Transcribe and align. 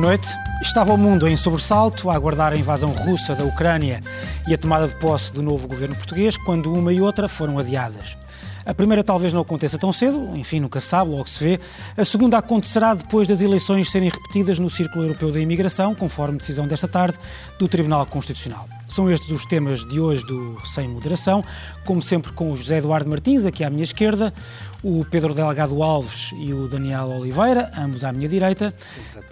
Boa 0.00 0.12
noite. 0.12 0.34
Estava 0.62 0.94
o 0.94 0.96
mundo 0.96 1.28
em 1.28 1.36
sobressalto 1.36 2.08
a 2.08 2.14
aguardar 2.14 2.54
a 2.54 2.56
invasão 2.56 2.90
russa 2.90 3.34
da 3.34 3.44
Ucrânia 3.44 4.00
e 4.48 4.54
a 4.54 4.56
tomada 4.56 4.88
de 4.88 4.94
posse 4.94 5.30
do 5.30 5.42
novo 5.42 5.68
governo 5.68 5.94
português, 5.94 6.38
quando 6.38 6.72
uma 6.72 6.90
e 6.90 7.02
outra 7.02 7.28
foram 7.28 7.58
adiadas. 7.58 8.16
A 8.64 8.74
primeira 8.74 9.02
talvez 9.02 9.32
não 9.32 9.40
aconteça 9.40 9.78
tão 9.78 9.92
cedo, 9.92 10.36
enfim, 10.36 10.60
nunca 10.60 10.80
se 10.80 10.88
sabe, 10.88 11.10
logo 11.10 11.28
se 11.28 11.42
vê. 11.42 11.60
A 11.96 12.04
segunda 12.04 12.38
acontecerá 12.38 12.94
depois 12.94 13.26
das 13.26 13.40
eleições 13.40 13.90
serem 13.90 14.10
repetidas 14.10 14.58
no 14.58 14.68
Círculo 14.68 15.04
Europeu 15.04 15.32
da 15.32 15.40
Imigração, 15.40 15.94
conforme 15.94 16.38
decisão 16.38 16.68
desta 16.68 16.86
tarde 16.86 17.18
do 17.58 17.66
Tribunal 17.66 18.04
Constitucional. 18.06 18.68
São 18.88 19.10
estes 19.10 19.30
os 19.30 19.44
temas 19.46 19.84
de 19.84 20.00
hoje 20.00 20.24
do 20.26 20.58
Sem 20.66 20.88
Moderação, 20.88 21.44
como 21.84 22.02
sempre 22.02 22.32
com 22.32 22.52
o 22.52 22.56
José 22.56 22.78
Eduardo 22.78 23.08
Martins, 23.08 23.46
aqui 23.46 23.64
à 23.64 23.70
minha 23.70 23.84
esquerda, 23.84 24.34
o 24.82 25.04
Pedro 25.04 25.32
Delgado 25.32 25.82
Alves 25.82 26.30
e 26.36 26.52
o 26.52 26.68
Daniel 26.68 27.08
Oliveira, 27.08 27.70
ambos 27.78 28.04
à 28.04 28.12
minha 28.12 28.28
direita. 28.28 28.72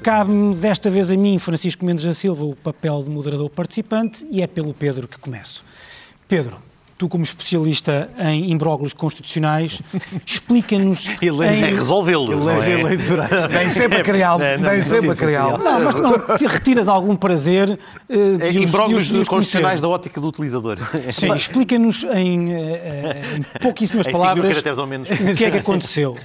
Cabe-me 0.03 0.55
desta 0.55 0.89
vez 0.91 1.11
a 1.11 1.17
mim, 1.17 1.39
Francisco 1.39 1.85
Mendes 1.85 2.05
da 2.05 2.15
Silva, 2.15 2.45
o 2.45 2.55
papel 2.55 3.03
de 3.03 3.11
moderador 3.11 3.51
participante 3.51 4.25
e 4.31 4.43
é 4.43 4.47
pelo 4.47 4.73
Pedro 4.73 5.09
que 5.09 5.19
começo. 5.19 5.65
Pedro, 6.29 6.59
tu 6.99 7.09
como 7.09 7.23
especialista 7.23 8.11
em 8.19 8.51
imbróglios 8.51 8.93
constitucionais, 8.93 9.81
explica-nos... 10.27 11.07
Ele 11.23 11.47
em... 11.47 11.63
é 11.63 11.67
resolvê-lo. 11.69 12.33
Ele 12.33 12.73
é 12.73 12.81
eleitorais. 12.81 13.49
Nem 13.49 13.71
sempre 13.71 14.03
criá-lo. 14.03 14.43
É, 14.43 14.59
não, 14.59 14.69
Nem 14.69 14.79
não, 14.79 14.85
sempre 14.85 15.07
não, 15.07 15.13
a 15.13 15.17
criá-lo. 15.17 15.59
Não, 15.59 15.81
mas 15.85 15.95
não, 15.95 16.37
te 16.37 16.47
retiras 16.47 16.89
algum 16.89 17.15
prazer 17.15 17.71
uh, 17.71 18.39
de 18.39 18.45
É, 18.45 18.49
os, 18.49 18.53
de 18.53 18.63
Imbróglios 18.65 19.09
constitucionais 19.29 19.81
da 19.81 19.89
ótica 19.89 20.21
do 20.21 20.27
utilizador. 20.27 20.77
Sim, 21.13 21.33
explica-nos 21.35 22.03
em, 22.05 22.53
eh, 22.53 23.23
em 23.37 23.61
pouquíssimas 23.61 24.07
cinco 24.07 24.19
palavras 24.19 24.59
o 24.59 25.35
que 25.37 25.45
é 25.45 25.51
que 25.51 25.59
aconteceu. 25.59 26.17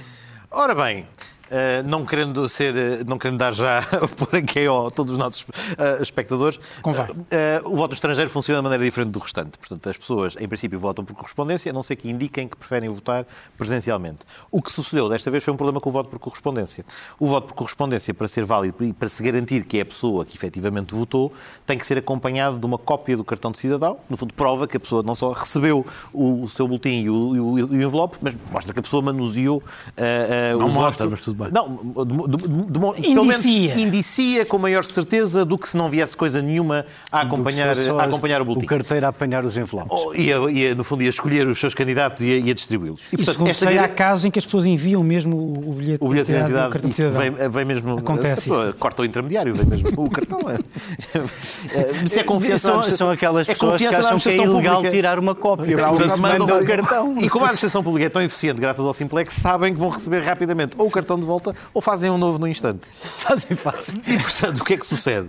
Ora 0.50 0.74
bem, 0.74 1.06
eh, 1.50 1.82
não 1.82 2.04
querendo 2.04 2.48
ser, 2.48 2.76
eh, 2.76 3.04
não 3.06 3.18
querendo 3.18 3.38
dar 3.38 3.52
já 3.54 3.82
por 4.16 4.34
aqui 4.36 4.66
a 4.66 4.90
todos 4.90 5.12
os 5.12 5.18
nossos 5.18 5.44
eh, 5.78 5.98
espectadores, 6.02 6.58
Convém. 6.82 7.06
eh, 7.30 7.60
o 7.64 7.76
voto 7.76 7.94
estrangeiro 7.94 8.30
funciona 8.30 8.60
de 8.60 8.62
maneira 8.64 8.84
diferente 8.84 9.10
do 9.10 9.18
restante. 9.18 9.58
Portanto, 9.58 9.88
as 9.88 9.96
pessoas, 9.96 10.36
em 10.40 10.48
princípio, 10.48 10.78
votam 10.78 11.04
por 11.04 11.14
correspondência, 11.14 11.70
a 11.70 11.72
não 11.74 11.82
ser 11.82 11.96
que 11.96 12.08
indiquem 12.10 12.48
que 12.48 12.56
preferem 12.56 12.88
votar 12.88 13.26
presencialmente. 13.56 14.18
O 14.50 14.60
que 14.60 14.70
sucedeu 14.72 15.08
desta 15.08 15.30
vez 15.30 15.42
foi 15.44 15.52
um 15.52 15.56
problema 15.56 15.80
com 15.80 15.90
o 15.90 15.92
voto 15.92 16.08
por 16.10 16.18
correspondência. 16.18 16.84
O 17.18 17.26
voto 17.26 17.48
por 17.48 17.54
correspondência, 17.54 18.12
para 18.12 18.28
ser 18.28 18.44
válido 18.44 18.84
e 18.84 18.92
para 18.92 19.08
se 19.08 19.22
garantir 19.22 19.64
que 19.64 19.78
é 19.78 19.82
a 19.82 19.86
pessoa 19.86 20.24
que 20.24 20.36
efetivamente 20.36 20.94
votou, 20.94 21.32
tem 21.66 21.78
que 21.78 21.86
ser 21.86 21.98
acompanhado 21.98 22.58
de 22.58 22.66
uma 22.66 22.78
cópia 22.78 23.16
do 23.16 23.24
cartão 23.24 23.50
de 23.52 23.58
cidadão. 23.58 23.98
No 24.08 24.16
fundo, 24.16 24.34
prova 24.34 24.66
que 24.66 24.76
a 24.76 24.80
pessoa 24.80 25.02
não 25.02 25.14
só 25.14 25.32
recebeu 25.32 25.84
o, 26.12 26.42
o 26.42 26.48
seu 26.48 26.66
boletim 26.66 27.02
e 27.02 27.10
o, 27.10 27.36
e 27.36 27.40
o- 27.40 27.74
envelope, 27.74 28.18
mas 28.20 28.36
mostra 28.50 28.72
que 28.72 28.78
a 28.80 28.82
pessoa 28.82 29.02
manuseou 29.02 29.62
eh, 29.96 30.50
eh, 30.52 30.56
Não 30.58 30.66
o 30.66 30.70
mostra, 30.72 31.04
voto. 31.06 31.10
mas 31.16 31.20
tudo 31.20 31.33
bem. 31.34 31.48
Não, 31.52 31.76
pelo 31.76 33.24
menos 33.24 33.44
Indicia. 33.44 33.74
indicia 33.78 34.46
com 34.46 34.58
maior 34.58 34.84
certeza 34.84 35.44
do 35.44 35.58
que 35.58 35.68
se 35.68 35.76
não 35.76 35.90
viesse 35.90 36.16
coisa 36.16 36.40
nenhuma 36.40 36.86
a 37.10 37.20
acompanhar, 37.20 37.74
Do 37.74 38.00
a 38.00 38.04
acompanhar 38.04 38.40
o 38.40 38.44
boletim. 38.44 38.64
O 38.66 38.68
carteiro 38.68 39.06
a 39.06 39.08
apanhar 39.10 39.44
os 39.44 39.56
envelopes. 39.56 39.92
Oh, 39.92 40.14
E, 40.14 40.32
a, 40.32 40.74
no 40.74 40.84
fundo, 40.84 41.02
ia 41.02 41.08
escolher 41.08 41.46
os 41.46 41.58
seus 41.60 41.74
candidatos 41.74 42.22
e 42.24 42.50
a, 42.50 42.54
distribuí-los. 42.54 43.00
E, 43.12 43.16
portanto, 43.16 43.32
segundo 43.32 43.50
esta 43.50 43.66
sei, 43.66 43.78
há 43.78 43.88
casos 43.88 44.24
em 44.24 44.30
que 44.30 44.38
as 44.38 44.44
pessoas 44.44 44.66
enviam 44.66 45.02
mesmo 45.02 45.36
o 45.36 45.74
o 45.74 45.76
bilhete, 45.76 46.04
o 46.04 46.08
bilhete 46.08 46.26
de 46.26 46.32
do 46.32 46.38
identidade 46.38 46.72
cartão 46.72 46.90
de 46.90 46.94
isso 46.94 47.10
cidadão. 47.10 47.36
vem, 47.36 47.50
vem 47.50 47.64
mesmo. 47.64 47.98
Acontece 47.98 48.32
a 48.50 48.52
pessoa 48.54 48.68
isso. 48.68 48.78
Corta 48.78 49.02
o 49.02 49.04
intermediário, 49.04 49.54
vem 49.54 49.66
mesmo 49.66 49.88
o 49.96 50.10
cartão. 50.10 50.38
É, 50.48 50.54
Isso 52.04 52.18
é 52.18 52.22
confiança. 52.22 52.70
são, 52.70 52.82
são 52.82 53.10
aquelas 53.10 53.48
é 53.48 53.52
pessoas 53.52 53.80
que 53.80 53.86
acham 53.88 54.18
que 54.18 54.28
é 54.28 54.36
ilegal 54.36 54.82
tirar 54.88 55.18
uma 55.18 55.34
cópia. 55.34 55.76
Portanto, 55.76 56.20
mandam 56.20 56.60
o 56.60 56.64
cartão. 56.64 57.16
E 57.18 57.28
como 57.28 57.44
a 57.44 57.48
administração 57.48 57.82
pública 57.82 58.06
é 58.06 58.08
tão 58.08 58.22
eficiente, 58.22 58.60
graças 58.60 58.84
ao 58.84 58.94
Simplex, 58.94 59.34
sabem 59.34 59.72
que 59.72 59.80
vão 59.80 59.88
receber 59.88 60.20
rapidamente 60.20 60.74
ou 60.78 60.86
o 60.86 60.90
cartão 60.90 61.18
de 61.24 61.28
volta 61.28 61.54
ou 61.72 61.80
fazem 61.80 62.10
um 62.10 62.18
novo 62.18 62.38
no 62.38 62.48
instante. 62.48 62.80
Fazem 63.24 63.56
fácil. 63.56 64.00
E, 64.06 64.18
portanto, 64.18 64.60
o 64.60 64.64
que 64.64 64.74
é 64.74 64.76
que 64.76 64.86
sucede? 64.86 65.28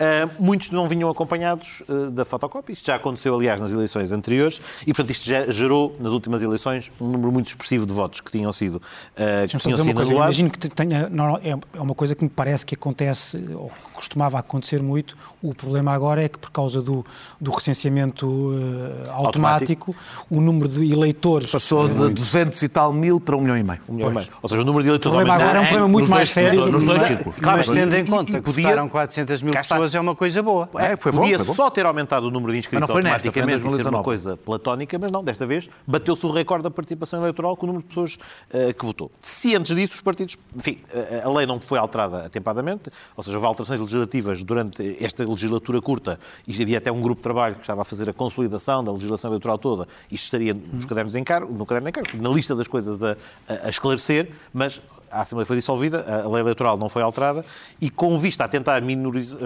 Ah, 0.00 0.28
muitos 0.38 0.70
não 0.70 0.88
vinham 0.88 1.08
acompanhados 1.08 1.82
ah, 1.88 2.10
da 2.10 2.24
fotocópia. 2.24 2.72
Isto 2.72 2.86
já 2.86 2.96
aconteceu, 2.96 3.34
aliás, 3.34 3.60
nas 3.60 3.72
eleições 3.72 4.10
anteriores. 4.10 4.60
E, 4.82 4.86
portanto, 4.86 5.10
isto 5.10 5.26
já 5.26 5.46
gerou, 5.46 5.94
nas 6.00 6.12
últimas 6.12 6.42
eleições, 6.42 6.90
um 7.00 7.06
número 7.06 7.30
muito 7.30 7.46
expressivo 7.46 7.86
de 7.86 7.92
votos 7.92 8.20
que 8.20 8.30
tinham 8.30 8.52
sido, 8.52 8.82
ah, 9.16 9.46
que 9.46 9.58
tinham 9.58 9.78
sido 9.78 9.94
coisa. 9.94 10.10
anulados. 10.10 10.38
Imagino 10.38 10.50
que 10.50 10.68
tenha, 10.68 11.08
não, 11.08 11.36
é 11.36 11.58
é 11.72 11.80
uma 11.80 11.94
coisa 11.94 12.14
que 12.14 12.24
me 12.24 12.30
parece 12.30 12.64
que 12.64 12.74
acontece, 12.74 13.36
ou 13.54 13.68
que 13.68 13.92
costumava 13.94 14.38
acontecer 14.38 14.82
muito. 14.82 15.16
O 15.42 15.54
problema 15.54 15.92
agora 15.92 16.22
é 16.22 16.28
que, 16.28 16.38
por 16.38 16.50
causa 16.50 16.82
do, 16.82 17.04
do 17.40 17.50
recenseamento 17.50 18.54
eh, 18.54 19.10
automático, 19.10 19.94
o 20.30 20.40
número 20.40 20.68
de 20.68 20.92
eleitores. 20.92 21.50
Passou 21.50 21.88
de 21.88 22.12
200 22.12 22.62
e 22.62 22.68
tal 22.68 22.92
mil 22.92 23.20
para 23.20 23.36
um 23.36 23.40
milhão 23.40 23.56
e 23.56 23.62
meio. 23.62 23.80
Um 23.88 23.94
milhão 23.94 24.10
e 24.10 24.14
meio. 24.14 24.28
Ou 24.42 24.48
seja, 24.48 24.62
o 24.62 24.64
número 24.64 24.82
de 24.82 24.90
eleitores 24.90 25.18
problema 25.28 25.34
aumentou. 25.34 25.48
agora 25.48 25.58
é 25.58 25.60
um 25.60 25.66
problema 25.68 25.88
muito 25.88 26.10
mais 26.10 26.34
dois- 26.34 26.46
sério. 26.46 26.66
nos 26.72 26.84
dois 26.84 26.98
Mas- 27.00 27.08
círculos. 27.08 27.36
Claro, 27.38 27.58
mas 27.58 27.68
mas- 27.68 27.76
tendo 27.78 27.94
em 27.96 28.06
conta 28.06 28.30
e 28.38 28.42
que 28.42 28.50
votaram 28.50 28.88
400 28.88 29.42
mil 29.42 29.52
pessoas 29.52 29.94
é 29.94 30.00
uma 30.00 30.14
coisa 30.14 30.42
boa. 30.42 30.68
É, 30.76 30.96
foi 30.96 31.12
bom, 31.12 31.20
Podia 31.20 31.36
foi 31.38 31.46
bom. 31.46 31.54
só 31.54 31.70
ter 31.70 31.86
aumentado 31.86 32.26
o 32.26 32.30
número 32.30 32.52
de 32.52 32.58
inscritos 32.58 32.88
não 32.88 32.94
foi 32.94 33.02
nesta, 33.02 33.16
automaticamente 33.28 33.58
e 33.58 33.60
ser 33.60 33.66
uma 33.66 33.70
2019. 33.76 34.04
coisa 34.04 34.36
platónica, 34.36 34.98
mas 34.98 35.10
não, 35.12 35.22
desta 35.22 35.46
vez 35.46 35.68
bateu-se 35.86 36.24
o 36.26 36.30
recorde 36.32 36.64
da 36.64 36.70
participação 36.70 37.20
eleitoral 37.20 37.56
com 37.56 37.66
o 37.66 37.68
número 37.68 37.82
de 37.82 37.88
pessoas 37.88 38.18
eh, 38.52 38.72
que 38.72 38.84
votou. 38.84 39.10
Se 39.20 39.54
antes 39.54 39.74
disso 39.74 39.94
os 39.94 40.00
partidos. 40.00 40.36
Enfim, 40.56 40.78
eh, 40.92 41.22
a 41.24 41.30
lei 41.30 41.46
não 41.46 41.60
foi 41.60 41.78
alterada 41.78 42.24
atempadamente, 42.26 42.90
ou 43.16 43.22
seja, 43.24 43.36
houve 43.36 43.46
alterações 43.46 43.80
legislativas 43.80 44.42
durante 44.42 44.96
esta 45.04 45.24
legislatura 45.28 45.80
curta 45.80 46.18
e 46.46 46.62
havia 46.62 46.78
até 46.78 46.90
um 46.92 47.00
grupo 47.00 47.16
de 47.16 47.22
trabalho 47.22 47.54
que 47.54 47.60
estava 47.62 47.82
a 47.82 47.84
fazer 47.84 48.08
a 48.08 48.12
consolidação 48.12 48.82
da 48.84 48.92
legislação 48.92 49.30
eleitoral 49.30 49.58
toda. 49.58 49.86
Isto 50.10 50.24
estaria 50.24 50.54
nos 50.54 50.84
cadernos 50.84 51.12
de 51.12 51.18
encargo, 51.18 51.52
no 51.52 51.64
caderno 51.66 51.90
de 51.90 51.98
encargo, 52.00 52.22
na 52.22 52.28
lista 52.34 52.54
das 52.54 52.66
coisas 52.68 53.02
a, 53.02 53.12
a- 53.48 53.66
a 53.66 53.68
esclarecer, 53.68 54.30
mas 54.52 54.80
a 55.10 55.22
Assembleia 55.22 55.46
foi 55.46 55.56
dissolvida, 55.56 56.04
a 56.24 56.28
lei 56.28 56.40
eleitoral 56.40 56.76
não 56.76 56.88
foi 56.88 57.02
alterada 57.02 57.44
e 57.80 57.90
com 57.90 58.18
vista 58.18 58.44
a 58.44 58.48
tentar 58.48 58.80
minoriz- 58.82 59.36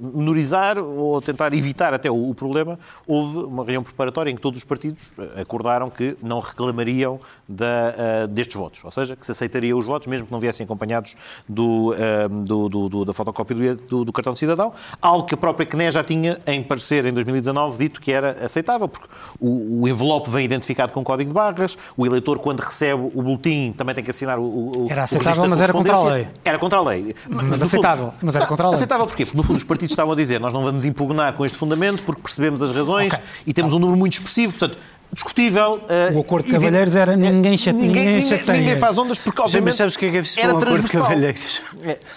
minorizar 0.00 0.78
ou 0.78 1.20
tentar 1.20 1.52
evitar 1.54 1.94
até 1.94 2.10
o, 2.10 2.30
o 2.30 2.34
problema, 2.34 2.78
houve 3.06 3.38
uma 3.38 3.62
reunião 3.62 3.82
preparatória 3.82 4.30
em 4.30 4.34
que 4.36 4.40
todos 4.40 4.58
os 4.58 4.64
partidos 4.64 5.12
eh, 5.18 5.40
acordaram 5.42 5.90
que 5.90 6.16
não 6.22 6.38
reclamariam 6.40 7.18
da, 7.48 7.94
eh, 7.96 8.26
destes 8.28 8.56
votos, 8.56 8.80
ou 8.84 8.90
seja, 8.90 9.16
que 9.16 9.24
se 9.24 9.32
aceitaria 9.32 9.76
os 9.76 9.84
votos 9.84 10.06
mesmo 10.08 10.26
que 10.26 10.32
não 10.32 10.40
viessem 10.40 10.64
acompanhados 10.64 11.14
do, 11.48 11.94
eh, 11.98 12.28
do- 12.28 12.68
do- 12.88 13.04
da 13.04 13.12
fotocópia 13.12 13.76
do, 13.76 14.04
do- 14.04 14.12
cartão 14.12 14.32
de 14.32 14.38
cidadão, 14.38 14.72
algo 15.00 15.26
que 15.26 15.34
a 15.34 15.36
própria 15.36 15.66
CNE 15.66 15.90
já 15.90 16.02
tinha 16.02 16.38
em 16.46 16.62
parecer 16.62 17.04
em 17.04 17.12
2019 17.12 17.78
dito 17.78 18.00
que 18.00 18.10
era 18.12 18.44
aceitável, 18.44 18.88
porque 18.88 19.06
o, 19.40 19.82
o 19.82 19.88
envelope 19.88 20.30
vem 20.30 20.44
identificado 20.44 20.92
com 20.92 21.04
código 21.04 21.28
de 21.30 21.34
barras, 21.34 21.76
o 21.96 22.06
eleitor 22.06 22.38
quando 22.38 22.60
recebe 22.60 23.10
o 23.14 23.22
boletim 23.22 23.72
também 23.76 23.94
tem 23.94 24.02
que 24.04 24.10
assinar 24.10 24.38
o, 24.38 24.42
o, 24.42 24.86
Era 24.90 25.05
aceitável, 25.06 25.48
mas 25.48 25.60
era 25.60 25.72
contra 25.72 25.94
a 25.94 26.02
lei. 26.04 26.28
Era 26.44 26.58
contra 26.58 26.78
a 26.78 26.82
lei. 26.82 27.14
Mas 27.28 27.42
fundo- 27.44 27.64
aceitável, 27.64 28.14
mas 28.22 28.36
era 28.36 28.46
contra 28.46 28.66
a 28.66 28.70
lei. 28.70 28.74
Aceitável 28.76 29.06
porquê? 29.06 29.24
Porque, 29.24 29.36
no 29.36 29.42
fundo, 29.42 29.56
os 29.56 29.64
partidos 29.64 29.92
estavam 29.92 30.12
a 30.12 30.16
dizer 30.16 30.38
nós 30.38 30.52
não 30.52 30.62
vamos 30.62 30.84
impugnar 30.84 31.32
com 31.32 31.44
este 31.46 31.56
fundamento 31.56 32.02
porque 32.04 32.22
percebemos 32.22 32.60
as 32.62 32.70
razões 32.72 33.12
Ok. 33.12 33.24
e 33.46 33.52
temos 33.52 33.72
um 33.72 33.78
número 33.78 33.98
muito 33.98 34.14
expressivo, 34.14 34.52
portanto, 34.52 34.78
discutível. 35.12 35.80
eh, 35.88 36.10
O 36.14 36.20
acordo 36.20 36.46
de 36.46 36.52
cavalheiros 36.52 36.94
era 36.96 37.16
ninguém 37.16 37.56
chate- 37.56 37.76
ninguém 37.78 38.04
ninguém, 38.06 38.22
chateia. 38.22 38.58
ninguém 38.60 38.76
faz 38.76 38.98
ondas 38.98 39.18
porque, 39.18 39.38
Sim, 39.40 39.44
obviamente, 39.44 39.66
mas 39.70 39.76
sabes 39.76 39.94
o 39.94 39.98
que 39.98 40.06
é 40.06 40.10
que 40.10 40.16
é 40.16 40.20
preciso 40.20 40.40
era 40.40 40.54
um 40.54 40.58
acordo 40.58 40.82
de 40.82 40.88
cavalheiros? 40.88 41.62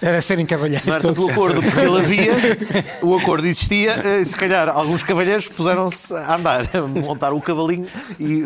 Era 0.01 0.22
serem 0.22 0.45
cavalheiros 0.45 0.88
era 0.88 0.99
todos. 0.99 1.23
o 1.25 1.29
acordo, 1.31 1.61
porque 1.61 1.79
ele 1.79 1.97
havia, 1.99 2.33
o 3.01 3.16
acordo 3.17 3.45
existia, 3.47 3.91
eh, 3.91 4.25
se 4.25 4.35
calhar 4.35 4.67
alguns 4.69 5.03
cavalheiros 5.03 5.47
puseram-se 5.47 6.13
a 6.13 6.35
andar, 6.35 6.69
a 6.75 6.81
montar 6.81 7.31
o 7.33 7.41
cavalinho 7.41 7.88
e 8.19 8.44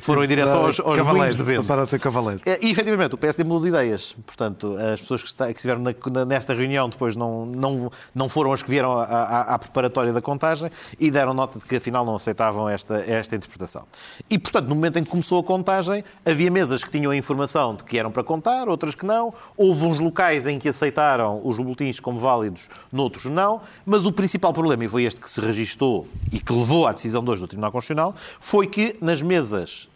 foram 0.00 0.22
em 0.24 0.28
direção 0.28 0.64
aos, 0.66 0.78
aos 0.80 0.98
moinhos 0.98 1.36
de 1.36 1.42
vento. 1.42 1.58
Passaram 1.62 1.82
a 1.82 1.86
ser 1.86 1.98
cavaleiros. 2.00 2.42
É, 2.46 2.58
E, 2.64 2.70
efetivamente, 2.70 3.14
o 3.14 3.18
PSD 3.18 3.44
mudou 3.44 3.60
de 3.62 3.68
ideias. 3.68 4.14
Portanto, 4.26 4.76
as 4.94 5.00
pessoas 5.00 5.22
que, 5.22 5.28
está- 5.28 5.46
que 5.46 5.54
estiveram 5.58 5.80
na- 5.82 6.24
nesta 6.24 6.54
reunião 6.54 6.88
depois 6.88 7.16
não, 7.16 7.46
não, 7.46 7.90
não 8.14 8.28
foram 8.28 8.52
as 8.52 8.62
que 8.62 8.70
vieram 8.70 8.96
à, 8.96 9.04
à- 9.04 9.54
à 9.54 9.58
preparatória 9.58 10.12
da 10.12 10.20
contagem 10.22 10.70
e 10.98 11.10
deram 11.10 11.32
nota 11.34 11.58
de 11.58 11.64
que, 11.64 11.76
afinal, 11.76 12.04
não 12.04 12.16
aceitavam 12.16 12.68
esta, 12.68 12.96
esta 13.06 13.34
interpretação. 13.36 13.84
E, 14.28 14.38
portanto, 14.38 14.68
no 14.68 14.74
momento 14.74 14.98
em 14.98 15.04
que 15.04 15.10
começou 15.10 15.38
a 15.38 15.44
contagem, 15.44 16.02
havia 16.24 16.50
mesas 16.50 16.82
que 16.82 16.90
tinham 16.90 17.12
a 17.12 17.16
informação 17.16 17.74
de 17.74 17.84
que 17.84 17.98
eram 17.98 18.10
para 18.10 18.24
contar, 18.24 18.68
outras 18.68 18.94
que 18.94 19.06
não. 19.06 19.32
Houve 19.56 19.84
uns 19.84 19.98
locais 19.98 20.46
em 20.46 20.58
que 20.58 20.68
aceitaram 20.68 21.40
os 21.44 21.56
boletins 21.56 22.00
como 22.00 22.18
válidos, 22.18 22.68
noutros 22.92 23.26
não. 23.26 23.60
Mas 23.84 24.06
o 24.06 24.12
principal 24.12 24.52
problema, 24.52 24.84
e 24.84 24.88
foi 24.88 25.04
este 25.04 25.20
que 25.20 25.30
se 25.30 25.40
registou 25.40 26.08
e 26.32 26.40
que 26.40 26.52
levou 26.52 26.86
à 26.86 26.92
decisão 26.92 27.22
de 27.22 27.30
hoje 27.30 27.42
do 27.42 27.48
Tribunal 27.48 27.72
Constitucional, 27.72 28.14
foi 28.40 28.66
que 28.66 28.96
nas 29.00 29.22
mesas 29.22 29.88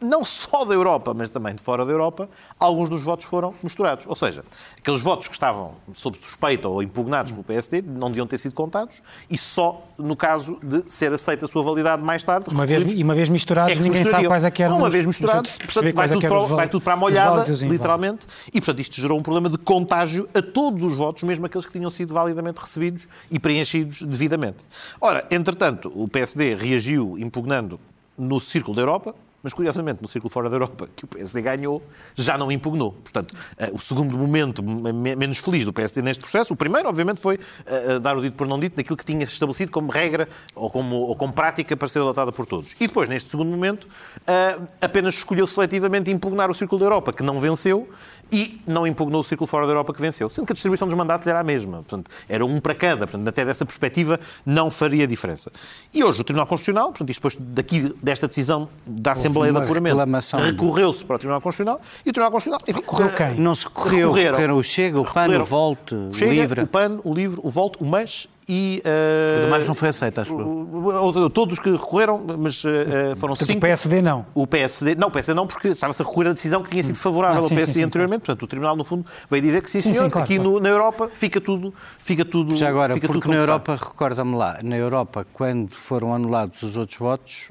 não 0.00 0.24
só 0.24 0.64
da 0.64 0.74
Europa, 0.74 1.14
mas 1.14 1.30
também 1.30 1.54
de 1.54 1.62
fora 1.62 1.84
da 1.84 1.90
Europa, 1.92 2.28
alguns 2.60 2.88
dos 2.90 3.02
votos 3.02 3.24
foram 3.24 3.54
misturados. 3.62 4.04
Ou 4.06 4.14
seja, 4.14 4.44
aqueles 4.78 5.00
votos 5.00 5.26
que 5.28 5.34
estavam 5.34 5.72
sob 5.94 6.18
suspeita 6.18 6.68
ou 6.68 6.82
impugnados 6.82 7.32
pelo 7.32 7.42
PSD 7.44 7.82
não 7.82 8.08
deviam 8.08 8.26
ter 8.26 8.38
sido 8.38 8.54
contados 8.54 9.02
e 9.30 9.38
só 9.38 9.80
no 9.98 10.14
caso 10.14 10.58
de 10.62 10.82
ser 10.90 11.12
aceita 11.12 11.46
a 11.46 11.48
sua 11.48 11.62
validade 11.62 12.04
mais 12.04 12.22
tarde. 12.22 12.46
Uma 12.50 12.66
vez, 12.66 12.92
e 12.92 13.02
uma 13.02 13.14
vez 13.14 13.28
misturados, 13.28 13.72
é 13.72 13.80
ninguém 13.80 14.04
sabe 14.04 14.26
quais 14.26 14.44
é 14.44 14.50
que 14.50 14.62
eram. 14.62 14.76
Uma 14.76 14.86
os- 14.88 14.92
vez 14.92 15.06
misturados, 15.06 15.58
portanto, 15.58 15.94
vai, 15.94 16.06
é 16.06 16.08
tudo 16.08 16.20
para, 16.28 16.40
vai 16.56 16.68
tudo 16.68 16.82
para 16.82 16.92
a 16.92 16.96
molhada, 16.96 17.44
literalmente, 17.66 18.26
e 18.48 18.60
portanto 18.60 18.80
isto 18.80 19.00
gerou 19.00 19.18
um 19.18 19.22
problema 19.22 19.48
de 19.48 19.56
contágio 19.58 20.28
a 20.34 20.42
todos 20.42 20.82
os 20.82 20.94
votos, 20.94 21.22
mesmo 21.22 21.46
aqueles 21.46 21.66
que 21.66 21.72
tinham 21.72 21.90
sido 21.90 22.12
validamente 22.12 22.60
recebidos 22.60 23.08
e 23.30 23.38
preenchidos 23.38 24.02
devidamente. 24.02 24.58
Ora, 25.00 25.26
entretanto, 25.30 25.90
o 25.94 26.06
PSD 26.06 26.54
reagiu 26.54 27.16
impugnando 27.18 27.80
no 28.18 28.38
Círculo 28.40 28.74
da 28.74 28.82
Europa, 28.82 29.14
Mas, 29.42 29.52
curiosamente, 29.52 30.02
no 30.02 30.08
círculo 30.08 30.30
fora 30.32 30.50
da 30.50 30.56
Europa, 30.56 30.88
que 30.96 31.04
o 31.04 31.08
PSD 31.08 31.40
ganhou, 31.42 31.82
já 32.16 32.36
não 32.36 32.50
impugnou. 32.50 32.92
Portanto, 32.92 33.36
eh, 33.58 33.70
o 33.72 33.78
segundo 33.78 34.16
momento 34.18 34.62
me- 34.62 35.14
menos 35.14 35.38
feliz 35.38 35.64
do 35.64 35.72
PSD 35.72 36.02
neste 36.02 36.20
processo, 36.20 36.52
o 36.52 36.56
primeiro, 36.56 36.88
obviamente, 36.88 37.20
foi 37.20 37.38
eh, 37.66 37.98
dar 38.00 38.16
o 38.16 38.20
dito 38.22 38.34
por 38.36 38.46
não 38.46 38.58
dito 38.58 38.76
daquilo 38.76 38.96
que 38.96 39.04
tinha 39.04 39.22
estabelecido 39.24 39.70
como 39.70 39.92
regra 39.92 40.28
ou 40.54 40.68
como, 40.68 40.96
ou 40.96 41.14
como 41.14 41.32
prática 41.32 41.76
para 41.76 41.86
ser 41.88 42.00
adotada 42.00 42.32
por 42.32 42.44
todos. 42.46 42.74
E 42.80 42.86
depois, 42.88 43.08
neste 43.08 43.30
segundo 43.30 43.48
momento, 43.50 43.86
eh, 44.26 44.58
apenas 44.80 45.14
escolheu 45.16 45.46
seletivamente 45.46 46.10
impugnar 46.10 46.50
o 46.50 46.54
círculo 46.54 46.80
da 46.80 46.86
Europa, 46.86 47.12
que 47.12 47.22
não 47.22 47.38
venceu, 47.38 47.88
e 48.32 48.60
não 48.66 48.84
impugnou 48.84 49.20
o 49.20 49.24
círculo 49.24 49.46
fora 49.46 49.66
da 49.66 49.70
Europa 49.72 49.94
que 49.94 50.00
venceu. 50.00 50.28
Sendo 50.28 50.46
que 50.46 50.52
a 50.52 50.54
distribuição 50.54 50.88
dos 50.88 50.96
mandatos 50.96 51.28
era 51.28 51.38
a 51.38 51.44
mesma. 51.44 51.76
Portanto, 51.78 52.10
era 52.28 52.44
um 52.44 52.58
para 52.58 52.74
cada. 52.74 53.06
Portanto, 53.06 53.28
até 53.28 53.44
dessa 53.44 53.64
perspectiva 53.64 54.18
não 54.44 54.68
faria 54.68 55.06
diferença. 55.06 55.52
E 55.94 56.02
hoje 56.02 56.20
o 56.22 56.24
Tribunal 56.24 56.44
Constitucional, 56.48 56.88
portanto, 56.88 57.10
isto 57.10 57.20
depois 57.20 57.36
daqui 57.54 57.94
desta 58.02 58.26
decisão 58.26 58.68
da 58.84 59.14
Assembleia 59.26 59.52
de 59.52 59.58
Apuramento, 59.58 60.36
recorreu-se 60.44 61.04
para 61.04 61.16
o 61.16 61.18
Tribunal 61.18 61.40
Constitucional 61.40 61.80
e 62.04 62.10
o 62.10 62.12
Tribunal 62.12 62.30
Constitucional... 62.32 62.60
Enfim, 62.68 62.80
Recorreu 62.80 63.10
quem? 63.10 63.34
Não 63.40 63.54
se 63.54 63.68
correu. 63.68 64.08
Recorreram. 64.12 64.32
Correram 64.34 64.56
o 64.58 64.62
Chega, 64.62 65.00
o 65.00 65.04
PAN, 65.04 65.28
o 65.40 65.44
Volte, 65.44 65.94
o 65.94 66.10
Livre. 66.12 66.62
o 66.62 66.66
PAN, 66.66 67.00
o 67.04 67.14
LIVRE, 67.14 67.40
o 67.42 67.50
VOLT, 67.50 67.76
o 67.80 67.84
MAS 67.86 68.28
e... 68.48 68.80
eh, 68.84 69.48
Mas 69.50 69.66
não 69.66 69.74
foi 69.74 69.88
aceito, 69.88 70.20
acho 70.20 70.32
eu. 70.32 70.46
o- 70.46 71.24
o- 71.24 71.30
Todos 71.30 71.54
os 71.54 71.58
que 71.58 71.68
recorreram, 71.70 72.24
mas 72.38 72.62
eh, 72.64 73.14
foram 73.16 73.34
Portanto, 73.34 73.46
cinco... 73.46 73.58
o 73.58 73.60
PSD 73.60 74.00
não. 74.02 74.24
O 74.34 74.46
PSD, 74.46 74.94
não, 74.94 75.08
o 75.08 75.10
PSD 75.10 75.34
não, 75.34 75.46
porque 75.48 75.68
estava-se 75.68 76.00
a 76.00 76.04
recorrer 76.04 76.28
a 76.30 76.32
decisão 76.32 76.62
que 76.62 76.70
tinha 76.70 76.82
sido 76.82 76.96
favorável 76.96 77.38
Ah, 77.38 77.42
sim, 77.42 77.54
ao 77.54 77.56
PSD 77.56 77.66
sim, 77.74 77.80
sim, 77.80 77.82
anteriormente. 77.86 78.20
Portanto, 78.20 78.42
o 78.44 78.46
Tribunal, 78.46 78.76
no 78.76 78.84
fundo, 78.84 79.04
veio 79.28 79.42
dizer 79.42 79.62
que 79.62 79.68
sim, 79.70 79.80
senhor, 79.80 80.04
sim, 80.04 80.10
claro, 80.10 80.24
aqui 80.24 80.36
claro. 80.36 80.50
no- 80.52 80.60
na 80.60 80.68
Europa 80.68 81.08
fica 81.12 81.40
tudo, 81.40 81.74
fica 81.98 82.24
tudo. 82.24 82.54
Já 82.54 82.68
agora, 82.68 82.94
fica 82.94 83.08
porque 83.08 83.28
na. 83.28 83.34
Europa, 83.34 83.74
recorda-me 83.74 84.36
lá, 84.36 84.58
na 84.62 84.76
Europa, 84.76 85.26
quando 85.32 85.74
foram 85.74 86.14
anulados 86.14 86.62
os 86.62 86.76
outros 86.76 86.98
votos, 86.98 87.50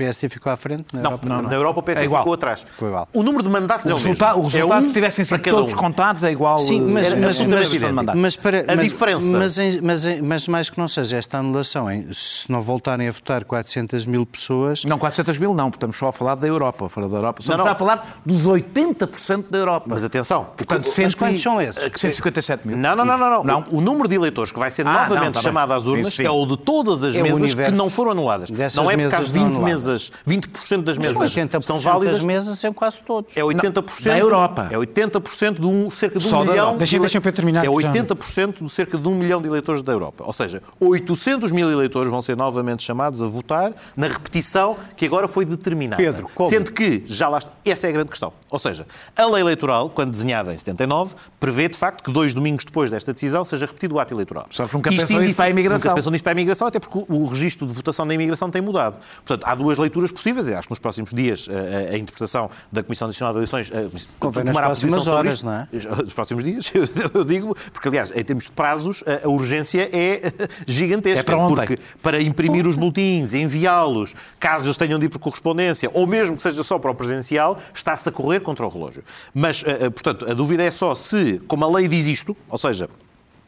o 0.00 0.04
PSD 0.04 0.28
ficou 0.28 0.50
à 0.52 0.56
frente? 0.56 0.86
Na 0.94 1.00
Não, 1.02 1.10
Europa, 1.12 1.28
na 1.48 1.54
Europa 1.54 1.80
o 1.80 1.82
PSD 1.82 2.04
É 2.04 2.06
igual. 2.06 2.22
ficou 2.22 2.34
atrás. 2.34 2.66
Ficou 2.70 2.88
igual. 2.88 3.08
O 3.12 3.22
número 3.22 3.42
de 3.44 3.50
mandatos 3.50 3.86
O 3.86 3.90
é 3.90 3.92
o 3.92 3.96
resultado, 3.96 4.34
o 4.38 4.42
mesmo. 4.44 4.50
resultado 4.56 4.78
é 4.78 4.80
um 4.80 4.84
se 4.84 4.92
tivessem 4.92 5.24
sido 5.24 5.42
todos 5.42 5.72
um. 5.72 5.76
contados, 5.76 6.24
é 6.24 6.32
igual. 6.32 6.58
Sim, 6.58 6.80
mas, 6.92 7.06
era 7.12 7.20
mas, 7.20 7.40
mas, 7.40 8.14
mas, 8.14 8.36
para, 8.36 8.60
A 8.72 8.76
mas, 8.76 8.86
diferença- 8.90 9.26
Mas, 9.38 9.58
em- 9.58 9.80
mas, 9.80 10.04
em- 10.06 10.22
mas 10.22 10.48
mais 10.48 10.70
que 10.70 10.78
não 10.78 10.88
seja 10.88 11.16
esta 11.16 11.38
anulação, 11.38 11.90
em- 11.90 12.08
se 12.12 12.50
não 12.50 12.62
voltarem 12.62 13.08
a 13.08 13.12
votar 13.12 13.44
400 13.44 14.06
mil 14.06 14.24
pessoas, 14.24 14.84
Não, 14.84 14.98
400 14.98 15.38
mil 15.38 15.54
não, 15.54 15.70
porque 15.70 15.76
estamos 15.76 15.96
só 15.96 16.08
a 16.08 16.12
falar 16.12 16.34
da 16.36 16.46
Europa, 16.46 16.88
fora 16.88 17.08
da 17.08 17.16
Europa. 17.16 17.40
Estamos 17.42 17.58
Não, 17.58 17.64
não. 17.66 17.72
a 17.72 17.76
falar 17.78 18.20
dos 18.24 18.46
80% 18.46 19.50
da 19.50 19.58
Europa. 19.58 19.86
Mas 19.88 20.04
atenção. 20.04 20.44
Portanto, 20.56 20.84
Mas 20.86 20.94
cento 20.94 21.12
e- 21.12 21.16
quantos 21.16 21.42
são 21.42 21.60
esses? 21.60 21.82
157 21.96 22.66
mil. 22.66 22.76
Não, 22.76 22.96
não, 22.96 23.04
não, 23.04 23.18
não, 23.18 23.30
não. 23.30 23.44
Não. 23.44 23.64
O, 23.70 23.78
o 23.78 23.80
número 23.80 24.08
de 24.08 24.14
eleitores 24.14 24.52
que 24.52 24.58
vai 24.58 24.70
ser 24.70 24.86
Ah, 24.86 24.92
não, 24.92 25.00
novamente 25.08 25.34
tá 25.34 25.40
chamado 25.42 25.72
às 25.72 25.86
urnas 25.86 26.18
é 26.20 26.30
o 26.30 26.46
de 26.46 26.56
todas 26.56 27.02
as 27.02 27.14
É 27.14 27.22
mesas 27.22 27.54
que 27.54 27.70
não 27.70 27.90
foram 27.90 28.12
anuladas. 28.12 28.50
Não 28.50 28.90
é 28.90 28.96
porque 28.96 29.14
há 29.14 29.18
mesas 29.20 29.32
não 29.32 29.44
20 29.48 29.56
anuladas. 29.56 29.70
Mesas, 29.90 30.12
20% 30.26 30.82
das 30.82 30.98
mesas 30.98 31.16
80% 31.16 31.60
estão 31.60 31.76
das 31.76 31.84
válidas. 31.84 32.20
mesas 32.24 32.58
são 32.58 32.72
quase 32.72 33.00
todos. 33.02 33.36
É 33.36 33.40
80%. 33.42 34.06
Na 34.06 34.18
Europa. 34.18 34.68
É 34.70 34.76
80% 34.76 35.60
de 35.60 35.66
um, 35.66 35.90
cerca 35.90 36.18
de 36.18 36.26
um 36.26 36.30
Só 36.30 36.36
da 36.38 36.42
milhão. 36.42 36.56
Europa. 36.56 36.72
de 36.72 36.78
Deixa- 36.78 36.98
deixa 36.98 37.18
eu 37.18 37.32
terminar, 37.32 37.60
É 37.60 37.64
já. 37.64 37.70
80% 37.70 38.64
de 38.64 38.70
cerca 38.70 38.98
de 38.98 39.08
um 39.08 39.14
milhão 39.14 39.40
de 39.40 39.48
eleitores 39.48 39.82
da 39.82 39.92
Europa. 39.92 40.24
Ou 40.26 40.32
seja, 40.32 40.62
800 40.78 41.52
mil 41.52 41.70
eleitores 41.70 42.10
vão 42.10 42.22
ser 42.22 42.36
novamente 42.36 42.82
chamados 42.82 43.20
a 43.22 43.26
votar 43.26 43.72
na 43.96 44.06
repetição 44.08 44.76
que 44.96 45.04
agora 45.06 45.28
foi 45.28 45.44
determinada. 45.44 46.02
Pedro, 46.02 46.28
como? 46.34 46.48
Sendo 46.50 46.72
que, 46.72 47.02
já 47.06 47.28
lá 47.28 47.38
está, 47.38 47.50
essa 47.64 47.86
é 47.86 47.90
a 47.90 47.92
grande 47.92 48.10
questão. 48.10 48.32
Ou 48.50 48.58
seja, 48.58 48.86
a 49.16 49.24
lei 49.26 49.40
eleitoral, 49.42 49.90
quando 49.90 50.10
desenhada 50.10 50.52
em 50.52 50.56
79, 50.56 51.14
prevê 51.38 51.68
de 51.68 51.76
facto 51.76 52.02
que 52.02 52.10
dois 52.12 52.34
domingos 52.34 52.64
depois 52.64 52.90
desta 52.90 53.12
decisão 53.12 53.44
seja 53.44 53.66
repetido 53.66 53.94
o 53.94 54.00
ato 54.00 54.12
eleitoral. 54.14 54.46
Só 54.50 54.66
que 54.66 54.74
nunca 54.74 54.90
Isto 54.90 55.00
pensou 55.06 55.20
nisso 55.20 55.36
para 55.36 55.44
a 55.46 55.50
imigração. 55.50 55.78
Nunca 55.78 55.88
se 55.90 55.94
pensou 55.94 56.12
nisso 56.12 56.24
para 56.24 56.32
a 56.32 56.34
imigração, 56.34 56.66
até 56.68 56.78
porque 56.80 56.98
o, 56.98 57.06
o 57.08 57.26
registro 57.26 57.66
de 57.66 57.72
votação 57.72 58.06
da 58.06 58.14
imigração 58.14 58.50
tem 58.50 58.60
mudado. 58.62 58.98
Portanto, 59.24 59.44
há 59.48 59.54
duas 59.54 59.78
leituras 59.80 60.12
possíveis. 60.12 60.46
e 60.48 60.54
acho 60.54 60.68
que 60.68 60.72
nos 60.72 60.78
próximos 60.78 61.10
dias 61.12 61.48
eh, 61.50 61.88
a, 61.90 61.94
a 61.94 61.98
interpretação 61.98 62.50
da 62.70 62.82
Comissão 62.82 63.08
Nacional 63.08 63.32
de 63.32 63.38
Eleições 63.38 63.70
eh, 63.72 63.88
Convém 64.18 64.44
nas 64.44 64.52
tomará 64.54 64.66
próximas 64.68 64.94
posição 64.94 65.14
sobre 65.14 65.28
horas, 65.28 65.34
isto. 65.34 65.46
não 65.46 65.52
é? 65.54 66.02
Nos 66.02 66.12
próximos 66.12 66.44
dias, 66.44 66.70
eu, 66.74 66.88
eu 67.14 67.24
digo, 67.24 67.56
porque 67.72 67.88
aliás, 67.88 68.10
em 68.14 68.22
termos 68.22 68.44
de 68.44 68.52
prazos, 68.52 69.02
a, 69.06 69.26
a 69.26 69.28
urgência 69.30 69.88
é 69.92 70.32
gigantesca. 70.68 71.20
É 71.20 71.22
para 71.22 71.38
ontem. 71.38 71.66
Porque 71.66 71.78
para 72.02 72.20
imprimir 72.22 72.66
os 72.66 72.76
boletins, 72.76 73.34
enviá-los, 73.34 74.14
caso 74.38 74.66
eles 74.66 74.76
tenham 74.76 74.98
de 74.98 75.06
ir 75.06 75.08
por 75.08 75.18
correspondência, 75.18 75.90
ou 75.92 76.06
mesmo 76.06 76.36
que 76.36 76.42
seja 76.42 76.62
só 76.62 76.78
para 76.78 76.90
o 76.90 76.94
presencial, 76.94 77.58
está-se 77.74 78.08
a 78.08 78.12
correr 78.12 78.40
contra 78.40 78.66
o 78.66 78.68
relógio. 78.68 79.02
Mas, 79.34 79.62
eh, 79.66 79.78
eh, 79.86 79.90
portanto, 79.90 80.30
a 80.30 80.34
dúvida 80.34 80.62
é 80.62 80.70
só 80.70 80.94
se, 80.94 81.40
como 81.46 81.64
a 81.64 81.70
lei 81.70 81.88
diz 81.88 82.06
isto, 82.06 82.36
ou 82.48 82.58
seja, 82.58 82.88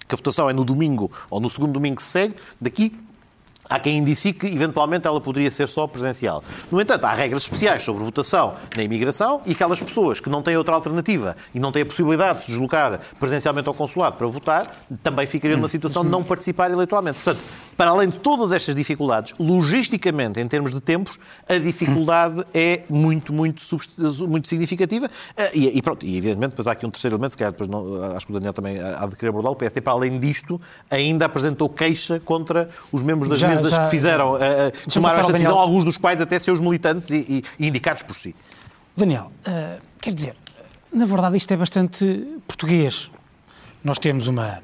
que 0.08 0.14
a 0.14 0.16
votação 0.16 0.48
é 0.48 0.52
no 0.52 0.64
domingo 0.64 1.10
ou 1.30 1.40
no 1.40 1.48
segundo 1.48 1.72
domingo 1.72 1.96
que 1.96 2.02
se 2.02 2.10
segue, 2.10 2.34
daqui 2.60 2.94
Há 3.72 3.78
quem 3.78 3.96
indicie 3.96 4.34
que, 4.34 4.46
eventualmente, 4.48 5.06
ela 5.06 5.18
poderia 5.18 5.50
ser 5.50 5.66
só 5.66 5.86
presencial. 5.86 6.44
No 6.70 6.78
entanto, 6.78 7.06
há 7.06 7.14
regras 7.14 7.44
especiais 7.44 7.82
sobre 7.82 8.04
votação 8.04 8.52
na 8.76 8.82
imigração 8.82 9.40
e 9.46 9.52
aquelas 9.52 9.82
pessoas 9.82 10.20
que 10.20 10.28
não 10.28 10.42
têm 10.42 10.58
outra 10.58 10.74
alternativa 10.74 11.34
e 11.54 11.58
não 11.58 11.72
têm 11.72 11.80
a 11.82 11.86
possibilidade 11.86 12.40
de 12.40 12.44
se 12.44 12.50
deslocar 12.50 13.00
presencialmente 13.18 13.66
ao 13.68 13.72
consulado 13.74 14.16
para 14.16 14.26
votar, 14.26 14.66
também 15.02 15.26
ficariam 15.26 15.56
numa 15.56 15.68
situação 15.68 16.04
de 16.04 16.10
não 16.10 16.22
participar 16.22 16.70
eleitoralmente. 16.70 17.18
Portanto, 17.22 17.42
para 17.74 17.90
além 17.90 18.10
de 18.10 18.18
todas 18.18 18.52
estas 18.52 18.74
dificuldades, 18.74 19.32
logisticamente, 19.38 20.38
em 20.38 20.46
termos 20.46 20.70
de 20.70 20.80
tempos, 20.80 21.18
a 21.48 21.56
dificuldade 21.56 22.44
é 22.52 22.84
muito, 22.90 23.32
muito, 23.32 23.62
muito 24.28 24.48
significativa. 24.48 25.10
Ah, 25.34 25.48
E, 25.54 25.78
e 25.78 25.80
pronto, 25.80 26.04
e 26.04 26.16
evidentemente, 26.18 26.50
depois 26.50 26.66
há 26.66 26.72
aqui 26.72 26.84
um 26.84 26.90
terceiro 26.90 27.14
elemento, 27.16 27.30
se 27.32 27.38
calhar 27.38 27.52
depois 27.52 27.68
não, 27.68 28.02
acho 28.16 28.26
que 28.26 28.32
o 28.32 28.34
Daniel 28.34 28.52
também 28.52 28.78
há 28.78 29.06
de 29.06 29.16
querer 29.16 29.30
abordar. 29.30 29.52
O 29.52 29.56
PSD, 29.56 29.80
para 29.80 29.92
além 29.94 30.18
disto, 30.18 30.60
ainda 30.90 31.24
apresentou 31.24 31.68
queixa 31.70 32.20
contra 32.20 32.68
os 32.90 33.02
membros 33.02 33.28
das 33.30 33.38
Já- 33.38 33.48
mesas 33.48 33.61
já- 33.70 33.84
que 33.84 33.90
fizeram, 33.90 34.34
ah, 34.36 34.38
tomaram 34.92 35.20
esta 35.20 35.32
decisão, 35.32 35.58
alguns 35.58 35.84
dos 35.84 35.96
quais 35.96 36.20
até 36.20 36.38
seus 36.38 36.58
militantes 36.60 37.10
e, 37.10 37.44
e- 37.58 37.66
indicados 37.66 38.02
por 38.02 38.14
si. 38.16 38.34
Daniel, 38.96 39.30
eh, 39.46 39.78
quer 40.00 40.12
dizer, 40.14 40.36
na 40.92 41.04
verdade 41.06 41.36
isto 41.36 41.50
é 41.52 41.56
bastante 41.56 42.04
português. 42.46 43.10
Nós 43.82 43.98
temos 43.98 44.26
uma. 44.28 44.60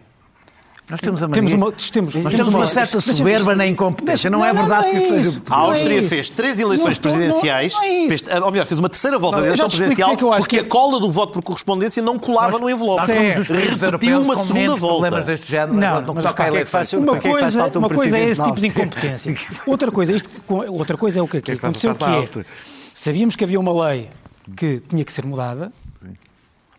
Nós 0.90 1.00
temos 1.00 1.22
a 1.22 1.28
Temos 1.28 1.50
mania- 1.52 1.66
uma, 1.66 1.72
temos, 1.72 2.14
Nós 2.14 2.32
temos 2.34 2.54
uma 2.54 2.66
certa 2.66 2.92
deixa-me- 2.96 3.18
soberba 3.18 3.54
na 3.54 3.66
incompetência. 3.66 4.30
Não 4.30 4.42
é 4.42 4.54
verdade 4.54 4.90
que 4.90 4.96
é 4.96 5.00
seja 5.00 5.16
isso, 5.16 5.42
A 5.46 5.50
não 5.56 5.64
é 5.66 5.68
Áustria 5.68 5.98
isso. 6.00 6.08
fez 6.08 6.30
três 6.30 6.58
Não 6.58 6.66
eleições 6.66 6.92
estou- 6.92 7.12
não- 7.12 7.18
presidenciais, 7.18 7.72
não 7.74 7.82
é 7.82 8.08
fez- 8.08 8.24
ou 8.42 8.50
melhor, 8.50 8.66
fez 8.66 8.78
uma 8.78 8.88
terceira 8.88 9.18
volta 9.18 9.36
Não, 9.36 9.42
da 9.42 9.48
eleição 9.48 9.68
presidencial 9.68 10.08
porque 10.08 10.24
é 10.24 10.28
que 10.30 10.36
porque 10.38 10.56
que- 10.60 10.64
a 10.64 10.68
cola 10.68 10.98
do 10.98 11.10
voto 11.12 11.32
por 11.34 11.42
correspondência 11.42 12.02
não 12.02 12.18
colava 12.18 12.58
no 12.58 12.70
envelope. 12.70 13.00
Nós 13.06 13.10
somos 13.14 13.34
dos 13.34 13.48
países 13.48 13.82
Repetiu 13.82 14.20
uma 14.22 14.34
segunda 14.36 14.54
menos 14.54 14.78
problemas 14.80 15.10
volta. 15.10 15.26
deste 15.26 15.50
género. 15.50 15.74
Não, 15.74 15.94
no 16.00 16.06
que 16.06 16.12
mas 16.14 16.24
toca 16.24 16.42
a 16.44 16.50
que 16.50 16.56
é 16.56 16.58
que 16.60 16.64
faz- 16.64 16.92
Uma 16.94 17.04
que 17.04 17.10
é 17.18 17.20
que 17.20 17.28
coisa, 17.38 17.64
um 17.74 17.78
uma 17.78 17.88
coisa 17.90 18.18
é 18.18 18.24
esse 18.30 18.42
tipo 18.42 18.56
de 18.60 18.66
Áustria? 18.66 18.68
incompetência. 18.84 19.36
Outra 19.66 19.92
coisa, 19.92 20.12
é 20.12 20.16
isto, 20.16 20.28
outra 20.72 20.96
coisa 20.96 21.18
é 21.18 21.22
o 21.22 21.28
que 21.28 21.36
aqui 21.36 21.52
que 21.52 21.58
aconteceu, 21.66 21.94
que 21.94 22.02
é, 22.04 22.06
Áustria? 22.06 22.46
sabíamos 22.94 23.36
que 23.36 23.44
havia 23.44 23.60
uma 23.60 23.88
lei 23.88 24.08
que 24.56 24.80
tinha 24.88 25.04
que 25.04 25.12
ser 25.12 25.26
mudada, 25.26 25.70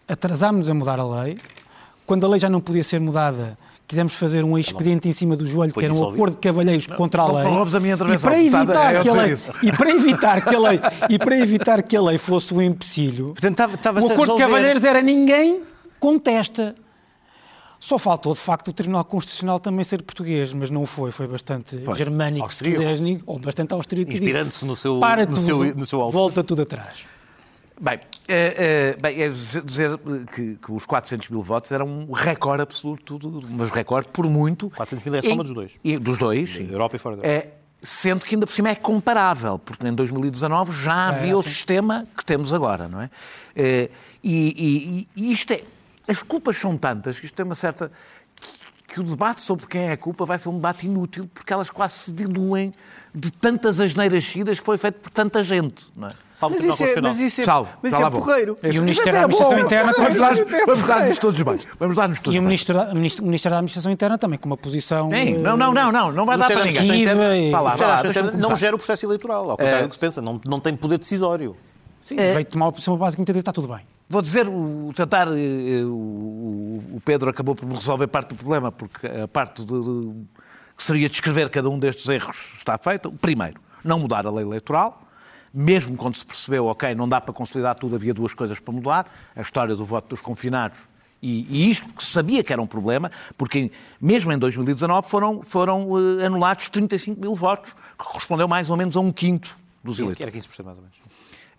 atrasámos 0.07 0.67
a 0.67 0.73
mudar 0.73 0.99
a 0.99 1.05
lei, 1.21 1.37
quando 2.07 2.25
a 2.25 2.29
lei 2.29 2.39
já 2.39 2.49
não 2.49 2.59
podia 2.59 2.83
ser 2.83 2.99
mudada, 2.99 3.55
quisemos 3.89 4.13
fazer 4.13 4.43
um 4.45 4.55
expediente 4.55 5.09
em 5.09 5.11
cima 5.11 5.35
do 5.35 5.45
joelho, 5.47 5.73
Foi 5.73 5.81
que 5.81 5.85
era 5.89 5.93
um 5.95 6.07
acordo 6.09 6.35
de 6.35 6.39
cavalheiros 6.41 6.85
contra 6.85 7.23
a 7.23 7.31
lei. 7.41 7.43
roubes 7.51 7.73
a 7.73 7.79
minha 7.79 7.95
e 7.95 8.19
para 8.21 8.39
evitar 8.39 8.95
é 8.95 9.01
que 9.01 9.09
a 9.09 9.13
lei 9.13 9.35
e 9.63 9.71
para 9.71 9.89
evitar 9.89 10.41
que 10.45 10.55
a 10.55 10.59
lei 10.59 10.79
e 11.09 11.17
para 11.19 11.37
evitar 11.39 11.81
que 11.83 11.95
a 11.97 12.01
lei 12.01 12.17
fosse 12.19 12.53
um 12.53 12.61
empecilho, 12.61 13.33
Portanto, 13.33 13.73
estava- 13.75 13.99
o 13.99 14.05
acordo 14.13 14.33
de 14.35 14.39
cavalheiros 14.43 14.83
era 14.83 15.01
ninguém 15.01 15.63
contesta. 15.99 16.75
Só 17.79 17.97
faltou, 17.97 18.33
de 18.33 18.39
facto, 18.39 18.67
o 18.67 18.73
Tribunal 18.73 19.05
Constitucional 19.05 19.57
também 19.59 19.83
ser 19.85 20.01
português, 20.03 20.51
mas 20.53 20.69
não 20.69 20.85
foi. 20.85 21.11
Foi 21.11 21.25
bastante 21.27 21.81
germânico, 21.95 22.43
Austríaco. 22.45 22.81
se 22.83 22.87
quiseres, 23.01 23.21
ou 23.25 23.39
bastante 23.39 23.73
austríaco. 23.73 24.11
Inspirando-se 24.11 24.65
no 24.65 24.75
seu- 24.75 24.99
Para 24.99 25.25
no 25.25 25.35
tudo, 25.35 25.41
seu- 25.41 25.75
no 25.75 25.85
seu 25.85 26.01
alvo." 26.01 26.11
volta 26.11 26.43
tudo 26.43 26.61
atrás. 26.61 27.05
Bem, 27.81 27.99
é, 28.27 28.95
é, 28.97 28.97
bem, 29.01 29.21
é 29.21 29.29
dizer 29.29 29.97
que, 30.35 30.55
que 30.55 30.71
os 30.71 30.85
400 30.85 31.29
mil 31.29 31.41
votos 31.41 31.71
eram 31.71 31.87
um 31.87 32.11
recorde 32.11 32.61
absoluto, 32.61 33.17
mas 33.51 33.69
recorde 33.69 34.09
por 34.09 34.29
muito. 34.29 34.69
400 34.71 35.05
mil 35.05 35.15
é 35.15 35.19
a 35.19 35.21
soma 35.21 35.33
Em- 35.35 35.37
dos 35.45 35.53
dois. 35.53 35.79
e- 35.83 35.97
dos 35.97 36.17
dois, 36.17 36.49
sim. 36.55 36.69
Europa 36.69 36.95
e 36.97 36.99
fora 36.99 37.15
da 37.15 37.25
Europa. 37.25 37.47
É, 37.47 37.53
sendo 37.81 38.25
que 38.25 38.35
ainda 38.35 38.45
por 38.45 38.51
cima 38.53 38.67
é 38.69 38.75
comparável, 38.75 39.57
porque 39.57 39.87
em 39.87 39.93
2019 39.93 40.73
já 40.73 41.07
havia 41.07 41.37
o 41.37 41.39
assim. 41.39 41.49
sistema 41.49 42.05
que 42.17 42.25
temos 42.25 42.53
agora, 42.53 42.89
não 42.89 43.01
é? 43.01 43.09
É, 43.55 43.89
e, 44.21 45.07
e- 45.15 45.21
e 45.29 45.31
isto 45.31 45.51
é. 45.53 45.63
As 46.05 46.21
culpas 46.21 46.57
são 46.57 46.75
tantas 46.77 47.17
que 47.19 47.25
isto 47.27 47.35
tem 47.35 47.45
uma 47.45 47.55
certa. 47.55 47.89
Que 48.89 48.99
o 48.99 49.03
debate 49.03 49.41
sobre 49.41 49.67
quem 49.67 49.81
é 49.83 49.91
a 49.91 49.97
culpa 49.97 50.25
vai 50.25 50.37
ser 50.37 50.49
um 50.49 50.55
debate 50.55 50.87
inútil, 50.87 51.29
porque 51.33 51.53
elas 51.53 51.69
quase 51.69 51.93
se 51.93 52.11
diluem 52.11 52.73
de 53.13 53.31
tantas 53.31 53.79
asneiras 53.79 54.23
seguidas 54.25 54.59
que 54.59 54.65
foi 54.65 54.77
feito 54.77 54.95
por 54.99 55.09
tanta 55.09 55.43
gente, 55.43 55.87
não 55.97 56.09
é? 56.09 56.13
Mas 56.49 56.63
isso 56.63 56.83
é, 56.83 57.01
mas 57.01 57.19
isso 57.19 57.41
é, 57.41 57.43
Salve, 57.43 57.69
mas 57.81 57.93
isso 57.93 58.01
é 58.01 58.09
porreiro. 58.09 58.57
E 58.63 58.79
o 58.79 58.81
Ministério 58.81 59.13
da 59.13 59.19
é 59.19 59.23
Administração. 59.23 59.59
Interna 59.59 59.91
Vamos 59.91 60.15
é 60.15 60.87
dar-nos 60.87 61.17
todos 61.17 61.41
bem. 61.41 61.59
Vamos 61.79 61.95
dar-nos 61.97 62.19
todos 62.19 62.35
E 62.35 62.39
o. 62.39 62.43
Ministro 62.43 62.75
da, 62.75 62.93
Ministério 62.93 63.51
da 63.51 63.57
Administração 63.57 63.91
Interna 63.91 64.17
também, 64.17 64.39
com 64.39 64.47
uma 64.47 64.57
posição. 64.57 65.09
Não, 65.09 65.57
não, 65.57 65.73
não, 65.73 65.91
não, 65.91 66.11
não 66.11 66.25
vai 66.25 66.37
dar 66.37 66.47
para 66.47 66.63
ninguém. 66.63 67.03
E- 67.03 68.37
não 68.37 68.55
gera 68.55 68.75
o 68.75 68.79
processo 68.79 69.05
eleitoral, 69.05 69.51
ao 69.51 69.57
contrário 69.57 69.83
do 69.87 69.89
que 69.89 69.95
se 69.95 69.99
pensa, 69.99 70.21
não, 70.21 70.39
não 70.45 70.59
tem 70.59 70.75
poder 70.75 70.97
decisório. 70.97 71.55
Sim, 72.01 72.15
veio 72.15 72.45
tomar 72.45 72.67
uma 72.67 72.71
posição 72.71 72.95
basicamente 72.97 73.29
a 73.29 73.33
dizer 73.33 73.41
está 73.41 73.51
tudo 73.51 73.67
bem. 73.67 73.85
Vou 74.09 74.21
dizer, 74.23 74.47
o, 74.47 74.91
tentar, 74.95 75.27
eh, 75.27 75.83
o, 75.83 76.83
o 76.95 77.01
Pedro 77.05 77.29
acabou 77.29 77.53
por 77.53 77.69
resolver 77.71 78.07
parte 78.07 78.29
do 78.29 78.35
problema, 78.35 78.71
porque 78.71 79.05
a 79.05 79.27
parte 79.27 79.63
de, 79.63 79.71
de- 79.71 80.13
que 80.75 80.83
seria 80.83 81.07
descrever 81.07 81.49
cada 81.49 81.69
um 81.69 81.77
destes 81.77 82.09
erros 82.09 82.53
está 82.57 82.75
feita. 82.77 83.07
O 83.07 83.11
primeiro, 83.11 83.61
não 83.83 83.99
mudar 83.99 84.25
a 84.25 84.31
lei 84.31 84.43
eleitoral. 84.43 85.03
mesmo 85.53 85.95
quando 85.95 86.15
se 86.15 86.25
percebeu, 86.25 86.65
ok, 86.65 86.95
não 86.95 87.07
dá 87.07 87.21
para 87.21 87.33
consolidar 87.33 87.75
tudo, 87.75 87.95
havia 87.95 88.13
duas 88.13 88.33
coisas 88.33 88.59
para 88.59 88.73
mudar, 88.73 89.05
a 89.35 89.41
história 89.41 89.75
do 89.75 89.85
voto 89.85 90.09
dos 90.09 90.21
confinados 90.21 90.77
e, 91.21 91.45
e 91.49 91.69
isto 91.69 91.87
que 91.93 92.03
se 92.03 92.11
sabia 92.11 92.43
que 92.43 92.53
era 92.53 92.61
um 92.61 92.67
problema, 92.67 93.11
porque 93.37 93.71
mesmo 93.99 94.31
em 94.31 94.37
2019 94.37 95.09
foram, 95.09 95.41
foram 95.43 95.83
uh, 95.89 96.25
anulados 96.25 96.69
35 96.69 97.19
mil 97.19 97.35
votos, 97.35 97.73
que 97.73 98.05
correspondeu 98.05 98.47
mais 98.47 98.69
ou 98.69 98.77
menos 98.77 98.95
a 98.95 99.01
um 99.01 99.11
quinto 99.11 99.49
dos 99.83 99.99
eleitores. 99.99 100.33
Era 100.35 100.47
15% 100.47 100.63
mais 100.63 100.77
ou 100.77 100.83
menos. 100.83 100.97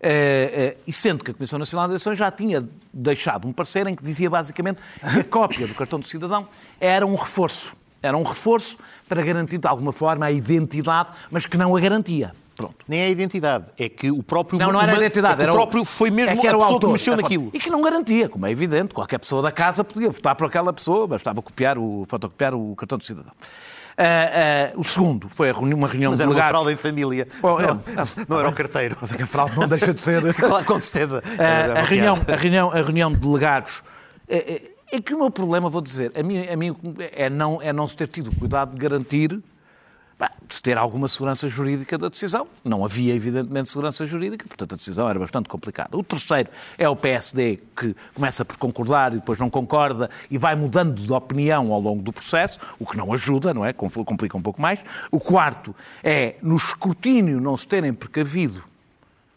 Uh, 0.01 0.73
uh, 0.73 0.81
e 0.87 0.91
sendo 0.91 1.23
que 1.23 1.29
a 1.29 1.33
Comissão 1.33 1.59
Nacional 1.59 1.87
de 1.87 1.91
Eleições 1.91 2.17
já 2.17 2.31
tinha 2.31 2.67
deixado 2.91 3.47
um 3.47 3.53
parecer 3.53 3.85
em 3.85 3.95
que 3.95 4.03
dizia 4.03 4.31
basicamente 4.31 4.79
que 4.99 5.19
a 5.19 5.23
cópia 5.23 5.67
do 5.67 5.75
cartão 5.75 5.99
do 5.99 6.07
cidadão 6.07 6.47
era 6.79 7.05
um 7.05 7.13
reforço. 7.13 7.75
Era 8.01 8.17
um 8.17 8.23
reforço 8.23 8.79
para 9.07 9.21
garantir 9.21 9.59
de 9.59 9.67
alguma 9.67 9.91
forma 9.91 10.25
a 10.25 10.31
identidade, 10.31 11.09
mas 11.29 11.45
que 11.45 11.55
não 11.55 11.75
a 11.75 11.79
garantia. 11.79 12.33
Pronto. 12.55 12.75
Nem 12.87 12.99
é 12.99 13.05
a 13.05 13.09
identidade, 13.09 13.65
é 13.77 13.87
que 13.87 14.11
o 14.11 14.21
próprio... 14.21 14.59
Não, 14.59 14.71
não 14.71 14.81
era 14.81 14.91
a 14.91 14.97
identidade. 14.97 15.39
é 15.39 15.43
era 15.43 15.51
o 15.51 15.55
próprio 15.55 15.85
foi 15.85 16.11
mesmo 16.11 16.37
é 16.37 16.41
que 16.41 16.47
era 16.47 16.55
a 16.55 16.57
o 16.57 16.61
pessoa 16.61 16.73
autor, 16.73 16.87
que 16.87 16.93
mexeu 16.93 17.15
naquilo. 17.15 17.49
E 17.53 17.59
que 17.59 17.69
não 17.69 17.81
garantia, 17.81 18.27
como 18.27 18.45
é 18.45 18.51
evidente. 18.51 18.93
Qualquer 18.93 19.19
pessoa 19.19 19.41
da 19.41 19.51
casa 19.51 19.83
podia 19.83 20.09
votar 20.09 20.35
por 20.35 20.47
aquela 20.47 20.73
pessoa, 20.73 21.07
bastava 21.07 21.41
copiar 21.41 21.77
o, 21.77 22.05
fotocopiar 22.07 22.53
o 22.53 22.75
cartão 22.75 22.97
do 22.97 23.03
cidadão. 23.03 23.31
Ah, 23.97 24.03
ah, 24.03 24.73
o 24.75 24.83
segundo 24.83 25.27
foi 25.29 25.51
uma 25.51 25.87
reunião 25.87 26.11
Mas 26.11 26.17
de 26.19 26.23
era 26.23 26.29
uma 26.29 26.35
delegados. 26.35 26.49
fraude 26.49 26.73
em 26.73 26.75
família. 26.77 27.27
Bom, 27.41 27.59
é- 27.59 27.67
não, 27.67 27.79
não 28.29 28.39
era 28.39 28.49
o 28.49 28.53
carteiro. 28.53 28.97
Mas 29.01 29.11
é 29.13 29.17
que 29.17 29.23
a 29.23 29.27
fraude 29.27 29.57
não 29.59 29.67
deixa 29.67 29.93
de 29.93 30.01
ser. 30.01 30.33
Claro, 30.35 30.65
com 30.65 30.79
certeza. 30.79 31.21
Era 31.37 31.71
uma 31.73 31.79
a, 31.79 31.83
reunião, 31.83 32.17
a, 32.27 32.35
reunião, 32.35 32.71
a 32.71 32.75
reunião 32.75 33.11
de 33.11 33.17
delegados. 33.19 33.83
É, 34.27 34.37
é- 34.53 34.71
é 34.93 34.99
que 35.01 35.13
o 35.13 35.17
meu 35.19 35.31
problema, 35.31 35.69
vou 35.69 35.81
dizer, 35.81 36.11
a 36.15 36.21
mim, 36.21 36.45
a 36.47 36.55
mim 36.57 36.75
é, 37.13 37.29
não, 37.29 37.61
é 37.61 37.71
não 37.71 37.87
se 37.87 37.95
ter 37.95 38.07
tido 38.09 38.29
cuidado 38.35 38.71
de 38.73 38.77
garantir, 38.77 39.39
de 40.47 40.61
ter 40.61 40.77
alguma 40.77 41.07
segurança 41.07 41.47
jurídica 41.47 41.97
da 41.97 42.09
decisão. 42.09 42.47
Não 42.63 42.83
havia, 42.83 43.13
evidentemente, 43.15 43.69
segurança 43.69 44.05
jurídica, 44.05 44.45
portanto 44.47 44.73
a 44.73 44.75
decisão 44.75 45.09
era 45.09 45.17
bastante 45.17 45.47
complicada. 45.47 45.97
O 45.97 46.03
terceiro 46.03 46.49
é 46.77 46.87
o 46.89 46.95
PSD, 46.95 47.59
que 47.75 47.95
começa 48.13 48.43
por 48.43 48.57
concordar 48.57 49.13
e 49.13 49.15
depois 49.15 49.39
não 49.39 49.49
concorda 49.49 50.09
e 50.29 50.37
vai 50.37 50.55
mudando 50.55 51.01
de 51.01 51.11
opinião 51.11 51.71
ao 51.71 51.79
longo 51.79 52.01
do 52.01 52.11
processo, 52.11 52.59
o 52.79 52.85
que 52.85 52.97
não 52.97 53.13
ajuda, 53.13 53.53
não 53.53 53.65
é? 53.65 53.71
Compl- 53.73 54.03
Complica 54.03 54.37
um 54.37 54.41
pouco 54.41 54.61
mais. 54.61 54.83
O 55.09 55.19
quarto 55.19 55.73
é, 56.03 56.35
no 56.41 56.57
escrutínio, 56.57 57.39
não 57.39 57.55
se 57.55 57.67
terem 57.67 57.93
precavido 57.93 58.63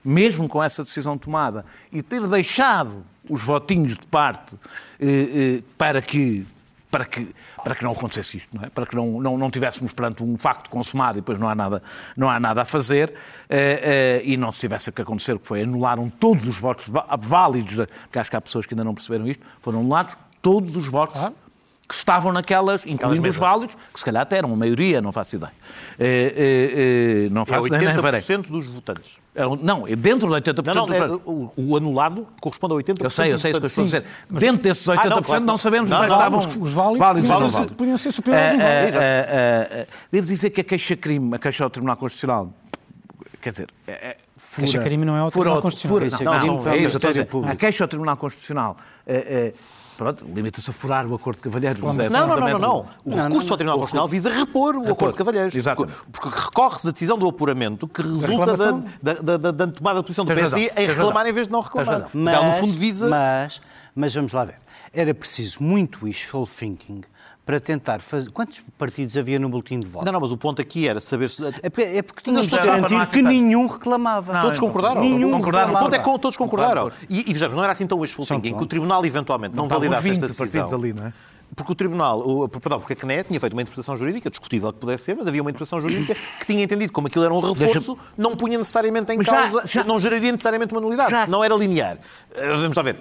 mesmo 0.05 0.47
com 0.49 0.63
essa 0.63 0.85
decisão 0.85 1.17
tomada, 1.17 1.65
e 1.91 2.03
ter 2.03 2.21
deixado 2.29 3.03
os 3.27 3.41
votinhos 3.43 3.97
de 3.97 4.07
parte 4.07 4.55
eh, 5.01 5.07
eh, 5.61 5.63
para 5.79 6.03
que 6.03 6.47
para 6.95 7.05
que 7.05 7.35
para 7.65 7.75
que 7.75 7.83
não 7.83 7.91
acontecesse 7.91 8.37
isto, 8.37 8.57
não 8.57 8.63
é? 8.65 8.71
Para 8.71 8.87
que 8.87 8.95
não, 8.95 9.21
não, 9.21 9.37
não 9.37 9.51
tivéssemos 9.51 9.93
perante 9.93 10.23
um 10.23 10.37
facto 10.37 10.71
consumado 10.71 11.19
e 11.19 11.21
depois 11.21 11.41
não 11.41 11.49
há 11.49 11.55
nada 11.55 11.83
não 12.17 12.31
há 12.31 12.39
nada 12.39 12.63
a 12.63 12.65
fazer 12.65 13.13
eh, 13.49 14.21
eh, 14.23 14.23
e 14.25 14.37
não 14.37 14.53
se 14.53 14.61
tivesse 14.61 14.93
que 14.93 15.03
acontecer 15.03 15.33
o 15.33 15.41
que 15.41 15.47
foi 15.47 15.63
anularam 15.63 16.09
todos 16.09 16.47
os 16.47 16.57
votos 16.57 16.89
válidos, 17.19 17.75
porque 18.03 18.19
acho 18.21 18.31
que 18.31 18.37
há 18.37 18.41
pessoas 18.41 18.65
que 18.65 18.75
ainda 18.75 18.85
não 18.85 18.95
perceberam 18.95 19.27
isto, 19.27 19.45
foram 19.61 19.81
anulados 19.81 20.17
todos 20.41 20.77
os 20.77 20.87
votos 20.87 21.17
que 21.87 21.95
estavam 21.95 22.33
naquelas, 22.33 22.87
incluindo 22.87 23.29
os 23.29 23.37
válidos, 23.37 23.77
que 23.93 23.99
se 23.99 24.05
calhar 24.05 24.23
até 24.23 24.39
eram 24.39 24.53
a 24.53 24.57
maioria, 24.57 25.03
não 25.03 25.13
faço 25.13 25.37
ideia. 25.37 25.53
Eh, 25.99 26.35
eh, 26.37 27.25
eh, 27.27 27.29
não 27.31 27.43
É 27.43 27.45
faço 27.45 27.67
ideia, 27.67 27.93
nem 27.93 28.03
farei. 28.03 28.21
80% 28.21 28.49
dos 28.49 28.67
votantes. 28.67 29.19
É 29.35 29.43
Não, 29.61 29.87
é 29.87 29.95
dentro 29.95 30.29
de 30.29 30.35
80% 30.53 30.75
Não, 30.75 30.87
não, 30.87 30.95
é, 30.95 31.09
dos 31.09 31.21
o, 31.27 31.51
o 31.59 31.77
anulado 31.77 32.27
corresponde 32.41 32.73
a 32.75 32.77
80% 32.79 33.03
Eu 33.05 33.11
sei, 33.11 33.33
eu 33.33 33.39
sei 33.39 33.51
isso 33.51 33.61
que 33.61 33.65
eu 33.65 33.69
estou 33.69 33.83
a 33.83 33.85
dizer. 33.85 34.05
Dentro 34.31 34.63
desses 34.63 34.87
80% 34.87 34.99
Ah, 34.99 35.09
não, 35.09 35.17
não, 35.17 35.23
claro, 35.23 35.45
claro. 35.45 35.59
sabemos 35.59 35.91
Não, 35.91 35.99
onde 35.99 36.09
não, 36.09 36.17
estavam 36.17 36.39
os- 36.39 36.57
os 36.57 36.73
válidos 36.73 36.99
válidos 37.01 37.31
não 37.31 37.39
ser- 37.39 37.49
válidos. 37.53 37.77
podiam 37.77 37.97
ser 37.99 38.13
superiores 38.13 38.61
Ah, 38.61 38.65
ah, 38.65 38.99
ah, 38.99 39.77
ah, 39.81 39.83
ah, 39.83 39.87
Devo 40.11 40.27
dizer 40.27 40.51
que 40.51 40.61
a 40.61 40.65
queixa-crime, 40.65 41.35
a 41.35 41.39
queixa 41.39 41.65
ao 41.65 41.71
Tribunal 41.71 41.97
Constitucional, 41.97 42.53
quer 43.43 43.51
dizer, 43.51 43.69
é, 43.87 43.93
é, 43.93 44.17
fura- 44.37 44.67
Queixa-crime 44.67 45.05
não 45.05 45.17
é 45.17 45.21
ao 45.21 45.31
Tribunal 45.31 45.61
Constitucional. 45.61 45.99
fura- 45.99 46.09
Queixa-crime 46.09 46.47
não, 46.47 46.63
não, 46.65 46.71
é 46.73 46.79
é 46.79 46.83
isso, 46.83 46.97
a 46.97 47.57
queixa 47.57 47.85
ao 47.85 47.89
Tribunal 47.89 48.17
Constitucional, 48.17 48.77
pronto, 49.97 50.27
limita-se 50.27 50.69
a 50.71 50.73
furar 50.73 51.07
o 51.07 51.15
acordo 51.15 51.37
de 51.39 51.43
cavalheiros. 51.43 51.81
mas 51.81 51.99
é 51.99 52.09
Não, 52.09 52.21
não, 52.21 52.27
não, 52.27 52.27
não, 52.29 52.35
fundamental. 52.37 52.87
não. 53.05 53.13
O 53.13 53.17
recurso 53.23 53.51
ao 53.53 53.57
Tribunal 53.57 53.79
Constitucional 53.79 54.09
visa 54.09 54.31
repor 54.31 54.77
o 54.77 54.91
acordo 54.93 55.13
de 55.13 55.19
cavalheiros. 55.19 55.55
Exatamente. 55.57 55.97
Porque, 56.13 56.29
recorre-se 56.29 56.89
a 56.89 56.91
decisão 56.93 57.19
do 57.19 57.29
apuramento 57.29 57.87
que 57.89 58.03
resulta 58.03 58.57
da, 58.57 58.73
da, 59.03 59.13
da, 59.21 59.37
da- 59.37 59.51
da 59.51 59.67
tomada 59.69 60.01
de 60.01 60.05
posição 60.07 60.25
do 60.25 60.35
PSD 60.35 60.71
em 60.77 60.87
reclamar 60.87 61.27
em 61.27 61.33
vez 61.33 61.47
de 61.47 61.53
não 61.53 61.61
reclamar. 61.61 62.09
Mas, 62.13 62.35
Então, 62.35 62.45
no 62.51 62.53
fundo, 62.59 62.73
visa... 62.79 63.09
mas, 63.09 63.61
mas 63.95 64.15
vamos 64.15 64.33
lá 64.33 64.45
ver. 64.45 64.57
Era 64.93 65.13
preciso 65.15 65.63
muito 65.63 66.05
wishful 66.05 66.47
thinking 66.47 67.01
para 67.45 67.61
tentar 67.61 68.01
fazer. 68.01 68.31
Quantos 68.31 68.63
partidos 68.79 69.17
havia 69.19 69.39
no 69.39 69.49
boletim 69.49 69.79
de 69.79 69.87
voto? 69.87 70.05
Não, 70.07 70.13
não, 70.13 70.21
mas 70.21 70.33
o 70.33 70.37
ponto 70.37 70.63
aqui 70.63 70.89
era 70.89 71.01
saber 71.01 71.29
se... 71.31 71.43
É 71.63 71.69
porque, 71.69 71.83
é 71.83 72.03
porque 72.03 72.23
tínhamos 72.23 72.49
de 72.49 72.57
Mas 72.57 72.65
não, 72.67 72.73
não 72.75 72.89
garantir 72.89 73.11
que 73.13 73.23
nenhum 73.23 73.67
reclamava. 73.67 74.33
Não, 74.33 74.41
Todos 74.43 74.59
então, 74.59 74.69
concordaram. 74.69 75.01
Nenhum 75.03 75.31
Concordaram. 75.33 75.75
O 75.75 75.79
ponto 75.79 75.95
é 75.95 75.99
que 75.99 76.05
todos 76.19 76.37
concordaram. 76.37 76.91
E, 77.11 77.31
e 77.31 77.33
vejamos, 77.33 77.57
não 77.57 77.63
era 77.63 77.73
assim 77.73 77.87
tão 77.87 77.99
wishful 77.99 78.25
thinking 78.25 78.57
que 78.57 78.63
o 78.63 78.67
Tribunal 78.67 79.05
eventualmente 79.05 79.55
não, 79.55 79.65
estavam 79.65 79.81
validasse 79.89 80.09
20 80.09 80.15
esta 80.15 80.29
decisão. 80.29 80.61
partidos 80.63 80.85
ali, 80.85 80.93
não 80.95 81.07
é? 81.09 81.13
Porque 81.55 81.71
o 81.71 81.75
Tribunal, 81.75 82.19
o, 82.21 82.49
perdão, 82.49 82.81
porque 82.81 82.95
a 82.95 82.97
CNE 82.97 83.23
tinha 83.25 83.39
feito 83.39 83.53
uma 83.53 83.63
interpretação 83.63 83.97
jurídica, 83.97 84.29
discutível 84.31 84.73
que 84.73 84.79
pudesse 84.81 85.05
ser, 85.05 85.15
mas 85.15 85.27
havia 85.29 85.41
uma 85.41 85.51
interpretação 85.51 85.81
jurídica 85.81 86.17
que 86.41 86.47
tinha 86.47 86.65
entendido 86.65 86.93
como 86.93 87.07
aquilo 87.07 87.25
era 87.27 87.33
um 87.33 87.39
reforço, 87.41 87.97
não 88.17 88.35
punha 88.35 88.59
necessariamente 88.59 89.13
em 89.13 89.19
Mas 89.19 89.27
já- 89.27 89.33
causa, 89.51 89.67
já- 89.67 89.85
não 89.85 90.01
geraria 90.01 90.33
necessariamente 90.33 90.73
uma 90.75 90.81
nulidade, 90.81 91.11
Já- 91.11 91.27
não 91.29 91.45
era 91.45 91.55
linear. 91.55 91.99
Eh, 92.35 92.49
Vamos 92.57 92.75
lá 92.77 92.83
ver. 92.83 92.97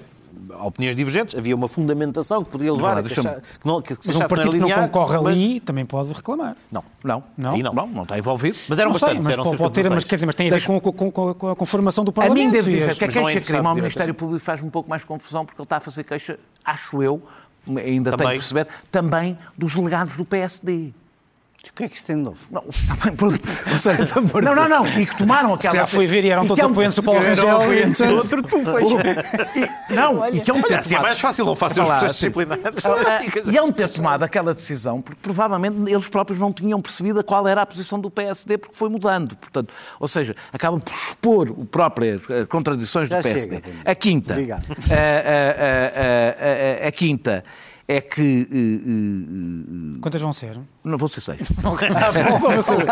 Opiniões 0.62 0.96
divergentes, 0.96 1.36
havia 1.36 1.56
uma 1.56 1.68
fundamentação 1.68 2.44
que 2.44 2.52
poderia 2.52 2.74
levar 2.74 2.98
a 2.98 3.04
que, 3.04 3.12
achar- 3.20 3.42
que, 3.42 3.66
não, 3.68 3.82
que 3.82 3.94
se 3.96 4.02
Mas 4.08 4.16
um 4.16 4.20
partido 4.28 4.52
que 4.52 4.58
não 4.58 4.70
concorre 4.70 5.18
mas- 5.18 5.34
ali 5.34 5.60
também 5.60 5.86
pode 5.86 6.14
reclamar. 6.14 6.56
Não. 6.72 6.84
Não, 7.04 7.24
Não? 7.38 7.58
Não. 7.58 7.74
não, 7.74 7.88
não 7.88 8.04
está 8.04 8.18
envolvido. 8.18 8.58
Mas 8.70 8.80
eram 8.80 8.92
não 8.92 9.00
sei, 9.00 9.08
bastantes, 9.10 9.26
mas 9.26 9.34
eram 9.34 9.44
pode, 9.58 9.74
ter, 9.76 9.82
mas 9.90 9.90
16. 9.90 10.04
quer 10.06 10.16
dizer, 10.16 10.26
mas 10.26 10.36
tem 10.36 10.48
a 10.48 10.52
ver 10.56 10.66
com, 10.66 10.80
com- 10.82 11.12
com- 11.12 11.34
com 11.34 11.50
a 11.50 11.56
conformação 11.56 12.04
do 12.04 12.10
A 12.10 12.14
Parlamento. 12.14 12.46
mim 12.46 12.52
devo 12.52 12.70
dizer 12.70 12.96
que 12.96 13.04
a 13.04 13.08
mas 13.08 13.16
não 13.16 13.22
é 13.22 13.26
queixa 13.26 13.40
interessante 13.40 13.56
crime 13.56 13.68
ao 13.68 13.76
Ministério 13.76 14.12
assim. 14.12 14.18
Público 14.20 14.46
faz-me 14.46 14.68
um 14.68 14.72
pouco 14.72 14.90
mais 14.90 15.04
confusão 15.04 15.46
porque 15.46 15.60
ele 15.62 15.66
está 15.66 15.78
a 15.78 15.80
fazer 15.80 16.04
queixa, 16.04 16.40
acho 16.64 17.02
eu, 17.04 17.22
ainda 17.68 17.84
tenho 17.84 18.02
Também. 18.18 18.28
que 18.28 18.34
perceber, 18.40 18.68
também 18.92 19.38
dos 19.58 19.76
delegados 19.76 20.16
do 20.18 20.26
PSD. 20.26 20.94
O 21.66 21.76
que 21.76 21.86
é 21.86 21.88
que 21.90 21.96
isso 21.96 22.06
tem 22.06 22.18
de 22.18 22.24
novo? 22.24 22.38
Não, 22.52 22.62
pronto. 23.16 23.40
Seja, 23.80 24.08
não, 24.44 24.54
não, 24.54 24.70
não. 24.70 24.88
E 25.00 25.06
que 25.06 25.16
tomaram 25.18 25.54
aquela. 25.54 25.72
calhar 25.74 25.88
foi 25.88 26.06
ver 26.06 26.24
e 26.26 26.30
eram 26.30 26.46
todos 26.46 26.62
é 26.62 26.68
apoiantes 26.68 27.00
do 27.00 27.06
Paulo 27.06 27.22
Rangel. 27.22 27.50
apoiantes 27.62 28.02
do 28.02 28.08
portanto, 28.16 28.36
outro, 28.36 28.44
tu 28.44 28.60
fez. 29.56 29.70
Não, 29.90 30.28
e 30.36 30.42
que 30.42 30.52
é 30.52 30.54
um 30.54 30.58
Olha, 30.58 30.68
ter 30.68 30.76
assim 30.76 30.90
é 30.94 30.98
tomado- 30.98 31.04
mais 31.08 31.20
fácil, 31.20 31.46
não 31.46 31.56
processos 31.56 31.90
assim. 32.04 32.10
disciplinares. 32.30 32.86
Ah, 32.86 33.22
E 33.52 33.58
é 33.58 33.62
um 33.64 33.72
ter 33.72 33.90
tomado 33.90 34.24
aquela 34.24 34.54
decisão, 34.54 35.02
porque 35.02 35.20
provavelmente 35.22 35.78
eles 35.92 36.08
próprios 36.10 36.40
não 36.40 36.52
tinham 36.52 36.82
percebido 36.82 37.24
qual 37.24 37.48
era 37.48 37.62
a 37.62 37.66
posição 37.66 38.00
do 38.00 38.12
PSD, 38.12 38.58
porque 38.58 38.76
foi 38.76 38.90
mudando. 38.90 39.36
Portanto, 39.38 39.74
ou 40.00 40.08
seja, 40.08 40.36
acabam 40.52 40.80
por 40.82 40.94
expor 40.94 41.50
o 41.50 41.66
próprias 41.66 42.22
eh, 42.30 42.46
contradições 42.46 43.08
Já 43.08 43.20
do 43.20 43.24
PSD. 43.24 43.56
chega, 43.56 43.70
a 43.86 43.96
quinta. 43.96 44.34
Obrigado. 44.34 44.66
A- 44.92 46.84
a- 46.84 46.84
a- 46.84 46.88
a 46.88 46.92
quinta 46.92 47.44
é 47.88 48.00
que. 48.02 48.48
eh, 48.52 49.96
eh, 49.96 50.00
Quantas 50.02 50.22
vão 50.22 50.32
ser? 50.34 50.58
não 50.84 50.98
vou 50.98 51.08
ser 51.10 51.22
seis. 51.22 51.40
só, 52.40 52.48
para 52.50 52.62
saber. 52.62 52.86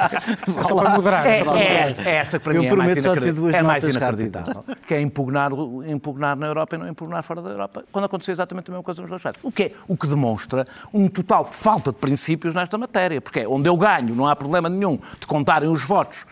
Só 0.68 0.76
para 0.76 0.90
moderar. 0.92 1.26
É, 1.28 1.44
só 1.44 1.56
é, 1.56 1.84
moderar. 1.88 2.08
é 2.08 2.16
esta 2.16 2.38
que 2.40 2.44
para 2.44 2.54
Eu 2.56 2.62
mim 2.62 2.68
é 2.68 2.76
mais 2.76 2.92
só 3.04 3.12
inacreditável. 3.14 3.34
duas 3.42 3.56
É 3.56 3.62
mais 3.64 3.84
inacreditável. 3.84 4.64
Que 4.88 4.94
é 4.96 5.02
impugnar, 5.02 5.54
o- 5.54 5.84
impugnar 5.90 6.36
na 6.38 6.48
Europa 6.48 6.76
e 6.76 6.80
não 6.80 6.88
impugnar 6.90 7.24
fora 7.24 7.42
da 7.42 7.50
Europa, 7.50 7.84
quando 7.92 8.06
aconteceu 8.06 8.32
exatamente 8.32 8.70
a 8.70 8.72
mesma 8.74 8.84
coisa 8.84 9.02
nos 9.02 9.10
dois 9.10 9.24
lados. 9.24 9.40
O 9.44 9.52
que, 9.52 9.64
é, 9.64 9.72
o 9.88 9.96
que 9.98 10.08
demonstra 10.08 10.68
um 10.94 11.08
total 11.08 11.44
falta 11.46 11.92
de 11.92 11.98
princípios 11.98 12.54
nesta 12.54 12.78
matéria. 12.78 13.22
Porque 13.22 13.42
é 13.42 13.48
onde 13.48 13.68
eu 13.70 13.78
ganho, 13.78 14.16
não 14.16 14.26
há 14.28 14.36
problema 14.36 14.70
nenhum 14.70 14.98
de 15.20 15.28
contarem 15.28 15.70
os 15.70 15.84
votos 15.84 16.26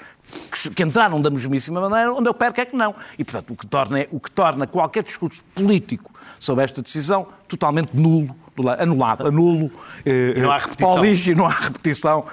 que, 0.52 0.70
que 0.70 0.84
entraram 0.84 1.22
da 1.22 1.30
mesmíssima 1.30 1.82
maneira, 1.90 2.14
onde 2.14 2.30
eu 2.30 2.34
perco 2.34 2.62
é 2.62 2.66
que 2.66 2.76
não. 2.76 2.94
E, 3.18 3.24
portanto, 3.24 3.52
o 3.52 3.56
que 3.56 3.66
torna, 3.68 4.06
o 4.12 4.20
que 4.20 4.32
torna 4.32 4.68
qualquer 4.68 5.04
discurso 5.04 5.44
político 5.56 6.12
sobre 6.40 6.64
esta 6.64 6.82
decisão 6.82 7.28
totalmente 7.48 7.90
nulo, 7.94 8.34
anulado, 8.68 9.28
anulo, 9.28 9.72
eh, 10.06 10.34
E 10.36 10.40
não 10.42 10.52
há 10.52 10.58
eh, 10.58 10.60
repetição. 10.60 10.96
e 11.32 11.36
não 11.36 11.46
há 11.46 11.50
repetição. 11.50 12.26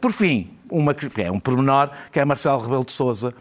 Por 0.00 0.12
fim, 0.12 0.50
uma 0.70 0.94
é 1.22 1.30
um 1.30 1.40
pormenor, 1.40 1.90
que 2.12 2.20
é 2.20 2.24
Marcelo 2.24 2.60
Rebelo 2.60 2.84
de 2.84 2.92
Sousa, 2.92 3.32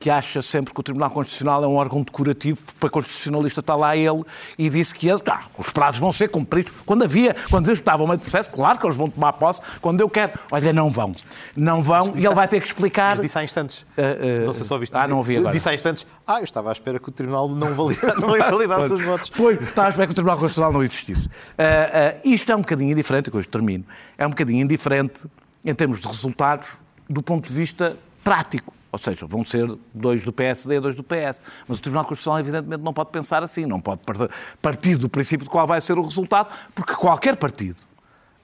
que 0.00 0.08
acha 0.08 0.40
sempre 0.40 0.72
que 0.72 0.80
o 0.80 0.82
Tribunal 0.82 1.10
Constitucional 1.10 1.62
é 1.62 1.66
um 1.66 1.74
órgão 1.74 2.00
decorativo, 2.00 2.64
porque 2.64 2.78
para 2.80 2.88
constitucionalista 2.88 3.60
está 3.60 3.76
lá 3.76 3.94
ele, 3.94 4.22
e 4.56 4.70
disse 4.70 4.94
que 4.94 5.06
ele, 5.06 5.20
ah, 5.26 5.42
os 5.58 5.68
prazos 5.68 6.00
vão 6.00 6.10
ser 6.10 6.28
cumpridos. 6.28 6.72
Quando 6.86 7.04
havia, 7.04 7.36
quando 7.50 7.68
eles 7.68 7.78
estavam 7.78 8.06
meio 8.06 8.16
de 8.16 8.22
processo, 8.22 8.50
claro 8.50 8.78
que 8.78 8.86
eles 8.86 8.96
vão 8.96 9.10
tomar 9.10 9.34
posse, 9.34 9.60
quando 9.82 10.00
eu 10.00 10.08
quero, 10.08 10.32
olha, 10.50 10.72
não 10.72 10.90
vão. 10.90 11.12
Não 11.54 11.82
vão, 11.82 12.14
e 12.16 12.24
ele 12.24 12.34
vai 12.34 12.48
ter 12.48 12.60
que 12.60 12.66
explicar. 12.66 13.10
Mas 13.10 13.20
disse 13.20 13.38
há 13.38 13.44
instantes. 13.44 13.82
Uh, 13.82 14.42
uh, 14.42 14.46
não 14.46 14.52
sei 14.54 14.62
se 14.62 14.68
só 14.70 14.78
viste. 14.78 14.96
ah, 14.96 15.06
não 15.06 15.18
ouvi 15.18 15.36
agora. 15.36 15.52
Disse 15.52 15.68
há 15.68 15.74
instantes. 15.74 16.06
Ah, 16.26 16.38
eu 16.38 16.44
estava 16.44 16.70
à 16.70 16.72
espera 16.72 16.98
que 16.98 17.10
o 17.10 17.12
Tribunal 17.12 17.50
não, 17.50 17.74
valida, 17.74 18.14
não 18.18 18.34
invalidasse 18.34 18.90
os 18.90 19.02
votos. 19.02 19.28
Pois, 19.28 19.60
estava 19.60 19.88
a 19.88 19.90
esperar 19.90 20.06
que 20.06 20.12
o 20.12 20.14
Tribunal 20.14 20.38
Constitucional 20.38 20.72
não 20.72 20.82
existisse. 20.82 21.28
Ah, 21.58 22.14
isto 22.24 22.50
é 22.50 22.56
um 22.56 22.60
bocadinho 22.60 22.90
indiferente, 22.90 23.30
com 23.30 23.38
isto 23.38 23.50
termino, 23.50 23.84
é 24.16 24.26
um 24.26 24.30
bocadinho 24.30 24.62
indiferente 24.62 25.26
em 25.62 25.74
termos 25.74 26.00
de 26.00 26.06
resultados 26.06 26.68
do 27.06 27.22
ponto 27.22 27.46
de 27.46 27.52
vista 27.52 27.98
prático. 28.24 28.79
Ou 28.92 28.98
seja, 28.98 29.24
vão 29.26 29.44
ser 29.44 29.70
dois 29.94 30.24
do 30.24 30.32
PSD 30.32 30.76
e 30.76 30.80
dois 30.80 30.96
do 30.96 31.02
PS. 31.04 31.42
Mas 31.68 31.78
o 31.78 31.82
Tribunal 31.82 32.04
Constitucional, 32.04 32.40
evidentemente, 32.40 32.82
não 32.82 32.92
pode 32.92 33.10
pensar 33.10 33.42
assim, 33.42 33.64
não 33.64 33.80
pode 33.80 34.00
par- 34.04 34.28
partir 34.60 34.96
do 34.96 35.08
princípio 35.08 35.44
de 35.44 35.50
qual 35.50 35.66
vai 35.66 35.80
ser 35.80 35.96
o 35.98 36.02
resultado, 36.02 36.48
porque 36.74 36.94
qualquer 36.94 37.36
partido, 37.36 37.76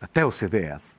até 0.01 0.25
o 0.25 0.31
CDS, 0.31 0.99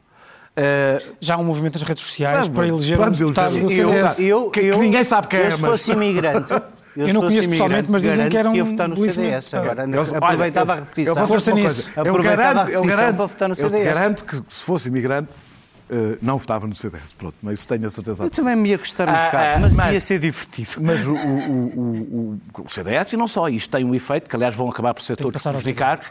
Uh, 0.59 1.13
Já 1.19 1.35
há 1.35 1.37
um 1.37 1.43
movimento 1.43 1.75
nas 1.77 1.87
redes 1.87 2.01
sociais 2.03 2.47
Ah, 2.47 2.51
para 2.51 2.67
eleger 2.67 2.99
um 2.99 3.11
deputado 3.11 3.55
eleger. 3.55 3.85
do 3.85 3.91
Eu, 3.93 4.01
CDS. 4.07 4.19
eu, 4.19 4.49
Que- 4.49 4.59
que 4.61 4.65
eu- 4.65 4.79
ninguém 4.79 5.03
sabe 5.03 5.27
quem 5.27 5.39
é, 5.39 5.45
eu, 5.45 5.51
se 5.51 5.61
mas- 5.61 5.69
fosse 5.69 5.91
imigrante. 5.91 6.51
Eu 6.97 7.05
se 7.05 7.13
não 7.13 7.21
conheço 7.21 7.47
pessoalmente, 7.47 7.91
mas 7.91 8.01
dizem 8.01 8.27
que 8.27 8.35
era 8.35 8.49
um 8.49 8.55
ia 8.55 8.63
votar 8.63 8.87
no 8.89 8.95
CDS. 8.95 9.51
deputado. 9.51 9.79
Agora, 9.79 9.97
Eu- 9.97 10.15
aproveitava 10.17 10.71
eu- 10.71 10.75
a 10.75 10.79
repetição. 10.79 11.11
Eu 11.11 11.15
vou 11.15 11.27
Força 11.27 11.51
nisso. 11.53 11.83
coisa. 11.83 11.91
Eu 11.95 12.01
Aproveitava 12.11 12.41
a 12.41 12.53
garanto, 12.53 12.69
eu 12.71 12.81
repetição 12.81 12.97
garanto, 12.97 13.15
para 13.17 13.25
votar 13.27 13.49
no 13.49 13.51
eu 13.53 13.55
CDS. 13.69 13.83
garanto 13.85 14.25
que 14.25 14.35
se 14.37 14.63
fosse 14.65 14.87
imigrante, 14.89 15.29
eh, 15.89 16.17
não 16.21 16.37
votava 16.37 16.67
no 16.67 16.73
CDS. 16.75 17.13
Pronto, 17.13 17.35
mas 17.41 17.59
isso 17.59 17.67
tenho 17.67 17.85
a 17.85 17.89
certeza. 17.89 18.23
Eu 18.23 18.29
também 18.29 18.55
me 18.55 18.69
ia 18.69 18.77
gostar 18.77 19.07
um 19.07 19.11
Ah, 19.11 19.25
bocado, 19.25 19.55
ah, 19.55 19.59
mas, 19.59 19.75
mas- 19.75 19.93
ia 19.93 20.01
ser 20.01 20.19
divertido. 20.19 20.69
Mas 20.81 21.05
o, 21.05 21.13
o- 21.13 21.15
o- 21.15 22.39
o- 22.55 22.61
o 22.65 22.69
CDS, 22.69 23.13
e 23.13 23.17
não 23.17 23.27
só, 23.27 23.47
isto 23.49 23.69
tem 23.69 23.83
um 23.85 23.93
efeito, 23.95 24.29
que 24.29 24.35
aliás 24.35 24.53
vão 24.55 24.69
acabar 24.69 24.93
por 24.93 25.01
ser 25.03 25.15
que 25.15 25.23
todos 25.23 25.41
prejudicados, 25.41 26.07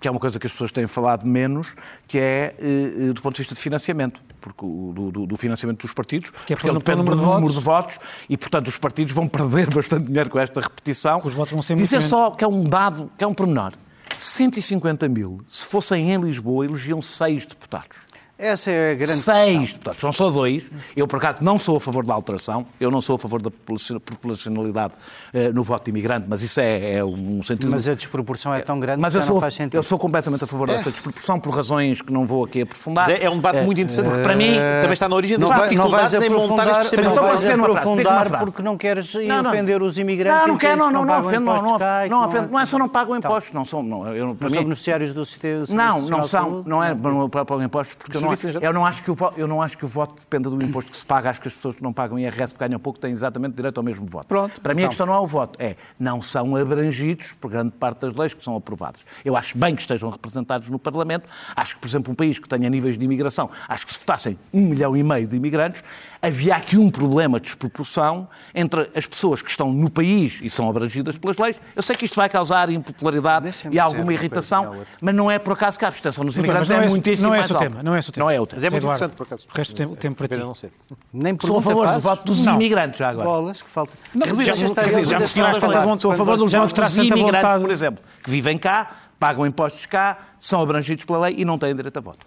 que 0.00 0.08
é 0.08 0.10
uma 0.10 0.18
coisa 0.18 0.36
que 0.38 0.46
as 0.46 0.52
pessoas 0.52 0.72
têm 0.72 0.86
falado 0.88 1.24
menos, 1.24 1.68
que 2.08 2.18
é 2.18 2.54
eh, 2.58 3.08
eh, 3.10 3.12
do 3.12 3.22
ponto 3.22 3.34
de 3.36 3.38
vista 3.42 3.54
de 3.54 3.60
financiamento, 3.60 4.20
porque 4.40 4.64
o, 4.64 4.92
do, 4.94 5.10
do- 5.12 5.26
do 5.26 5.36
financiamento 5.36 5.82
dos 5.82 5.92
partidos, 5.92 6.30
Porque 6.30 6.52
é 6.52 6.56
porque 6.56 6.68
ele 6.68 6.78
depende 6.78 6.98
do 6.98 7.04
número 7.04 7.20
de 7.20 7.26
número 7.26 7.52
de 7.54 7.60
votos 7.60 7.98
e, 8.28 8.36
portanto, 8.36 8.66
os 8.68 8.76
partidos 8.76 9.12
vão 9.12 9.26
perder 9.28 9.72
bastante 9.72 10.06
dinheiro 10.06 10.28
com 10.28 10.38
esta 10.40 10.60
repetição. 10.60 11.20
Os 11.24 11.34
votos 11.34 11.52
vão 11.52 11.62
ser 11.62 11.76
Dizer 11.76 11.96
muito 11.98 12.08
só 12.08 12.30
que 12.32 12.42
é 12.42 12.48
um 12.48 12.64
dado, 12.64 13.10
que 13.16 13.22
é 13.22 13.26
um 13.26 13.34
pormenor. 13.34 13.74
150 14.18 15.08
mil, 15.08 15.40
se 15.48 15.64
fossem 15.66 16.12
em 16.12 16.16
Lisboa, 16.20 16.64
elegiam 16.64 17.00
seis 17.00 17.46
deputados. 17.46 17.96
Essa 18.38 18.70
é 18.72 18.92
a 18.92 18.94
grande 18.94 19.12
Seis 19.20 19.36
questão. 19.46 19.62
deputados, 19.74 20.00
são 20.00 20.12
só 20.12 20.28
dois. 20.30 20.68
Eu, 20.96 21.06
por 21.06 21.16
acaso, 21.18 21.44
não 21.44 21.60
sou 21.60 21.76
a 21.76 21.80
favor 21.80 22.04
da 22.04 22.12
alteração, 22.12 22.66
eu 22.80 22.90
não 22.90 23.00
sou 23.00 23.14
a 23.14 23.18
favor 23.18 23.40
da 23.40 23.50
populaci- 23.52 24.00
populacionalidade 24.00 24.94
eh, 25.32 25.50
no 25.52 25.62
voto 25.62 25.84
de 25.84 25.90
imigrante, 25.90 26.26
mas 26.28 26.42
isso 26.42 26.60
é, 26.60 26.94
é 26.94 27.04
um 27.04 27.40
sentido. 27.42 27.70
Mas 27.70 27.86
a 27.86 27.94
desproporção 27.94 28.52
é 28.52 28.60
tão 28.60 28.80
grande 28.80 29.00
Mas 29.00 29.12
que 29.12 29.18
eu 29.18 29.20
já 29.20 29.26
sou, 29.26 29.34
não 29.36 29.40
faz 29.42 29.54
sentido. 29.54 29.76
eu 29.76 29.82
sou 29.84 29.96
completamente 29.96 30.42
a 30.42 30.46
favor 30.48 30.66
dessa 30.66 30.90
desproporção 30.90 31.38
por 31.38 31.54
razões 31.54 32.02
que 32.02 32.12
não 32.12 32.26
vou 32.26 32.44
aqui 32.44 32.62
aprofundar. 32.62 33.10
É, 33.10 33.24
é 33.26 33.30
um 33.30 33.36
debate 33.36 33.60
muito 33.64 33.80
interessante, 33.80 34.08
porque 34.08 34.22
para 34.22 34.34
mim 34.34 34.56
também 34.80 34.92
está 34.92 35.08
na 35.08 35.14
origem 35.14 35.38
Não, 35.38 35.48
das 35.48 35.58
não 35.58 35.64
dificuldades 35.68 36.14
em 36.14 36.28
montar 36.30 36.68
este 36.70 36.80
sistema. 36.82 37.02
não 37.04 37.12
Então, 37.12 37.24
vais 37.28 37.44
aprofundar 37.50 38.38
porque 38.44 38.62
não 38.62 38.76
queres 38.76 39.14
ir 39.14 39.28
Não, 39.28 39.42
não. 39.42 39.50
ofender 39.50 39.80
os 39.82 39.98
imigrantes. 39.98 40.40
Não, 40.40 40.48
não 40.48 40.58
quero, 40.58 40.78
não, 40.78 40.86
que 40.88 40.92
não, 40.94 41.04
não 41.04 41.20
ofendo, 41.20 41.44
não, 41.44 41.56
não, 41.62 41.62
não, 41.62 41.78
que 41.78 42.26
ofendo, 42.26 42.48
não 42.50 42.58
é 42.60 42.64
só 42.64 42.76
não 42.78 42.88
pagam 42.88 43.16
impostos, 43.16 43.52
não 43.52 43.64
são, 43.64 43.82
não, 43.84 44.08
eu, 44.12 44.34
para 44.34 44.48
Não 44.48 44.54
são 44.54 44.62
beneficiários 44.64 45.12
do 45.12 45.24
sistema 45.24 45.64
Não, 45.68 46.00
não 46.00 46.22
são, 46.26 46.64
não 46.66 46.82
é 46.82 46.92
não 46.92 47.28
pagam 47.30 47.62
impostos, 47.62 47.94
porque 47.94 48.16
eu 48.16 48.21
não, 48.22 48.60
eu, 48.60 48.72
não 48.72 48.86
acho 48.86 49.02
que 49.02 49.10
o 49.10 49.14
voto, 49.14 49.38
eu 49.38 49.46
não 49.46 49.60
acho 49.60 49.76
que 49.76 49.84
o 49.84 49.88
voto 49.88 50.20
dependa 50.20 50.48
do 50.48 50.62
imposto 50.62 50.90
que 50.90 50.96
se 50.96 51.04
paga, 51.04 51.30
acho 51.30 51.40
que 51.40 51.48
as 51.48 51.54
pessoas 51.54 51.76
que 51.76 51.82
não 51.82 51.92
pagam 51.92 52.18
IRS 52.18 52.54
ganham 52.58 52.78
pouco 52.78 52.98
têm 52.98 53.12
exatamente 53.12 53.54
direito 53.54 53.78
ao 53.78 53.84
mesmo 53.84 54.06
voto. 54.06 54.26
Pronto, 54.26 54.60
Para 54.60 54.74
mim 54.74 54.82
a 54.82 54.84
então. 54.84 54.90
questão 54.90 55.06
não 55.06 55.14
é 55.14 55.20
o 55.20 55.26
voto, 55.26 55.60
é 55.60 55.76
não 55.98 56.22
são 56.22 56.56
abrangidos 56.56 57.32
por 57.40 57.50
grande 57.50 57.72
parte 57.72 58.00
das 58.00 58.14
leis 58.14 58.34
que 58.34 58.42
são 58.42 58.56
aprovadas. 58.56 59.04
Eu 59.24 59.36
acho 59.36 59.56
bem 59.58 59.74
que 59.74 59.82
estejam 59.82 60.10
representados 60.10 60.68
no 60.70 60.78
Parlamento, 60.78 61.28
acho 61.54 61.74
que, 61.74 61.80
por 61.80 61.88
exemplo, 61.88 62.12
um 62.12 62.14
país 62.14 62.38
que 62.38 62.48
tenha 62.48 62.68
níveis 62.70 62.96
de 62.96 63.04
imigração, 63.04 63.50
acho 63.68 63.86
que 63.86 63.92
se 63.92 64.00
votassem 64.00 64.38
um 64.52 64.62
milhão 64.68 64.96
e 64.96 65.02
meio 65.02 65.26
de 65.26 65.36
imigrantes, 65.36 65.82
havia 66.24 66.54
aqui 66.54 66.78
um 66.78 66.88
problema 66.88 67.40
de 67.40 67.46
desproporção 67.46 68.28
entre 68.54 68.88
as 68.94 69.04
pessoas 69.06 69.42
que 69.42 69.50
estão 69.50 69.72
no 69.72 69.90
país 69.90 70.38
e 70.40 70.48
são 70.48 70.70
abrangidas 70.70 71.18
pelas 71.18 71.36
leis. 71.36 71.60
Eu 71.74 71.82
sei 71.82 71.96
que 71.96 72.04
isto 72.04 72.14
vai 72.14 72.28
causar 72.28 72.70
impopularidade 72.70 73.48
e 73.48 73.50
dizer 73.50 73.78
alguma 73.80 74.02
uma 74.02 74.06
coisa, 74.06 74.20
irritação, 74.20 74.76
mas 75.00 75.14
não 75.14 75.28
é 75.28 75.40
por 75.40 75.54
acaso 75.54 75.76
que 75.76 75.84
a 75.84 75.88
abstenção 75.88 76.22
nos 76.24 76.36
imigrantes 76.36 76.68
não 76.68 76.76
é 76.80 76.86
é 76.86 76.88
muitíssimo 76.88 77.28
não 77.28 77.34
é 77.34 77.38
mais 77.38 77.50
o 77.50 77.54
alta. 77.54 77.68
tema, 77.68 77.82
não 77.82 77.94
é 77.94 77.98
esse 77.98 78.08
o 78.08 78.12
tema. 78.12 78.24
Não 78.26 78.30
é 78.30 78.40
outra. 78.40 78.56
Mas 78.56 78.64
é 78.64 78.70
muito 78.70 78.82
Eduardo, 78.84 79.04
interessante, 79.04 79.16
por 79.16 79.26
acaso. 79.26 79.46
o 79.52 79.56
resto 79.58 79.72
do 79.74 79.76
tempo- 79.76 79.96
tempo 79.96 80.16
para 80.16 80.28
ti. 80.28 80.36
Não 80.36 80.54
ser. 80.54 80.72
Nem 81.12 81.36
Sou 81.44 81.58
a 81.58 81.62
favor 81.62 81.86
do 81.86 81.88
fazes? 81.90 82.02
voto 82.04 82.24
dos 82.24 82.44
Não. 82.44 82.54
imigrantes, 82.54 82.98
já 83.00 83.08
agora. 83.08 83.28
Bolas 83.28 83.60
que 83.60 83.68
falta. 83.68 83.92
Não, 84.14 84.26
já- 84.26 84.30
dizer, 84.32 84.42
eu 84.42 84.46
já 84.46 84.52
vou 84.54 84.68
me 84.68 85.26
tiraste 85.26 85.60
tanta 85.60 85.80
vontade, 85.80 86.02
Sou 86.02 86.12
a 86.12 86.16
favor 86.16 86.36
dos 86.36 86.50
Já 86.52 86.66
tanta 86.68 87.00
imigrantes, 87.00 87.32
vontade. 87.32 87.62
por 87.64 87.70
exemplo, 87.72 88.04
que 88.22 88.30
vivem 88.30 88.56
cá, 88.58 88.92
pagam 89.18 89.44
impostos 89.44 89.86
cá, 89.86 90.18
são 90.38 90.60
abrangidos 90.62 91.04
pela 91.04 91.18
lei 91.26 91.34
e 91.38 91.44
não 91.44 91.58
têm 91.58 91.74
direito 91.74 91.96
a 91.96 92.00
voto. 92.00 92.24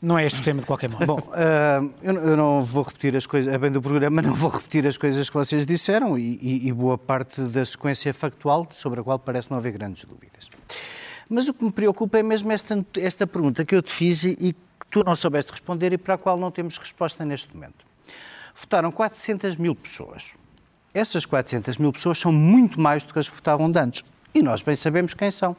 Não 0.00 0.18
é 0.18 0.26
este 0.26 0.40
o 0.40 0.44
tema 0.44 0.60
de 0.60 0.66
qualquer 0.66 0.90
modo. 0.90 1.06
Bom, 1.06 1.18
ah, 1.32 1.80
eu, 2.02 2.36
não- 2.36 2.62
vou 2.62 2.82
repetir 2.82 3.16
as 3.16 3.26
coisas, 3.26 3.52
é 3.52 3.56
bem 3.56 3.70
do 3.72 3.80
programa, 3.80 4.20
não 4.22 4.34
vou 4.34 4.50
repetir 4.50 4.86
as 4.86 4.98
coisas 4.98 5.28
que 5.28 5.34
vocês 5.36 5.64
disseram 5.64 6.18
e, 6.18 6.38
e- 6.68 6.72
boa 6.72 6.98
parte 6.98 7.40
da 7.40 7.64
sequência 7.64 8.12
factual 8.12 8.68
sobre 8.74 9.00
a 9.00 9.02
qual 9.02 9.18
parece 9.18 9.50
não 9.50 9.56
haver 9.58 9.72
grandes 9.72 10.04
dúvidas. 10.04 10.50
Mas 11.28 11.48
o 11.48 11.54
que 11.54 11.64
me 11.64 11.72
preocupa 11.72 12.18
é 12.18 12.22
mesmo 12.22 12.52
esta, 12.52 12.84
esta 12.98 13.26
pergunta 13.26 13.64
que 13.64 13.74
eu 13.74 13.82
te 13.82 13.90
fiz 13.92 14.22
e, 14.24 14.36
que 14.52 14.86
tu 14.90 15.02
não 15.02 15.16
soubeste 15.16 15.50
responder 15.50 15.92
e 15.92 15.98
para 15.98 16.14
a 16.14 16.18
qual 16.18 16.38
não 16.38 16.50
temos 16.50 16.76
resposta 16.78 17.24
neste 17.24 17.52
momento. 17.54 17.84
Votaram 18.54 18.92
400 18.92 19.56
mil 19.56 19.74
pessoas. 19.74 20.34
Essas 20.94 21.26
400 21.26 21.76
mil 21.78 21.92
pessoas 21.92 22.18
são 22.18 22.30
muito 22.32 22.80
mais 22.80 23.02
do 23.02 23.12
que 23.12 23.18
as 23.18 23.28
que 23.28 23.34
votavam 23.34 23.70
antes. 23.76 24.04
E 24.32 24.42
nós 24.42 24.62
bem 24.62 24.76
sabemos 24.76 25.12
quem 25.14 25.30
são. 25.30 25.56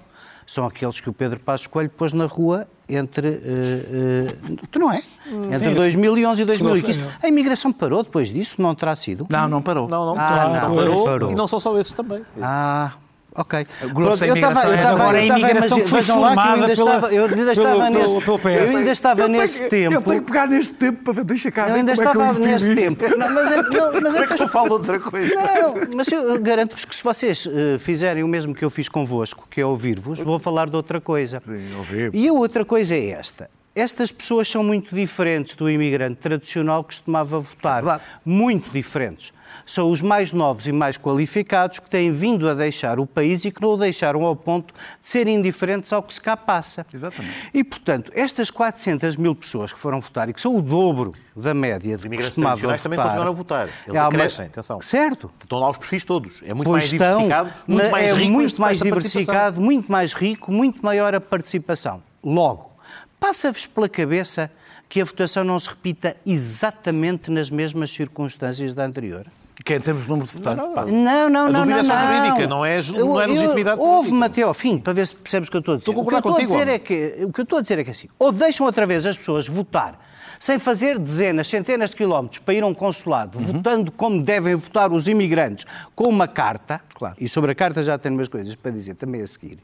São 0.50 0.66
aqueles 0.66 1.02
que 1.02 1.10
o 1.10 1.14
Pedro 1.14 1.40
Passos 1.42 1.68
Coelho 1.68 1.90
pôs 1.90 2.14
na 2.14 2.26
rua 2.26 2.66
entre. 2.88 3.28
eh, 3.28 4.30
eh, 4.32 4.56
tu 4.72 4.80
não 4.80 4.90
é? 4.90 5.04
Entre 5.30 5.60
sim, 5.70 5.74
2011 5.76 6.42
e 6.42 6.46
2015. 6.46 6.94
Segunda-feira. 6.94 7.20
A 7.22 7.28
imigração 7.28 7.74
parou 7.74 8.02
depois 8.02 8.30
disso? 8.30 8.62
Não 8.62 8.74
terá 8.74 8.96
sido? 8.96 9.28
Não, 9.30 9.48
não 9.50 9.62
parou. 9.62 9.90
Não, 9.90 10.06
não, 10.06 10.16
Ah, 10.18 10.60
não, 10.62 10.70
não, 10.70 10.76
parou, 10.78 11.04
parou. 11.04 11.32
E 11.32 11.36
não 11.36 11.50
são 11.50 11.60
só 11.60 11.78
esses 11.78 11.92
também. 11.92 12.22
Ah, 12.42 12.94
ok. 13.38 13.68
Pronto, 13.94 14.26
imigração 14.26 14.74
é 14.74 14.86
agora 14.86 15.18
a 15.18 15.24
imigração 15.26 15.80
que 15.80 15.88
foi 15.88 16.00
vejam 16.02 16.20
lá 16.20 16.32
que 16.32 16.38
eu 16.38 16.44
ainda 16.44 16.76
formada 16.76 16.76
pela- 16.76 16.96
estava, 16.96 17.14
eu 17.14 17.26
ainda 17.26 17.52
estava 17.52 17.90
nesse, 17.90 18.20
eu 18.20 18.78
ainda 18.78 18.92
estava 18.92 19.28
nesse 19.28 19.70
tempo. 19.70 20.12
que 20.12 20.22
pegar 20.22 20.48
neste 20.48 20.74
tempo 20.74 21.04
para 21.04 21.14
ver, 21.14 21.24
deixa 21.24 21.52
cá 21.52 21.70
Eu 21.70 21.76
ainda 21.76 21.94
estava 21.94 22.34
nesse 22.34 22.76
tempo. 22.76 23.04
Não, 23.18 23.34
mas 23.34 23.52
é, 23.52 23.62
não, 23.62 24.02
mas 24.02 24.16
é 24.16 24.20
é 24.24 24.28
que 24.28 24.44
eu 24.44 24.48
falo 24.48 24.74
outra 24.74 25.00
coisa? 25.00 25.34
Não, 25.34 25.96
mas 25.96 26.08
eu 26.12 26.40
garanto-vos 26.42 26.84
que 26.86 26.96
se 26.96 27.04
vocês 27.04 27.48
eh, 27.48 27.78
fizerem 27.80 28.24
o 28.24 28.28
mesmo 28.28 28.54
que 28.54 28.64
eu 28.66 28.70
fiz 28.70 28.90
convosco, 28.90 29.48
que 29.50 29.62
é 29.62 29.66
ouvir-vos, 29.66 30.20
vou 30.20 30.40
falar 30.40 30.70
de 30.70 30.76
outra 30.76 31.00
coisa. 31.00 31.42
ouvir. 31.78 32.12
E 32.14 32.28
a 32.28 32.34
outra 32.34 32.66
coisa 32.66 32.96
é 32.96 33.10
esta. 33.10 33.50
Estas 33.76 34.12
pessoas 34.12 34.50
são 34.50 34.64
muito 34.64 34.96
diferentes 34.96 35.54
do 35.54 35.70
imigrante 35.70 36.16
tradicional 36.16 36.84
que 36.84 36.88
costumava 36.96 37.40
votar. 37.40 37.84
Verdade. 37.84 38.04
Muito 38.26 38.72
diferentes. 38.72 39.32
São 39.68 39.92
os 39.92 40.02
mais 40.02 40.32
novos 40.32 40.66
e 40.66 40.72
mais 40.72 40.98
qualificados 40.98 41.78
que 41.80 41.90
têm 41.90 42.12
vindo 42.12 42.48
a 42.50 42.54
deixar 42.54 43.00
o 43.02 43.06
país 43.06 43.44
e 43.44 43.52
que 43.52 43.62
não 43.62 43.72
o 43.72 43.78
deixaram 43.78 44.24
ao 44.24 44.34
ponto 44.34 44.74
de 44.74 44.80
serem 45.02 45.36
indiferentes 45.36 45.92
ao 45.92 46.02
que 46.02 46.14
se 46.14 46.22
cá 46.22 46.38
passa. 46.38 46.86
Exatamente. 46.92 47.36
E, 47.54 47.64
portanto, 47.66 48.10
estas 48.16 48.50
400 48.50 49.18
mil 49.18 49.36
pessoas 49.36 49.74
que 49.74 49.78
foram 49.80 50.00
votar 50.00 50.30
e 50.30 50.34
que 50.34 50.40
são 50.40 50.56
o 50.56 50.62
dobro 50.62 51.14
da 51.36 51.54
média 51.54 51.96
de 51.98 52.02
que 52.02 52.08
imigrantes 52.08 52.30
costumava 52.30 52.56
tradicionais 52.56 52.82
também 52.82 52.98
votar, 52.98 53.10
continuaram 53.10 53.32
a 53.32 53.36
votar. 53.36 53.70
Eles 53.86 53.96
há 54.00 54.04
uma- 54.04 54.08
acrescem, 54.08 54.46
atenção. 54.46 54.82
Certo. 54.82 55.30
Estão 55.40 55.60
lá 55.60 55.70
os 55.70 55.78
perfis 55.78 56.06
todos. 56.06 56.42
É 56.46 56.54
muito 56.54 56.70
Pois 56.70 56.84
mais 56.84 56.94
estão, 56.94 57.22
diversificado, 57.24 57.54
muito 57.68 57.84
na- 57.84 57.90
mais 57.92 58.06
é 58.12 58.14
rico 58.16 58.32
muito 58.32 58.46
este- 58.48 58.62
mais 58.62 58.78
diversificado, 58.80 59.60
muito 59.62 59.92
mais 59.92 60.14
rico, 60.14 60.50
muito 60.50 60.82
maior 60.84 61.14
a 61.14 61.20
participação. 61.20 62.02
Logo, 62.24 62.72
passa-vos 63.20 63.66
pela 63.66 63.90
cabeça 63.90 64.50
que 64.88 65.02
a 65.02 65.04
votação 65.04 65.44
não 65.44 65.60
se 65.60 65.68
repita 65.68 66.16
exatamente 66.26 67.30
nas 67.30 67.50
mesmas 67.50 67.92
circunstâncias 67.92 68.74
da 68.74 68.86
anterior? 68.86 69.26
Que 69.68 69.74
é 69.74 69.76
em 69.78 69.82
termos 69.82 70.04
de 70.04 70.10
número 70.10 70.28
de 70.28 70.34
votantes. 70.34 70.66
passa. 70.74 70.92
Não, 70.92 71.30
não, 71.30 71.46
A 71.48 71.50
não, 71.52 71.60
dúvida 71.62 71.84
não. 71.84 71.94
é 71.94 71.98
só 72.00 72.06
não. 72.08 72.18
jurídica, 72.18 72.48
não 72.48 72.66
é- 72.66 72.82
não 73.06 73.20
é 73.22 73.26
eu- 73.26 73.30
legitimidade 73.34 73.82
Houve-me 73.82 74.26
até 74.26 74.42
ao 74.44 74.54
fim, 74.54 74.78
para 74.78 74.94
ver 74.94 75.06
se 75.08 75.16
percebes 75.16 75.50
o 75.50 75.52
que 75.52 75.58
eu 75.58 75.60
estou 75.60 75.74
a 75.74 75.78
dizer. 75.78 75.90
Estou 75.92 76.02
a 76.02 76.04
o 76.06 76.08
que 76.08 76.14
eu 76.14 76.18
estou 76.20 76.34
a 76.34 76.38
dizer 76.40 76.54
contigo, 76.54 76.72
é 76.72 76.80
que 76.80 77.26
o 77.26 77.34
que 77.34 77.40
eu 77.42 77.44
estou 77.44 77.60
a 77.60 77.62
dizer 77.62 77.80
é 77.80 77.84
que 77.84 77.92
assim, 77.92 78.08
ou 78.18 78.32
deixam 78.32 78.66
outra 78.66 78.86
vez 78.86 79.06
as 79.06 79.18
pessoas 79.18 79.48
votar 79.48 80.00
sem 80.40 80.60
fazer 80.60 80.98
dezenas, 81.00 81.48
centenas 81.48 81.90
de 81.92 81.96
quilómetros 81.96 82.40
para 82.40 82.54
ir 82.54 82.64
a 82.64 82.68
um 82.68 82.74
consulado, 82.74 83.38
Uhum. 83.38 83.46
votando 83.46 83.92
como 83.92 84.22
devem 84.22 84.56
votar 84.56 84.92
os 84.92 85.08
imigrantes, 85.08 85.66
com 85.96 86.06
uma 86.10 86.28
carta, 86.28 86.82
Claro. 86.94 87.16
e 87.20 87.28
sobre 87.30 87.52
a 87.52 87.56
carta 87.56 87.82
já 87.84 87.98
tenho 87.98 88.16
umas 88.16 88.28
coisas 88.28 88.56
para 88.56 88.72
dizer 88.72 88.96
também 88.96 89.22
a 89.22 89.28
seguir, 89.28 89.58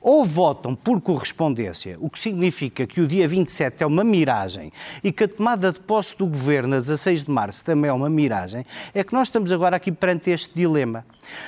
ou 0.00 0.24
votam 0.24 0.74
por 0.74 1.00
correspondência, 1.00 1.96
o 2.00 2.08
que 2.10 2.18
significa 2.18 2.86
que 2.86 3.00
o 3.00 3.06
dia 3.06 3.26
27 3.28 3.82
é 3.82 3.86
uma 3.86 4.02
miragem 4.04 4.72
e 5.02 5.12
que 5.12 5.24
a 5.24 5.28
tomada 5.28 5.72
de 5.72 5.80
posse 5.80 6.16
do 6.16 6.26
governo 6.26 6.74
a 6.76 6.78
16 6.78 7.24
de 7.24 7.30
março 7.30 7.64
também 7.64 7.88
é 7.90 7.92
uma 7.92 8.10
miragem, 8.10 8.64
é 8.94 9.04
que 9.04 9.12
nós 9.12 9.28
estamos 9.28 9.52
agora 9.52 9.76
aqui 9.76 9.92
perante 9.92 10.30
este 10.30 10.54
dilema. 10.54 11.04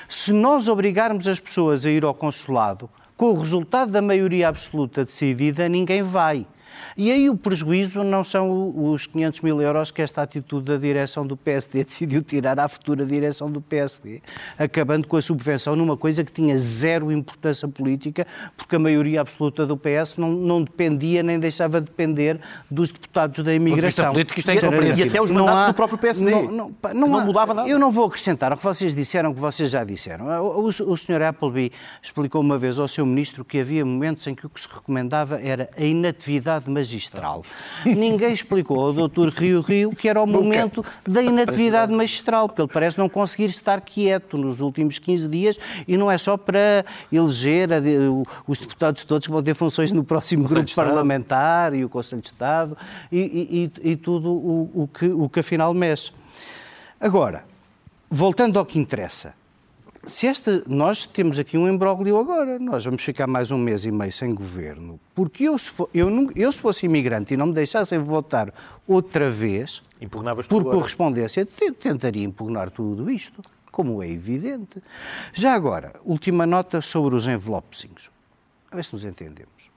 Se 0.09 0.33
nós 0.33 0.69
obrigarmos 0.69 1.27
as 1.29 1.41
pessoas 1.41 1.85
a 1.87 1.91
ir 1.91 2.05
ao 2.05 2.15
consulado, 2.15 2.89
com 3.17 3.27
o 3.31 3.39
resultado 3.39 3.91
da 3.93 4.03
maioria 4.03 4.49
absoluta 4.49 5.05
decidida, 5.05 5.69
ninguém 5.69 6.03
vai. 6.03 6.47
E 6.97 7.11
aí 7.11 7.29
o 7.31 7.37
prejuízo 7.37 8.03
não 8.03 8.23
são 8.25 8.73
os 8.93 9.07
500 9.07 9.41
mil 9.41 9.61
euros 9.61 9.91
que 9.91 10.03
esta 10.03 10.23
atitude 10.23 10.65
da 10.67 10.77
direção 10.77 11.27
do 11.27 11.37
PSD 11.37 11.85
decidiu 11.85 12.23
tirar 12.23 12.59
à 12.59 12.69
futura 12.69 13.05
direção 13.07 13.51
do 13.51 13.61
PSD, 13.61 14.21
acabando 14.59 15.07
com 15.09 15.17
a 15.17 15.23
subvenção 15.23 15.75
numa 15.77 15.97
coisa 15.97 16.23
que 16.25 16.33
tinha 16.33 16.57
zero 16.59 17.11
importância 17.13 17.67
política, 17.69 18.27
porque 18.57 18.77
a 18.77 18.79
maioria 18.79 19.21
absoluta 19.21 19.67
do 19.67 19.77
PS 19.77 20.17
não, 20.17 20.31
não 20.33 20.63
dependia 20.63 21.23
nem 21.23 21.39
deixava 21.39 21.81
de 21.81 21.87
depender 21.87 22.41
dos 22.71 22.91
deputados 22.91 23.39
da 23.45 23.55
imigração. 23.55 24.13
político, 24.13 24.39
isto 24.39 24.51
é 24.51 24.55
E. 24.55 25.01
E 25.01 25.03
até 25.09 25.21
os 25.23 25.31
não 25.31 25.45
mandatos 25.47 25.63
há- 25.65 25.67
do 25.69 25.75
próprio 25.75 25.99
PSD. 25.99 26.31
Não, 26.31 26.51
não, 26.53 26.73
pá, 26.73 26.91
que 26.91 26.97
não 26.97 27.17
há- 27.17 27.25
mudava 27.25 27.55
nada. 27.55 27.69
Eu 27.69 27.79
não 27.79 27.91
vou 27.91 28.07
acrescentar 28.07 28.53
o 28.53 28.57
que 28.57 28.63
vocês 28.65 28.95
disseram, 28.95 29.31
o 29.31 29.35
que 29.35 29.41
vocês 29.41 29.71
já 29.71 29.85
disseram. 29.85 30.27
O, 30.43 30.61
o, 30.61 30.67
o 30.69 30.97
Sr. 30.97 31.23
Appleby 31.23 31.73
explicou 32.03 32.41
uma 32.41 32.59
vez 32.59 32.79
ao 32.79 32.89
seu 32.89 33.05
ministro 33.07 33.45
que 33.45 33.59
havia 33.61 33.85
momentos 33.85 34.27
em 34.27 34.35
que 34.35 34.47
o 34.47 34.49
que 34.51 34.61
se 34.61 34.69
recomendava 34.69 35.41
era 35.41 35.69
a 35.77 35.83
inatividade 35.83 36.62
inatividade 36.63 36.71
magistral. 36.71 37.43
Ninguém 37.85 38.33
explicou 38.33 38.81
ao 38.81 38.93
doutor 38.93 39.29
Rio 39.31 39.61
Rio 39.61 39.91
que 39.91 40.09
era 40.09 40.23
o 40.23 40.27
momento 40.27 40.85
da 41.07 41.23
inatividade 41.23 41.93
magistral, 41.93 42.49
porque 42.49 42.63
ele 42.63 42.71
parece 42.73 42.99
não 42.99 43.09
conseguir 43.09 43.47
estar 43.47 43.81
quieto 43.81 44.37
nos 44.37 44.61
últimos 44.61 44.99
15 44.99 45.29
dias 45.29 45.59
e 45.87 45.97
não 45.97 46.11
é 46.11 46.19
só 46.19 46.37
para 46.37 46.85
eleger 47.11 47.69
os 48.47 48.59
deputados 48.59 49.05
todos 49.05 49.27
que 49.27 49.33
vão 49.33 49.43
ter 49.43 49.55
funções 49.55 49.93
no 49.93 50.05
próximo 50.05 50.45
grupo 50.45 50.75
parlamentar 50.75 51.75
e 51.75 51.85
o 51.85 51.89
Conselho 51.89 52.23
de 52.23 52.29
Estado 52.29 52.77
e, 53.11 53.71
e, 53.83 53.91
e 53.93 53.97
tudo 53.97 54.31
o, 54.31 54.83
o, 54.83 54.89
que, 54.89 55.07
o 55.07 55.29
que 55.29 55.41
afinal 55.41 55.73
mexe. 55.75 56.13
Agora, 57.01 57.45
voltando 58.11 58.59
ao 58.59 58.67
que 58.67 58.79
interessa, 58.79 59.35
se 60.05 60.27
esta, 60.27 60.63
nós 60.67 61.07
temos 61.07 61.39
aqui 61.39 61.57
um 61.57 61.69
imbróglio 61.69 62.19
agora, 62.19 62.59
nós 62.59 62.85
vamos 62.85 63.03
ficar 63.03 63.27
mais 63.27 63.51
um 63.51 63.59
mês 63.59 63.85
e 63.85 63.91
meio 63.91 64.13
sem 64.13 64.35
governo, 64.35 64.99
porque 65.15 65.45
eu 65.45 65.57
se, 65.57 65.71
for, 65.71 65.89
eu, 65.95 66.11
não, 66.11 66.31
eu, 66.35 66.51
se 66.51 66.61
fosse 66.61 66.87
imigrante 66.87 67.35
e 67.35 67.37
não 67.37 67.47
me 67.47 67.53
deixassem 67.53 67.99
votar 67.99 68.53
outra 68.87 69.31
vez, 69.31 69.83
Impugnavas 70.01 70.49
por 70.49 70.65
correspondência, 70.65 71.47
tentaria 71.79 72.25
impugnar 72.25 72.71
tudo 72.71 73.11
isto, 73.11 73.41
como 73.71 74.03
é 74.03 74.11
evidente. 74.11 74.83
Já 75.33 75.55
agora, 75.55 75.95
última 76.05 76.47
nota 76.47 76.83
sobre 76.83 77.17
os 77.17 77.27
envelopezinhos. 77.27 78.11
A 78.71 78.77
ver 78.77 78.85
se 78.85 78.93
nos 78.93 79.05
entendemos. 79.05 79.72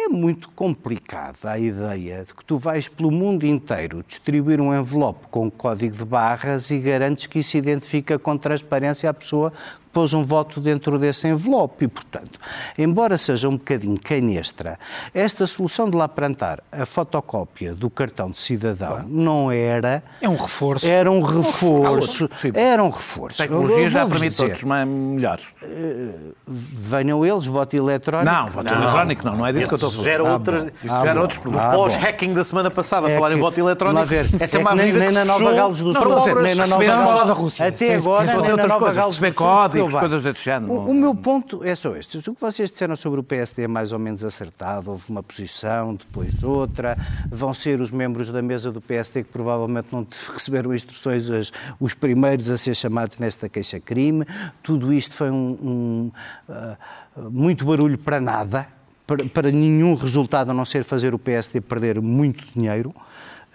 É 0.00 0.06
muito 0.06 0.48
complicada 0.50 1.50
a 1.50 1.58
ideia 1.58 2.24
de 2.24 2.32
que 2.32 2.44
tu 2.44 2.56
vais 2.56 2.86
pelo 2.86 3.10
mundo 3.10 3.44
inteiro 3.44 4.04
distribuir 4.06 4.60
um 4.60 4.72
envelope 4.72 5.26
com 5.28 5.50
código 5.50 5.96
de 5.96 6.04
barras 6.04 6.70
e 6.70 6.78
garantes 6.78 7.26
que 7.26 7.40
isso 7.40 7.56
identifica 7.56 8.16
com 8.16 8.38
transparência 8.38 9.10
a 9.10 9.12
pessoa 9.12 9.52
pôs 9.92 10.14
um 10.14 10.22
voto 10.22 10.60
dentro 10.60 10.98
desse 10.98 11.28
envelope. 11.28 11.84
E, 11.84 11.88
portanto, 11.88 12.38
embora 12.76 13.18
seja 13.18 13.48
um 13.48 13.56
bocadinho 13.56 13.98
canestra, 14.00 14.78
esta 15.14 15.46
solução 15.46 15.88
de 15.88 15.96
lá 15.96 16.08
plantar 16.08 16.62
a 16.70 16.86
fotocópia 16.86 17.74
do 17.74 17.90
cartão 17.90 18.30
de 18.30 18.38
cidadão 18.38 18.88
claro. 18.88 19.06
não 19.08 19.50
era. 19.50 20.02
É 20.20 20.28
um 20.28 20.36
reforço. 20.36 20.86
Era 20.86 21.10
um 21.10 21.22
reforço. 21.22 22.28
Era 22.54 22.82
um 22.82 22.90
reforço. 22.90 23.42
A 23.42 23.46
tecnologia 23.46 23.88
já 23.88 24.06
permite 24.06 24.30
dizer, 24.30 24.44
outros 24.44 24.64
melhores. 24.64 25.46
Uh, 25.62 26.34
venham 26.46 27.24
eles, 27.24 27.46
voto 27.46 27.76
eletrónico. 27.76 28.32
Não, 28.32 28.46
voto 28.46 28.64
não. 28.64 28.82
eletrónico 28.82 29.24
não, 29.26 29.36
não 29.36 29.46
é 29.46 29.52
disso 29.52 29.68
que 29.68 29.74
eu 29.74 29.76
estou 29.76 29.88
a 29.88 29.92
falar. 29.92 30.04
Gera, 30.04 30.22
ah, 30.22 30.32
outras, 30.32 30.72
ah, 30.88 31.00
gera 31.02 31.20
outros 31.20 31.38
problemas. 31.38 31.68
Ah, 31.68 31.76
Pós-hacking 31.76 32.34
da 32.34 32.44
semana 32.44 32.70
passada, 32.70 33.08
é 33.10 33.14
falar 33.14 33.30
que, 33.30 33.36
em 33.36 33.40
voto 33.40 33.58
eletrónico. 33.58 34.06
Ver, 34.06 34.28
essa 34.38 34.56
é, 34.56 34.58
é 34.58 34.60
uma 34.60 34.74
nem, 34.74 34.92
nem 34.92 35.12
na 35.12 35.24
Nova 35.24 35.52
Galos 35.52 35.82
do 35.82 35.92
Sul, 35.92 36.42
nem 36.42 36.54
na 36.54 36.66
Nova 36.66 36.84
Galos 36.84 37.26
da 37.26 37.32
Rússia. 37.32 37.66
Até 37.66 37.94
agora, 37.94 38.26
nem 38.26 38.56
na 38.56 38.66
Nova 38.66 38.92
Galos 38.92 39.18
do 39.18 39.32
Sul 39.32 39.77
coisas 39.86 40.22
desse 40.22 40.44
género. 40.44 40.72
O, 40.72 40.90
o, 40.90 40.94
meu 40.94 41.14
ponto 41.14 41.64
é 41.64 41.74
só 41.74 41.94
este. 41.96 42.18
O 42.18 42.34
que 42.34 42.40
vocês 42.40 42.70
disseram 42.70 42.96
sobre 42.96 43.20
o 43.20 43.22
PSD 43.22 43.62
é 43.62 43.68
mais 43.68 43.92
ou 43.92 43.98
menos 43.98 44.24
acertado. 44.24 44.90
Houve 44.90 45.10
uma 45.10 45.22
posição, 45.22 45.94
depois 45.94 46.42
outra. 46.42 46.96
Vão 47.30 47.52
ser 47.54 47.80
os 47.80 47.90
membros 47.90 48.30
da 48.30 48.42
mesa 48.42 48.72
do 48.72 48.80
PSD 48.80 49.24
que 49.24 49.30
provavelmente 49.30 49.88
não 49.92 50.06
receberam 50.32 50.74
instruções 50.74 51.28
os, 51.28 51.52
os 51.78 51.94
primeiros 51.94 52.50
a 52.50 52.56
ser 52.56 52.74
chamados 52.74 53.18
nesta 53.18 53.48
queixa-crime. 53.48 54.24
Tudo 54.62 54.92
isto 54.92 55.14
foi 55.14 55.30
um, 55.30 55.58
um 55.62 56.12
uh, 56.48 57.30
muito 57.30 57.64
barulho 57.64 57.98
para 57.98 58.20
nada, 58.20 58.66
para, 59.06 59.24
para, 59.26 59.50
nenhum 59.50 59.94
resultado 59.94 60.50
a 60.50 60.54
não 60.54 60.64
ser 60.64 60.84
fazer 60.84 61.14
o 61.14 61.18
PSD 61.18 61.60
perder 61.60 62.00
muito 62.00 62.46
dinheiro. 62.54 62.94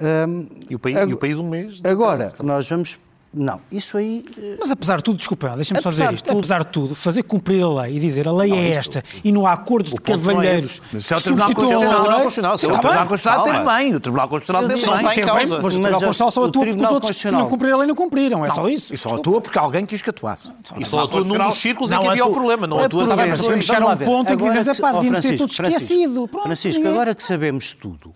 Um, 0.01 0.47
e, 0.69 0.75
o 0.75 0.79
país, 0.79 0.97
ag- 0.97 1.11
e 1.11 1.13
o 1.13 1.17
país 1.17 1.37
um 1.37 1.47
mês? 1.47 1.81
Agora, 1.83 2.33
nós 2.41 2.67
vamos 2.67 2.97
não, 3.33 3.59
isso 3.71 3.97
aí. 3.97 4.23
Eh, 4.37 4.57
Mas 4.59 4.69
apesar 4.69 4.97
de 4.97 5.03
tudo, 5.03 5.17
desculpa, 5.17 5.49
deixa-me 5.55 5.81
só 5.81 5.89
dizer 5.89 6.13
isto. 6.13 6.25
Tudo... 6.25 6.37
Apesar 6.37 6.63
de 6.63 6.71
tudo, 6.71 6.95
fazer 6.95 7.23
cumprir 7.23 7.63
a 7.63 7.81
lei 7.81 7.97
e 7.97 7.99
dizer 7.99 8.27
a 8.27 8.31
lei 8.31 8.49
não, 8.49 8.57
é 8.57 8.69
esta 8.69 8.99
isso... 8.99 9.21
e 9.23 9.31
não 9.31 9.47
há 9.47 9.53
acordos 9.53 9.91
de 9.91 9.99
cavalheiros 9.99 10.81
é 10.93 10.99
se 10.99 11.13
é 11.13 11.17
o 11.17 11.21
Tribunal 11.21 11.53
Constitucional. 11.53 12.53
O 12.53 12.57
Tribunal 12.59 13.07
Constitucional 13.07 13.43
teve 13.43 13.63
bem. 13.63 13.95
O 13.95 13.99
Tribunal 13.99 14.27
Constitucional 14.27 14.67
teve 14.67 14.85
bem. 14.85 15.03
Mas 15.03 15.57
o 15.57 15.69
Tribunal 15.69 16.01
Constitucional 16.01 16.31
só 16.31 16.45
atua 16.45 16.65
porque 16.65 16.83
os 16.83 16.91
outros 16.91 17.17
que 17.17 17.29
tinham 17.29 17.43
que 17.43 17.49
cumprir 17.49 17.73
a 17.73 17.77
lei 17.77 17.87
não 17.87 17.95
cumpriram. 17.95 18.45
É 18.45 18.51
só 18.51 18.69
isso. 18.69 18.93
E 18.93 18.97
só 18.97 19.15
atua 19.15 19.41
porque 19.41 19.57
alguém 19.57 19.85
quis 19.85 20.01
que 20.01 20.09
atuasse. 20.11 20.53
E 20.77 20.85
só 20.85 21.05
atua 21.05 21.23
num 21.23 21.37
dos 21.37 21.55
círculos 21.55 21.91
em 21.91 21.99
que 21.99 22.07
havia 22.07 22.25
o 22.25 22.31
problema. 22.31 22.67
Não 22.67 22.79
atua 22.79 23.05
Mas 23.07 23.65
chegar 23.65 23.81
a 23.81 23.87
um 23.87 23.97
ponto 23.97 24.31
em 24.31 24.37
que 24.37 24.43
dizemos, 24.43 24.67
é 24.67 24.81
pá, 24.81 24.91
devíamos 24.91 25.21
ter 25.21 25.37
tudo 25.37 25.51
esquecido. 25.51 26.29
Francisco, 26.43 26.87
agora 26.87 27.15
que 27.15 27.23
sabemos 27.23 27.73
tudo, 27.73 28.13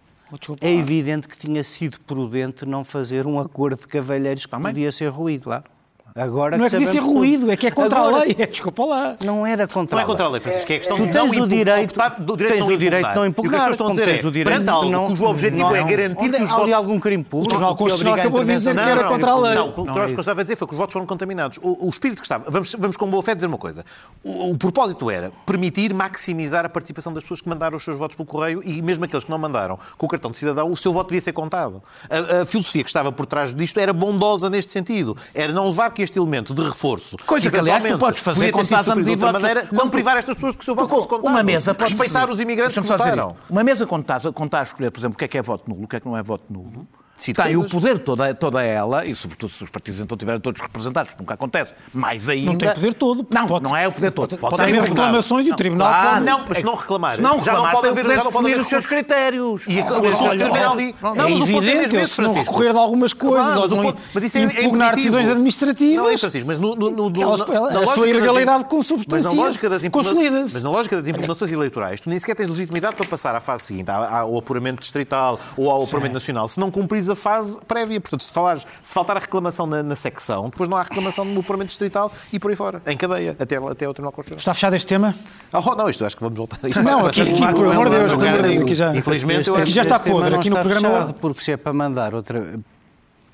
é 0.61 0.73
evidente 0.73 1.27
que 1.27 1.37
tinha 1.37 1.63
sido 1.63 1.99
prudente 2.01 2.65
não 2.65 2.83
fazer 2.83 3.25
um 3.25 3.39
acordo 3.39 3.79
de 3.79 3.87
cavalheiros 3.87 4.45
que 4.45 4.57
podia 4.57 4.91
ser 4.91 5.07
ruído. 5.07 5.45
Claro. 5.45 5.76
Agora 6.17 6.57
não 6.57 6.65
é 6.65 6.69
que 6.69 6.77
devia 6.77 6.91
ser 6.91 6.99
ruído, 6.99 7.51
é 7.51 7.55
que 7.55 7.67
é 7.67 7.71
contra 7.71 7.99
Agora, 7.99 8.15
a 8.15 8.19
lei. 8.21 8.33
Desculpa 8.33 8.85
lá. 8.85 9.17
Não 9.23 9.45
era 9.45 9.67
contra 9.67 9.95
não 9.95 10.03
a 10.03 10.05
lei. 10.05 10.07
Não 10.07 10.13
é 10.13 10.15
contra 10.15 10.25
a 10.25 10.29
lei, 10.29 10.41
Francisco, 10.41 10.71
é 10.71 10.75
a 10.75 10.79
questão 10.79 10.97
tu 10.97 11.05
de 11.05 11.13
tens 11.13 11.37
não 11.37 11.43
o 11.43 11.47
direito, 11.47 11.95
do 12.19 12.37
direito 12.37 12.53
tens 12.53 12.67
o 12.67 12.77
direito 12.77 13.09
de 13.09 13.15
não 13.15 13.25
impugnar. 13.25 13.59
E 13.59 13.63
o 13.63 13.65
que 13.65 13.71
estão 13.71 13.87
a 13.87 13.89
dizer 13.91 14.09
é, 14.09 14.43
perante 14.43 14.69
algo 14.69 14.89
não, 14.89 15.07
cujo 15.07 15.25
objetivo 15.25 15.69
não, 15.69 15.75
é 15.75 15.83
garantir 15.83 16.31
que 16.31 16.43
os 16.43 16.49
votos... 16.49 16.73
algum 16.73 16.99
crime 16.99 17.23
público? 17.23 17.45
O 17.45 17.49
Tribunal 17.49 17.75
Constitucional 17.75 18.19
acabou 18.19 18.43
de 18.43 18.51
dizer 18.51 18.73
que 18.73 18.81
era 18.81 19.03
contra 19.03 19.31
a 19.31 19.39
lei. 19.39 19.55
Não, 19.55 19.67
o 19.67 19.73
que 19.73 19.79
o 19.79 19.83
Tribunal 19.83 20.01
Constitucional 20.01 20.35
vai 20.35 20.43
dizer 20.43 20.55
foi 20.55 20.67
que 20.67 20.73
os 20.73 20.77
votos 20.79 20.93
foram 20.93 21.05
contaminados. 21.05 21.59
O 21.61 21.87
espírito 21.89 22.21
que 22.21 22.25
estava... 22.25 22.49
Vamos, 22.49 22.75
vamos 22.77 22.97
com 22.97 23.09
boa 23.09 23.21
fé 23.21 23.35
dizer 23.35 23.47
uma 23.47 23.57
coisa. 23.57 23.85
O 24.23 24.57
propósito 24.57 25.11
era 25.11 25.31
permitir 25.45 25.93
maximizar 25.93 26.65
a 26.65 26.69
participação 26.69 27.13
das 27.13 27.23
pessoas 27.23 27.41
que 27.41 27.49
mandaram 27.49 27.77
os 27.77 27.83
seus 27.83 27.97
votos 27.97 28.15
pelo 28.15 28.25
correio 28.25 28.61
e 28.63 28.81
mesmo 28.81 29.05
aqueles 29.05 29.23
que 29.23 29.29
não 29.29 29.37
mandaram 29.37 29.77
com 29.97 30.05
o 30.05 30.09
cartão 30.09 30.31
de 30.31 30.37
cidadão, 30.37 30.67
o 30.67 30.75
seu 30.75 30.91
voto 30.91 31.09
devia 31.09 31.21
ser 31.21 31.33
contado. 31.33 31.81
A, 32.09 32.45
filosofia 32.45 32.83
que 32.83 32.89
estava 32.89 33.11
por 33.11 33.25
trás 33.25 33.53
disto 33.53 33.79
era 33.79 33.93
bondosa 33.93 34.49
neste 34.49 34.71
sentido. 34.71 35.15
Era 35.33 35.53
não 35.53 35.67
levar 35.67 35.91
que 35.91 36.06
este 36.07 36.17
elemento 36.17 36.53
de 36.53 36.63
reforço... 36.63 37.17
Coisa 37.25 37.51
que, 37.51 37.57
aliás, 37.57 37.83
tu 37.83 37.97
podes 37.97 38.19
fazer 38.19 38.51
com 38.51 38.61
estás 38.61 38.89
a 38.89 38.95
medir 38.95 39.17
votos. 39.17 39.41
maneira, 39.41 39.67
não 39.71 39.89
privar 39.89 40.17
estas 40.17 40.35
pessoas 40.35 40.55
que 40.55 40.61
o 40.61 40.65
seu 40.65 40.75
voto. 40.75 41.19
Uma 41.23 41.43
mesa 41.43 41.73
pode 41.73 41.91
Respeitar 41.91 42.29
os 42.29 42.39
imigrantes 42.39 42.77
que 42.77 42.81
votaram. 42.81 43.35
Uma 43.49 43.63
mesa 43.63 43.85
quando 43.85 44.01
estás, 44.01 44.23
quando 44.23 44.47
estás 44.47 44.69
a 44.69 44.71
escolher, 44.71 44.91
por 44.91 44.99
exemplo, 44.99 45.15
o 45.15 45.17
que 45.17 45.25
é 45.25 45.27
que 45.27 45.37
é 45.37 45.41
voto 45.41 45.69
nulo, 45.69 45.83
o 45.83 45.87
que 45.87 45.95
é 45.95 45.99
que 45.99 46.05
não 46.05 46.17
é 46.17 46.23
voto 46.23 46.43
nulo, 46.49 46.87
tem 47.17 47.57
o 47.57 47.63
poder 47.67 47.99
toda, 47.99 48.33
toda 48.35 48.61
ela, 48.61 49.05
e 49.05 49.15
sobretudo 49.15 49.49
se 49.49 49.63
os 49.63 49.69
partidos 49.69 49.99
então 49.99 50.17
tiverem 50.17 50.39
todos 50.39 50.61
representados, 50.61 51.15
nunca 51.19 51.33
acontece, 51.33 51.73
mais 51.93 52.29
ainda... 52.29 52.51
Não 52.51 52.57
tem 52.57 52.73
poder 52.73 52.93
todo. 52.93 53.27
Não, 53.29 53.47
pode, 53.47 53.63
não 53.65 53.75
é 53.75 53.87
o 53.87 53.91
poder 53.91 54.11
todo. 54.11 54.29
Pode, 54.29 54.41
pode, 54.41 54.55
pode 54.57 54.69
haver 54.69 54.81
reclamações 54.89 55.45
não, 55.45 55.51
e 55.51 55.53
o 55.53 55.55
Tribunal 55.55 55.87
ah, 55.87 56.11
pode... 56.13 56.25
Não, 56.25 56.45
mas 56.47 56.57
se 56.59 56.65
não 56.65 56.75
reclamar, 56.75 57.15
se 57.15 57.21
não 57.21 57.43
já 57.43 57.53
não 57.53 57.69
pode 57.69 57.87
haver, 57.87 58.05
já 58.05 58.23
não 58.23 58.31
pode 58.31 58.47
haver 58.47 58.59
os 58.59 58.67
seus 58.67 58.85
critérios. 58.85 59.63
E 59.67 59.79
a 59.79 59.85
olha, 59.85 60.69
ali. 60.69 60.95
Não, 61.01 61.15
é 61.15 61.31
evidente, 61.31 62.07
se 62.07 62.21
não 62.21 62.33
recorrer 62.33 62.71
de 62.71 62.79
algumas 62.79 63.13
coisas, 63.13 63.57
ou 63.57 63.67
não 63.69 63.95
mas 64.13 64.23
isso 64.23 64.37
é 64.37 64.43
impugnar 64.43 64.95
decisões 64.95 65.27
administrativas... 65.29 65.95
Não 65.95 66.09
é, 66.09 66.17
Francisco, 66.17 66.47
mas 66.47 66.59
a 66.61 67.93
sua 67.93 68.07
ilegalidade 68.07 68.65
consubstancia, 68.65 69.89
consolida-se. 69.89 70.53
Mas 70.53 70.63
na 70.63 70.69
lógica 70.69 70.97
das 70.97 71.07
impugnações 71.07 71.51
eleitorais, 71.51 72.01
tu 72.01 72.09
nem 72.09 72.19
sequer 72.19 72.35
tens 72.35 72.49
legitimidade 72.49 72.95
para 72.95 73.05
passar 73.05 73.35
à 73.35 73.39
fase 73.39 73.63
seguinte, 73.63 73.89
ao 73.89 74.37
apuramento 74.37 74.81
distrital 74.81 75.39
ou 75.55 75.69
ao 75.69 75.83
apuramento 75.83 76.13
nacional, 76.13 76.47
se 76.47 76.59
não 76.59 76.69
a 77.09 77.15
fase 77.15 77.59
prévia. 77.67 77.99
Portanto, 77.99 78.23
se, 78.23 78.31
falares, 78.31 78.65
se 78.81 78.93
faltar 78.93 79.17
a 79.17 79.19
reclamação 79.19 79.65
na, 79.65 79.83
na, 79.83 79.95
secção, 79.95 80.49
depois 80.49 80.69
não 80.69 80.77
há 80.77 80.83
reclamação 80.83 81.25
no 81.25 81.43
Parlamento 81.43 81.69
Distrital 81.69 82.11
e 82.31 82.39
por 82.39 82.51
aí 82.51 82.57
fora, 82.57 82.81
em 82.85 82.97
cadeia, 82.97 83.35
até, 83.39 83.57
até 83.57 83.87
o 83.87 83.93
Tribunal 83.93 84.11
Constitucional. 84.11 84.39
Está 84.39 84.53
fechado 84.53 84.75
este 84.75 84.87
tema? 84.87 85.15
Oh, 85.53 85.75
não, 85.75 85.89
isto 85.89 86.05
acho 86.05 86.15
que 86.15 86.23
vamos 86.23 86.37
voltar 86.37 86.59
a 86.63 86.67
isto. 86.67 86.81
Não, 86.81 87.05
aqui, 87.05 87.21
aqui, 87.21 87.53
por 87.53 87.67
amor 87.67 87.89
de 87.89 87.95
Deus, 87.97 88.61
aqui 88.61 88.75
já, 88.75 88.95
infelizmente, 88.95 89.49
aqui 89.51 89.71
já 89.71 89.81
está 89.81 89.99
podre. 89.99 90.35
Aqui 90.35 90.49
no 90.49 90.57
programa. 90.57 90.89
Fechado, 90.89 91.13
porque 91.15 91.43
se 91.43 91.51
é 91.51 91.57
para 91.57 91.73
mandar 91.73 92.13
outra. 92.13 92.59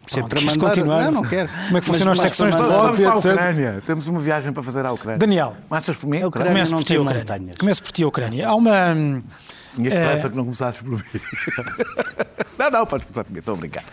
Se 0.05 0.19
é 0.19 0.23
para 0.23 0.41
mandar, 0.41 0.57
continuar. 0.57 1.03
Não, 1.05 1.11
não 1.11 1.21
quero. 1.23 1.49
Como 1.49 1.77
é 1.77 1.81
que 1.81 1.87
funcionam 1.87 2.13
as 2.13 2.19
secções 2.19 2.55
de 2.55 2.61
voto 2.61 3.01
e 3.01 3.05
etc. 3.05 3.25
Ucrânia. 3.25 3.83
Temos 3.85 4.07
uma 4.07 4.19
viagem 4.19 4.51
para 4.51 4.63
fazer 4.63 4.85
à 4.85 4.91
Ucrânia. 4.91 5.17
Daniel. 5.17 5.55
Começas 5.69 5.95
por 5.95 6.07
mim? 6.07 6.19
Começo 6.29 6.75
por 6.75 6.83
ti, 6.83 6.97
Ucrânia. 6.97 7.53
Começo 7.57 7.83
por 7.83 7.91
ti, 7.91 8.05
Ucrânia. 8.05 8.47
Há 8.47 8.55
uma 8.55 8.95
tinha 9.75 9.87
esperança 9.87 10.27
é... 10.27 10.29
que 10.29 10.35
não 10.35 10.43
começasses 10.43 10.81
por 10.81 10.91
mim. 10.91 11.03
não, 12.57 12.71
não, 12.71 12.85
podes 12.85 13.05
começar 13.05 13.23
por 13.23 13.31
mim, 13.31 13.39
estou 13.39 13.53
a 13.53 13.57
brincar. 13.57 13.83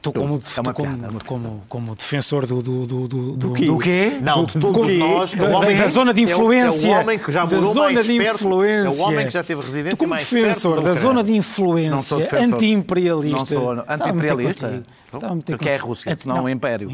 Tu, 0.00 0.12
como, 0.12 0.36
é 0.36 0.38
tu, 0.38 0.72
como, 0.72 0.98
piada, 0.98 1.18
como, 1.24 1.64
como, 1.68 1.94
defensor 1.94 2.46
do. 2.46 2.62
Do, 2.62 2.86
do, 2.86 3.08
do, 3.08 3.32
do, 3.36 3.52
quê? 3.52 3.66
do 3.66 3.78
quê? 3.78 4.18
Não, 4.20 4.44
de 4.44 4.58
todos 4.58 4.98
nós. 4.98 5.34
Da, 5.34 5.56
homem, 5.56 5.76
da 5.76 5.88
zona 5.88 6.12
de 6.12 6.22
influência. 6.22 6.88
É 6.88 6.90
o, 6.90 6.94
é 6.94 6.96
o 6.96 7.00
homem 7.00 7.18
que 7.18 7.32
já 7.32 7.46
morou 7.46 7.72
zona 7.72 7.92
mais 7.92 8.06
de 8.06 8.16
influência. 8.16 8.88
É 8.88 9.02
o 9.02 9.06
homem 9.06 9.26
que 9.26 9.32
já 9.32 9.44
teve 9.44 9.60
residência 9.60 9.96
tu, 9.96 9.98
como 9.98 10.10
mais 10.10 10.30
defensor 10.30 10.80
da 10.80 10.94
zona 10.94 11.22
de 11.22 11.36
influência 11.36 12.16
anti-imperialista. 12.38 13.36
Não 13.38 13.46
sou 13.46 13.70
anti-imperialista. 13.88 14.82
Porque 15.46 15.68
é 15.68 15.76
a 15.76 15.80
Rússia, 15.80 16.16
senão 16.16 16.44
o 16.44 16.48
Império 16.48 16.90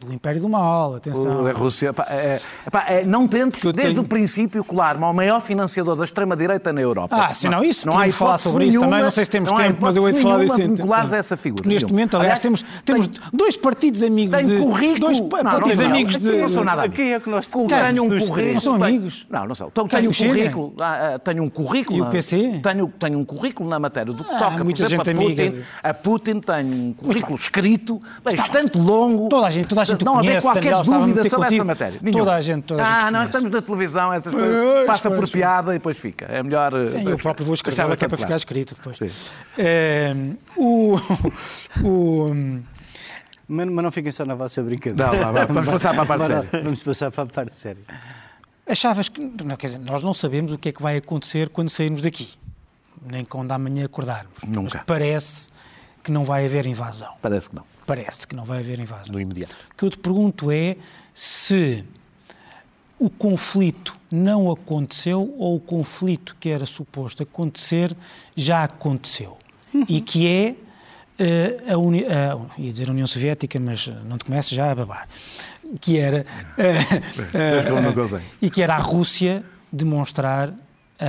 do 0.00 0.12
Império 0.12 0.40
do 0.40 0.48
Mal, 0.48 0.96
atenção. 0.96 1.46
A 1.46 1.52
Rússia, 1.52 1.92
pá, 1.92 2.06
é, 2.08 2.40
pá, 2.70 2.84
é, 2.88 3.04
não 3.04 3.26
tentes 3.26 3.62
desde 3.72 3.94
tenho... 3.94 4.02
o 4.02 4.04
princípio 4.04 4.62
colar-me 4.62 5.04
ao 5.04 5.12
maior 5.12 5.40
financiador 5.40 5.96
da 5.96 6.04
extrema-direita 6.04 6.72
na 6.72 6.80
Europa. 6.80 7.16
Ah, 7.16 7.34
se 7.34 7.48
não, 7.48 7.64
isso, 7.64 7.86
não 7.86 7.98
há 7.98 8.10
falar 8.12 8.38
sobre 8.38 8.66
isso 8.66 8.78
também, 8.78 9.02
não 9.02 9.10
sei 9.10 9.24
se 9.24 9.30
temos 9.30 9.50
tempo, 9.50 9.78
mas 9.80 9.96
eu 9.96 10.06
hei 10.06 10.14
de 10.14 10.20
falar 10.20 10.44
disso. 10.44 10.56
vinculares 10.56 11.12
essa 11.12 11.36
figura. 11.36 11.68
Neste 11.68 11.90
momento, 11.90 12.16
aliás, 12.16 12.38
temos, 12.38 12.64
temos 12.84 13.08
dois 13.32 13.56
partidos 13.56 14.02
amigos 14.02 14.38
de... 14.38 14.58
currículo. 14.58 15.00
Dois 15.00 15.20
partidos 15.20 15.80
amigos 15.80 16.16
de... 16.16 16.38
Não 16.38 16.48
sou 16.48 16.64
nada 16.64 16.88
Quem 16.88 17.14
é 17.14 17.20
que 17.20 17.28
nós 17.28 17.46
Tenho 17.46 18.04
um 18.04 18.08
currículo. 18.08 18.54
Não 18.54 18.60
são 18.60 18.74
amigos? 18.74 19.26
Não, 19.28 19.46
não 19.46 19.54
são. 19.54 19.70
Tenho 19.70 20.10
um 20.10 20.14
currículo. 20.14 20.74
Ah, 20.78 21.14
ah, 21.14 21.18
tenho 21.18 21.42
um 21.42 21.48
currículo. 21.48 21.98
E 21.98 22.02
o 22.02 22.06
PC? 22.06 22.60
Tenho 22.62 23.18
um 23.18 23.24
currículo 23.24 23.68
na 23.68 23.78
matéria 23.78 24.12
do 24.12 24.22
que 24.22 24.30
ah, 24.30 24.38
toca, 24.38 24.62
muita 24.62 24.88
gente 24.88 25.10
a 25.10 25.14
Putin. 25.14 25.62
A 25.82 25.94
Putin 25.94 26.40
tenho 26.40 26.74
um 26.74 26.92
currículo 26.92 27.34
escrito, 27.34 28.00
bastante 28.22 28.78
longo. 28.78 29.28
Toda 29.28 29.46
a 29.46 29.50
gente 29.50 29.68
gente 29.92 30.04
não 30.04 30.18
haver 30.18 30.42
qualquer 30.42 30.60
Daniel, 30.60 30.82
dúvida 30.82 31.22
sobre 31.28 31.36
contigo. 31.36 31.54
essa 31.54 31.64
matéria. 31.64 32.00
Toda 32.12 32.34
a 32.34 32.40
gente, 32.40 32.62
toda 32.64 32.82
a 32.82 32.86
ah, 32.86 32.90
gente 33.00 33.02
não, 33.04 33.10
conhece. 33.12 33.28
estamos 33.28 33.50
na 33.50 33.62
televisão, 33.62 34.12
essas 34.12 34.34
Pois, 34.34 34.46
coisas. 34.46 34.86
Passa 34.86 35.08
pois, 35.10 35.20
por 35.20 35.30
piada 35.30 35.70
e 35.70 35.78
depois 35.78 35.96
fica. 35.98 36.26
É 36.26 36.42
melhor. 36.42 36.74
eh, 36.74 36.86
Sim, 36.86 37.08
eu 37.08 37.18
próprio 37.18 37.44
vou 37.46 37.54
escrever 37.54 37.76
deixar 37.76 37.96
que 37.96 38.04
é 38.04 38.08
para 38.08 38.16
bastante 38.16 38.18
ficar 38.18 38.26
claro. 38.26 38.38
escrito 38.38 38.74
depois. 38.74 39.34
É, 39.56 40.14
o, 40.56 40.96
o, 41.82 42.34
Mas, 43.48 43.68
mas 43.68 43.84
não 43.84 43.90
fiquem 43.90 44.12
só 44.12 44.24
na 44.24 44.34
vossa 44.34 44.62
brincadeira. 44.62 45.10
Não, 45.10 45.18
vá, 45.18 45.32
vá, 45.32 45.44
vamos 45.46 45.68
passar 45.70 45.94
para 45.94 46.02
a 46.02 46.06
parte 46.06 46.26
séria. 46.26 46.48
Vamos 46.62 46.82
passar 46.82 47.10
para 47.10 47.24
a 47.24 47.26
parte 47.26 47.56
séria. 47.56 47.82
achavas 48.68 49.08
que. 49.08 49.20
Não, 49.20 49.56
quer 49.56 49.66
dizer, 49.68 49.78
nós 49.78 50.02
não 50.02 50.12
sabemos 50.12 50.52
o 50.52 50.58
que 50.58 50.68
é 50.68 50.72
que 50.72 50.82
vai 50.82 50.96
acontecer 50.98 51.48
quando 51.48 51.70
sairmos 51.70 52.00
daqui. 52.02 52.28
Nem 53.10 53.24
quando 53.24 53.52
amanhã 53.52 53.84
acordarmos. 53.86 54.42
Nunca. 54.46 54.78
Mas 54.78 54.84
parece 54.86 55.48
que 56.02 56.10
não 56.12 56.24
vai 56.24 56.44
haver 56.44 56.66
invasão. 56.66 57.12
Parece 57.22 57.48
que 57.48 57.56
não. 57.56 57.64
Parece 57.88 58.26
que 58.26 58.36
não 58.36 58.44
vai 58.44 58.58
haver 58.58 58.78
invasão. 58.78 59.14
No 59.14 59.18
imediato. 59.18 59.56
O 59.72 59.74
que 59.74 59.84
eu 59.86 59.88
te 59.88 59.96
pergunto 59.96 60.50
é 60.50 60.76
se 61.14 61.82
o 62.98 63.08
conflito 63.08 63.96
não 64.10 64.50
aconteceu 64.50 65.34
ou 65.38 65.56
o 65.56 65.60
conflito 65.60 66.36
que 66.38 66.50
era 66.50 66.66
suposto 66.66 67.22
acontecer 67.22 67.96
já 68.36 68.64
aconteceu. 68.64 69.38
E 69.88 70.02
que 70.02 70.28
é 70.28 70.54
eh, 71.18 71.72
a, 71.72 71.78
Uni 71.78 72.04
a, 72.04 72.38
ia 72.58 72.70
dizer 72.70 72.88
a 72.88 72.92
União 72.92 73.06
Soviética, 73.06 73.58
mas 73.58 73.86
não 74.04 74.18
te 74.18 74.26
comeces 74.26 74.50
já 74.50 74.70
a 74.70 74.74
babar. 74.74 75.08
Que 75.80 75.98
era. 75.98 76.26
não 77.82 77.94
gozei. 77.94 78.20
e 78.42 78.50
que 78.50 78.60
era 78.60 78.74
a 78.74 78.78
Rússia 78.78 79.42
demonstrar 79.72 80.52
a, 81.00 81.04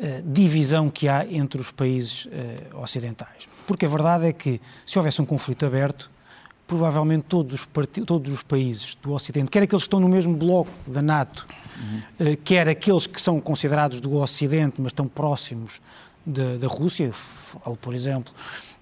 a 0.00 0.22
divisão 0.24 0.90
que 0.90 1.06
há 1.06 1.24
entre 1.24 1.60
os 1.60 1.70
países 1.70 2.26
ocidentais. 2.74 3.49
Porque 3.70 3.86
a 3.86 3.88
verdade 3.88 4.26
é 4.26 4.32
que, 4.32 4.60
se 4.84 4.98
houvesse 4.98 5.22
um 5.22 5.24
conflito 5.24 5.64
aberto, 5.64 6.10
provavelmente 6.66 7.26
todos 7.28 7.54
os, 7.54 7.68
todos 8.04 8.32
os 8.32 8.42
países 8.42 8.98
do 9.00 9.12
Ocidente, 9.12 9.48
quer 9.48 9.62
aqueles 9.62 9.84
que 9.84 9.86
estão 9.86 10.00
no 10.00 10.08
mesmo 10.08 10.34
bloco 10.34 10.72
da 10.88 11.00
NATO, 11.00 11.46
eh, 12.18 12.36
quer 12.42 12.68
aqueles 12.68 13.06
que 13.06 13.20
são 13.20 13.40
considerados 13.40 14.00
do 14.00 14.16
Ocidente, 14.16 14.80
mas 14.80 14.88
estão 14.88 15.06
próximos 15.06 15.80
da, 16.26 16.56
da 16.56 16.66
Rússia, 16.66 17.12
falo, 17.12 17.76
por 17.76 17.94
exemplo, 17.94 18.34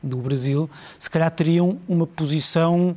do 0.03 0.17
Brasil, 0.17 0.71
se 0.99 1.11
calhar 1.11 1.31
teriam 1.33 1.79
uma 1.87 2.07
posição 2.07 2.97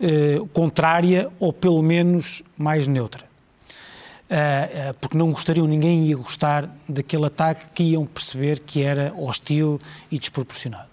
eh, 0.00 0.40
contrária 0.52 1.28
ou 1.40 1.52
pelo 1.52 1.82
menos 1.82 2.44
mais 2.56 2.86
neutra. 2.86 3.24
Uh, 4.30 4.90
uh, 4.90 4.94
porque 4.94 5.18
não 5.18 5.32
gostariam, 5.32 5.66
ninguém 5.66 6.04
ia 6.04 6.16
gostar 6.16 6.70
daquele 6.88 7.26
ataque 7.26 7.66
que 7.72 7.82
iam 7.82 8.06
perceber 8.06 8.62
que 8.62 8.80
era 8.80 9.12
hostil 9.14 9.78
e 10.10 10.18
desproporcionado. 10.20 10.91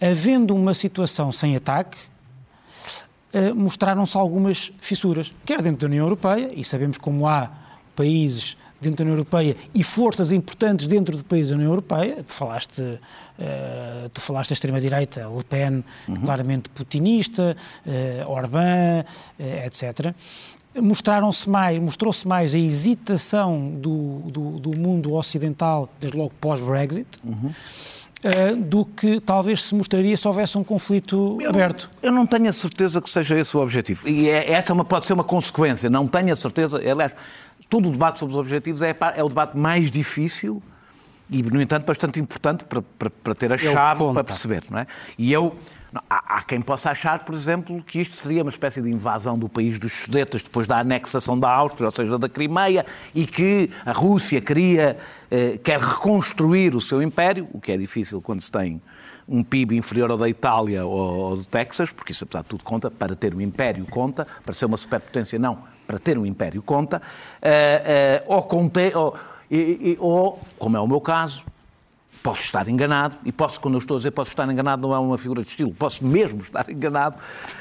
Havendo 0.00 0.54
uma 0.54 0.72
situação 0.72 1.30
sem 1.30 1.56
ataque, 1.56 1.98
uh, 3.34 3.54
mostraram-se 3.54 4.16
algumas 4.16 4.72
fissuras, 4.78 5.32
quer 5.44 5.60
dentro 5.60 5.80
da 5.80 5.86
União 5.86 6.04
Europeia, 6.06 6.48
e 6.54 6.64
sabemos 6.64 6.98
como 6.98 7.26
há 7.26 7.50
países 7.94 8.56
dentro 8.80 8.98
da 8.98 9.02
União 9.02 9.14
Europeia 9.14 9.54
e 9.74 9.84
forças 9.84 10.32
importantes 10.32 10.86
dentro 10.86 11.14
de 11.14 11.22
países 11.22 11.50
da 11.50 11.56
União 11.56 11.70
Europeia. 11.70 12.22
Tu 12.22 12.32
falaste, 12.32 12.80
uh, 12.80 14.08
tu 14.12 14.20
falaste 14.20 14.50
da 14.50 14.54
extrema-direita, 14.54 15.28
Le 15.28 15.44
Pen, 15.44 15.84
claramente 16.24 16.70
putinista, 16.70 17.54
uh, 17.84 18.30
Orbán, 18.30 19.04
uh, 19.38 19.66
etc 19.66 20.14
mostraram-se 20.78 21.48
mais, 21.50 21.80
mostrou-se 21.80 22.26
mais 22.26 22.54
a 22.54 22.58
hesitação 22.58 23.70
do, 23.70 24.20
do, 24.30 24.58
do 24.60 24.76
mundo 24.76 25.12
ocidental, 25.14 25.88
desde 25.98 26.16
logo 26.16 26.32
pós-Brexit, 26.40 27.08
Uhum. 27.24 27.50
Uh, 28.24 28.56
do 28.56 28.84
que 28.84 29.20
talvez 29.20 29.62
se 29.62 29.74
mostraria 29.74 30.16
se 30.16 30.26
houvesse 30.26 30.56
um 30.58 30.64
conflito 30.64 31.38
aberto. 31.48 31.90
Eu 32.02 32.12
não 32.12 32.26
tenho 32.26 32.48
a 32.48 32.52
certeza 32.52 33.00
que 33.00 33.08
seja 33.10 33.38
esse 33.38 33.56
o 33.56 33.60
objetivo. 33.60 34.08
E 34.08 34.28
é- 34.28 34.52
essa 34.52 34.72
é 34.72 34.74
uma- 34.74 34.84
pode 34.84 35.06
ser 35.06 35.12
uma 35.12 35.24
consequência. 35.24 35.88
Não 35.90 36.06
tenho 36.06 36.32
a 36.32 36.36
certeza. 36.36 36.78
Aliás, 36.78 37.14
todo 37.68 37.88
o 37.88 37.92
debate 37.92 38.18
sobre 38.18 38.34
os 38.34 38.38
objetivos 38.40 38.82
é, 38.82 38.94
é 39.16 39.22
o 39.24 39.28
debate 39.28 39.56
mais 39.56 39.90
difícil 39.90 40.62
e, 41.30 41.42
no 41.42 41.60
entanto, 41.62 41.84
bastante 41.86 42.18
importante 42.20 42.64
para, 42.64 42.82
para- 42.82 43.10
para 43.10 43.34
ter 43.34 43.52
a 43.52 43.54
o 43.54 43.58
chave 43.58 44.04
para 44.12 44.24
perceber. 44.24 44.62
Não 44.70 44.78
é? 44.80 44.86
E 45.18 45.32
eu. 45.32 45.54
Há, 46.08 46.36
há 46.36 46.42
quem 46.42 46.60
possa 46.60 46.90
achar, 46.90 47.24
por 47.24 47.34
exemplo, 47.34 47.82
que 47.82 48.00
isto 48.00 48.14
seria 48.16 48.42
uma 48.42 48.50
espécie 48.50 48.80
de 48.80 48.88
invasão 48.88 49.38
do 49.38 49.48
país 49.48 49.78
dos 49.78 49.92
Sudetas 49.92 50.42
depois 50.42 50.66
da 50.66 50.78
anexação 50.78 51.38
da 51.38 51.50
Áustria, 51.50 51.86
ou 51.86 51.94
seja, 51.94 52.16
da 52.18 52.28
Crimeia, 52.28 52.86
e 53.14 53.26
que 53.26 53.70
a 53.84 53.92
Rússia 53.92 54.40
queria, 54.40 54.96
eh, 55.30 55.58
quer 55.62 55.80
reconstruir 55.80 56.76
o 56.76 56.80
seu 56.80 57.02
império, 57.02 57.48
o 57.52 57.60
que 57.60 57.72
é 57.72 57.76
difícil 57.76 58.20
quando 58.20 58.40
se 58.40 58.50
tem 58.52 58.80
um 59.28 59.42
PIB 59.44 59.76
inferior 59.76 60.10
ao 60.10 60.16
da 60.16 60.28
Itália 60.28 60.84
ou, 60.84 60.92
ou 60.92 61.36
do 61.38 61.44
Texas, 61.44 61.90
porque 61.92 62.12
isso 62.12 62.24
apesar 62.24 62.42
de 62.42 62.48
tudo 62.48 62.62
conta, 62.64 62.90
para 62.90 63.14
ter 63.16 63.34
um 63.34 63.40
império 63.40 63.84
conta, 63.86 64.26
para 64.44 64.54
ser 64.54 64.66
uma 64.66 64.76
superpotência 64.76 65.38
não, 65.38 65.58
para 65.86 65.98
ter 65.98 66.16
um 66.18 66.26
império 66.26 66.62
conta, 66.62 67.02
eh, 67.42 67.82
eh, 67.84 68.24
ou, 68.26 68.42
conte, 68.44 68.92
ou, 68.94 69.14
e- 69.50 69.92
e- 69.92 69.96
ou, 69.98 70.40
como 70.58 70.76
é 70.76 70.80
o 70.80 70.86
meu 70.86 71.00
caso, 71.00 71.44
posso 72.22 72.40
estar 72.40 72.68
enganado, 72.68 73.16
e 73.24 73.32
posso, 73.32 73.58
quando 73.58 73.74
eu 73.74 73.78
estou 73.78 73.96
a 73.96 73.98
dizer 73.98 74.10
posso 74.10 74.30
estar 74.30 74.46
enganado, 74.50 74.82
não 74.86 74.94
é 74.94 74.98
uma 74.98 75.16
figura 75.16 75.42
de 75.42 75.48
estilo, 75.48 75.72
posso 75.72 76.04
mesmo 76.04 76.40
estar 76.40 76.68
enganado. 76.70 77.16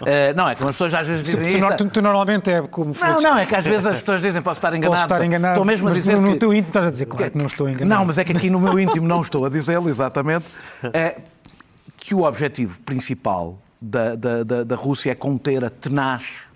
Eh, 0.06 0.34
não, 0.34 0.50
é 0.50 0.56
que 0.56 0.62
as 0.62 0.70
pessoas 0.72 0.94
às 0.94 1.08
vezes 1.08 1.24
dizem 1.24 1.60
Tu, 1.60 1.78
tu- 1.78 1.90
tu 1.90 2.02
normalmente 2.02 2.50
é 2.52 2.62
como 2.64 2.94
Não, 3.00 3.22
não, 3.22 3.38
é 3.38 3.46
que 3.46 3.56
às 3.56 3.64
vezes 3.64 3.86
as 3.86 4.00
pessoas 4.02 4.22
dizem 4.22 4.42
posso 4.42 4.58
estar 4.58 4.76
enganado. 4.76 4.92
Posso 4.92 5.04
estar 5.04 5.24
enganado, 5.26 5.54
Estou 5.54 5.66
mesmo 5.66 5.88
a 5.88 5.92
dizer 5.94 6.16
no, 6.16 6.22
no 6.22 6.32
que... 6.34 6.40
teu 6.40 6.54
íntimo 6.54 6.68
estás 6.70 6.88
a 6.88 6.92
dizer, 6.92 7.06
claro 7.06 7.32
que 7.32 7.38
não 7.38 7.46
estou 7.48 7.70
enganado. 7.70 7.90
Não, 7.90 8.06
mas 8.06 8.18
é 8.18 8.24
que 8.26 8.34
aqui 8.34 8.50
no 8.50 8.60
meu 8.60 8.78
íntimo 8.78 9.08
não 9.08 9.22
estou 9.22 9.46
a 9.46 9.50
dizê-lo, 9.50 9.90
exatamente. 9.90 10.46
É 10.94 11.20
que 11.96 12.14
o 12.14 12.24
objetivo 12.24 12.80
principal 12.82 13.58
da, 13.82 14.16
da, 14.16 14.44
da, 14.44 14.64
da 14.66 14.76
Rússia 14.76 15.12
é 15.12 15.16
conter 15.16 15.64
a 15.64 15.70
tenaz, 15.70 16.48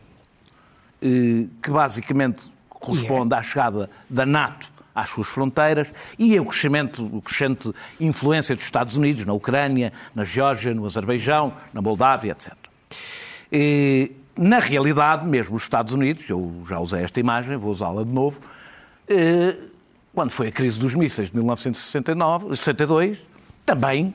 eh, 1.01 1.45
que 1.61 1.71
basicamente 1.71 2.51
corresponde 2.69 3.33
à 3.33 3.41
chegada 3.41 3.89
da 4.09 4.25
NATO 4.25 4.72
às 4.93 5.09
suas 5.09 5.27
fronteiras 5.27 5.93
e 6.17 6.37
ao 6.37 6.45
crescimento, 6.45 7.03
o 7.05 7.21
crescente 7.21 7.73
influência 7.99 8.55
dos 8.55 8.63
Estados 8.63 8.95
Unidos 8.95 9.25
na 9.25 9.33
Ucrânia, 9.33 9.91
na 10.13 10.23
Geórgia, 10.23 10.73
no 10.73 10.85
Azerbaijão, 10.85 11.53
na 11.73 11.81
Moldávia, 11.81 12.31
etc. 12.31 12.53
E, 13.51 14.11
na 14.37 14.59
realidade, 14.59 15.27
mesmo 15.27 15.55
os 15.55 15.63
Estados 15.63 15.93
Unidos, 15.93 16.29
eu 16.29 16.63
já 16.67 16.79
usei 16.79 17.03
esta 17.03 17.19
imagem, 17.19 17.55
vou 17.57 17.71
usá-la 17.71 18.03
de 18.03 18.11
novo, 18.11 18.39
eh, 19.07 19.55
quando 20.13 20.31
foi 20.31 20.47
a 20.47 20.51
crise 20.51 20.79
dos 20.79 20.95
mísseis 20.95 21.29
de 21.29 21.35
1969, 21.35 22.55
62, 22.55 23.25
também 23.65 24.13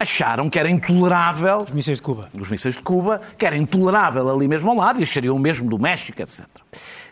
acharam 0.00 0.48
que 0.48 0.58
era 0.58 0.70
intolerável 0.70 1.58
Os 1.58 1.70
mísseis 1.70 1.98
de 1.98 2.02
Cuba. 2.02 2.30
os 2.40 2.48
mísseis 2.48 2.74
de 2.74 2.82
Cuba, 2.82 3.20
que 3.36 3.44
era 3.44 3.54
intolerável 3.54 4.28
ali 4.30 4.48
mesmo 4.48 4.70
ao 4.70 4.76
lado, 4.76 4.98
e 4.98 5.02
achariam 5.02 5.36
o 5.36 5.38
mesmo 5.38 5.68
do 5.68 5.78
México, 5.78 6.20
etc. 6.22 6.46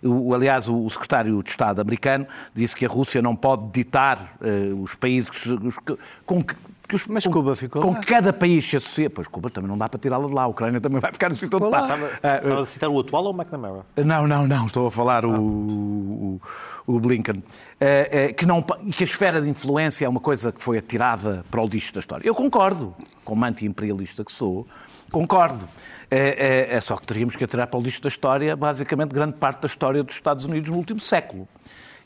O, 0.02 0.34
aliás, 0.34 0.68
o, 0.68 0.88
secretário 0.88 1.42
de 1.42 1.50
Estado 1.50 1.80
americano 1.80 2.26
disse 2.54 2.74
que 2.74 2.86
a 2.86 2.88
Rússia 2.88 3.20
não 3.20 3.36
pode 3.36 3.70
ditar 3.70 4.36
eh, 4.40 4.72
os 4.74 4.94
países 4.94 5.28
que 5.28 5.50
os 5.50 5.76
com 6.24 6.42
que. 6.42 6.54
Que 6.88 6.94
os- 6.96 7.06
Mas 7.06 7.24
com, 7.26 7.32
Cuba 7.32 7.54
ficou 7.54 7.82
Com 7.82 7.92
lá. 7.92 8.00
que 8.00 8.06
cada 8.06 8.32
país 8.32 8.64
se 8.68 8.76
associa. 8.78 9.10
Pois 9.10 9.28
Cuba 9.28 9.50
também 9.50 9.68
não 9.68 9.76
dá 9.78 9.88
para 9.88 10.00
tirá-la 10.00 10.26
de 10.26 10.32
lá. 10.34 10.42
A 10.42 10.46
Ucrânia 10.48 10.80
também 10.80 10.98
vai 11.00 11.12
ficar 11.12 11.28
no 11.28 11.36
sítio 11.36 11.56
onde 11.62 11.66
está. 11.66 11.80
lá. 11.94 12.08
Ah, 12.22 12.36
Estava 12.38 12.62
a 12.62 12.66
citar 12.66 12.88
o 12.90 12.98
atual 12.98 13.24
ou 13.24 13.32
o 13.34 13.36
McNamara? 13.36 13.84
não, 14.04 14.26
não, 14.26 14.46
não, 14.46 14.66
estou 14.66 14.86
a 14.86 14.90
falar 14.90 15.24
o, 15.26 15.30
o, 15.32 16.40
o 16.86 16.98
Blinken. 17.00 17.42
Eh, 17.80 18.08
eh, 18.28 18.32
que, 18.32 18.46
não, 18.46 18.64
e 18.84 18.90
que 18.90 19.02
a 19.02 19.06
esfera 19.06 19.40
de 19.40 19.48
influência 19.48 20.06
é 20.06 20.08
uma 20.08 20.20
coisa 20.20 20.50
que 20.50 20.62
foi 20.62 20.78
atirada 20.78 21.44
para 21.50 21.60
o 21.62 21.66
lixo 21.66 21.92
da 21.94 22.00
história. 22.00 22.26
Eu 22.26 22.34
concordo, 22.34 22.94
como 23.24 23.44
anti-imperialista 23.44 24.24
que 24.24 24.32
sou, 24.32 24.66
concordo. 25.10 25.68
Eh, 26.10 26.66
eh, 26.70 26.76
é 26.76 26.80
só 26.80 26.96
que 26.96 27.06
teríamos 27.06 27.36
que 27.36 27.44
atirar 27.44 27.66
para 27.66 27.78
o 27.78 27.82
lixo 27.82 28.00
da 28.02 28.08
história, 28.08 28.56
basicamente, 28.56 29.10
grande 29.12 29.34
parte 29.34 29.60
da 29.60 29.66
história 29.66 30.02
dos 30.02 30.14
Estados 30.14 30.44
Unidos 30.46 30.70
no 30.70 30.76
último 30.76 31.00
século. 31.00 31.46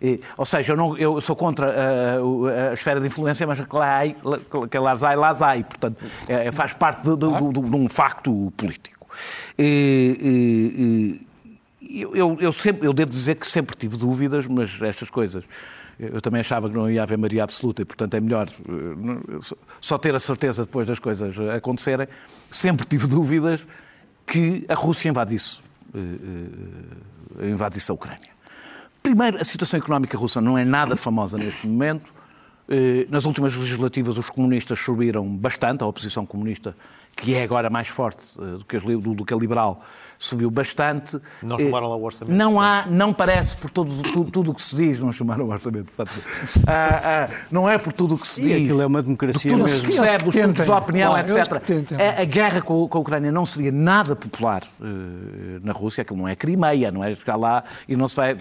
Eh, 0.04 0.18
ou 0.36 0.44
seja, 0.44 0.72
eu, 0.72 0.76
não- 0.76 0.96
eu 0.98 1.20
sou 1.20 1.36
contra 1.36 1.68
eh, 1.70 2.20
o- 2.20 2.46
a, 2.46 2.72
esfera 2.72 3.00
de 3.00 3.06
influência, 3.06 3.46
mas 3.46 3.60
que 3.60 3.76
lá 3.76 3.98
ai, 3.98 4.16
que 4.70 4.78
lá 4.78 4.94
ai, 5.00 5.16
lá 5.16 5.32
ai. 5.42 5.62
Portanto, 5.64 6.04
eh, 6.28 6.50
faz 6.50 6.72
parte 6.74 7.02
de, 7.04 7.16
de- 7.16 7.52
de- 7.52 7.70
de 7.70 7.76
um 7.76 7.88
facto 7.88 8.52
político. 8.56 9.06
Eh, 9.56 10.16
eh, 10.20 11.20
eh, 11.20 12.06
eu, 12.16 12.36
eu, 12.40 12.52
sempre, 12.52 12.86
eu 12.88 12.92
devo 12.92 13.10
dizer 13.10 13.36
que 13.36 13.46
sempre 13.46 13.76
tive 13.76 13.96
dúvidas, 13.96 14.46
mas 14.46 14.80
estas 14.82 15.08
coisas. 15.10 15.44
Eu 16.00 16.20
também 16.20 16.40
achava 16.40 16.68
que 16.68 16.74
não 16.74 16.90
ia 16.90 17.02
haver 17.02 17.16
maioria 17.16 17.44
absoluta 17.44 17.82
e, 17.82 17.84
portanto, 17.84 18.14
é 18.14 18.20
melhor 18.20 18.48
eh, 18.48 19.38
só- 19.80 19.98
ter 19.98 20.14
a 20.14 20.18
certeza 20.18 20.62
depois 20.64 20.86
das 20.86 20.98
coisas 20.98 21.38
eh, 21.38 21.54
acontecerem. 21.54 22.08
Sempre 22.50 22.86
tive 22.86 23.06
dúvidas 23.06 23.64
que 24.26 24.64
a 24.68 24.74
Rússia 24.74 25.08
invadisse, 25.10 25.58
eh, 25.94 25.98
eh, 27.42 27.50
invadisse 27.50 27.90
a 27.90 27.94
Ucrânia. 27.94 28.31
Primeiro, 29.02 29.40
a 29.40 29.44
situação 29.44 29.78
económica 29.78 30.16
russa 30.16 30.40
não 30.40 30.56
é 30.56 30.64
nada 30.64 30.94
famosa 30.96 31.36
neste 31.36 31.66
momento. 31.66 32.12
Eh, 32.68 33.06
Nas 33.10 33.26
últimas 33.26 33.56
legislativas, 33.56 34.16
os 34.16 34.30
comunistas 34.30 34.78
subiram 34.78 35.26
bastante, 35.26 35.82
a 35.82 35.86
oposição 35.86 36.24
comunista 36.24 36.76
que 37.16 37.34
é 37.34 37.42
agora 37.42 37.68
mais 37.68 37.88
forte 37.88 38.24
que, 38.66 38.78
do 38.78 39.24
que 39.24 39.34
a 39.34 39.36
liberal, 39.36 39.84
subiu 40.22 40.50
bastante. 40.50 41.20
Não 41.42 41.58
chamaram 41.58 41.88
lá 41.88 41.96
o 41.96 42.04
orçamento. 42.04 42.36
Não 42.36 42.60
há, 42.60 42.86
não 42.88 43.12
parece 43.12 43.56
por 43.56 43.70
todo, 43.70 43.90
tudo 44.30 44.52
o 44.52 44.54
que 44.54 44.62
se 44.62 44.76
diz, 44.76 45.00
não 45.00 45.12
chamaram 45.12 45.46
o 45.46 45.50
orçamento, 45.50 45.92
ah, 46.66 47.26
ah, 47.28 47.28
não 47.50 47.68
é 47.68 47.76
por 47.76 47.92
tudo 47.92 48.14
o 48.14 48.18
que 48.18 48.28
se 48.28 48.40
diz. 48.40 48.50
E 48.50 48.54
aquilo 48.54 48.82
é 48.82 48.86
uma 48.86 49.02
democracia 49.02 49.50
tudo 49.50 49.64
mesmo. 49.64 49.86
que 49.86 49.92
se 49.92 49.98
percebe, 49.98 50.24
dos 50.24 50.34
estudos 50.34 50.66
da 50.66 50.78
opinião, 50.78 51.12
claro, 51.12 51.38
etc. 51.38 51.92
A, 51.98 52.22
a, 52.22 52.24
guerra 52.24 52.62
com, 52.62 52.86
com, 52.86 52.98
a 52.98 53.00
Ucrânia 53.00 53.32
não 53.32 53.44
seria 53.44 53.72
nada 53.72 54.14
popular 54.14 54.62
uh, 54.80 54.84
na 55.62 55.72
Rússia, 55.72 56.02
aquilo 56.02 56.20
não 56.20 56.28
é 56.28 56.36
Crimeia, 56.36 56.92
não 56.92 57.02
é 57.02 57.12
chegar 57.14 57.36
lá 57.36 57.64
e 57.88 57.96
não 57.96 58.06
se 58.06 58.14
vai. 58.14 58.36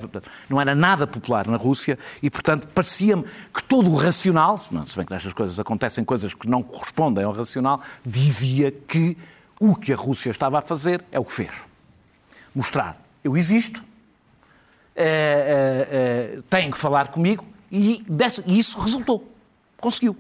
Não 0.48 0.62
era 0.62 0.76
nada 0.76 1.08
popular 1.08 1.48
na 1.48 1.58
Rússia 1.58 1.98
e, 2.22 2.30
portanto, 2.30 2.68
parecia-me 2.68 3.26
que 3.54 3.64
todo 3.64 3.90
o 3.90 3.96
racional, 3.96 4.58
se 4.58 4.70
bem 4.96 5.06
que 5.06 5.14
nestas 5.14 5.34
coisas 5.34 5.60
acontecem 5.60 6.04
coisas 6.04 6.34
que 6.34 6.48
não 6.48 6.62
correspondem 6.62 7.24
ao 7.24 7.32
racional, 7.32 7.82
dizia 8.06 8.72
que 8.72 9.18
o 9.60 9.76
que 9.76 9.94
a 9.94 9.96
Rússia 9.96 10.30
estava 10.30 10.60
a 10.60 10.62
fazer 10.62 11.04
é 11.12 11.20
o 11.20 11.26
que 11.26 11.34
fez 11.34 11.71
mostrar 12.54 13.02
eu 13.24 13.38
existo, 13.38 13.84
é, 14.96 15.06
é, 15.06 16.38
é, 16.38 16.42
têm 16.50 16.72
que 16.72 16.78
falar 16.78 17.10
comigo 17.10 17.46
e, 17.72 18.04
desse, 18.08 18.44
e, 18.46 18.60
isso 18.60 18.80
resultou. 18.80 19.28
Conseguiu. 19.80 20.16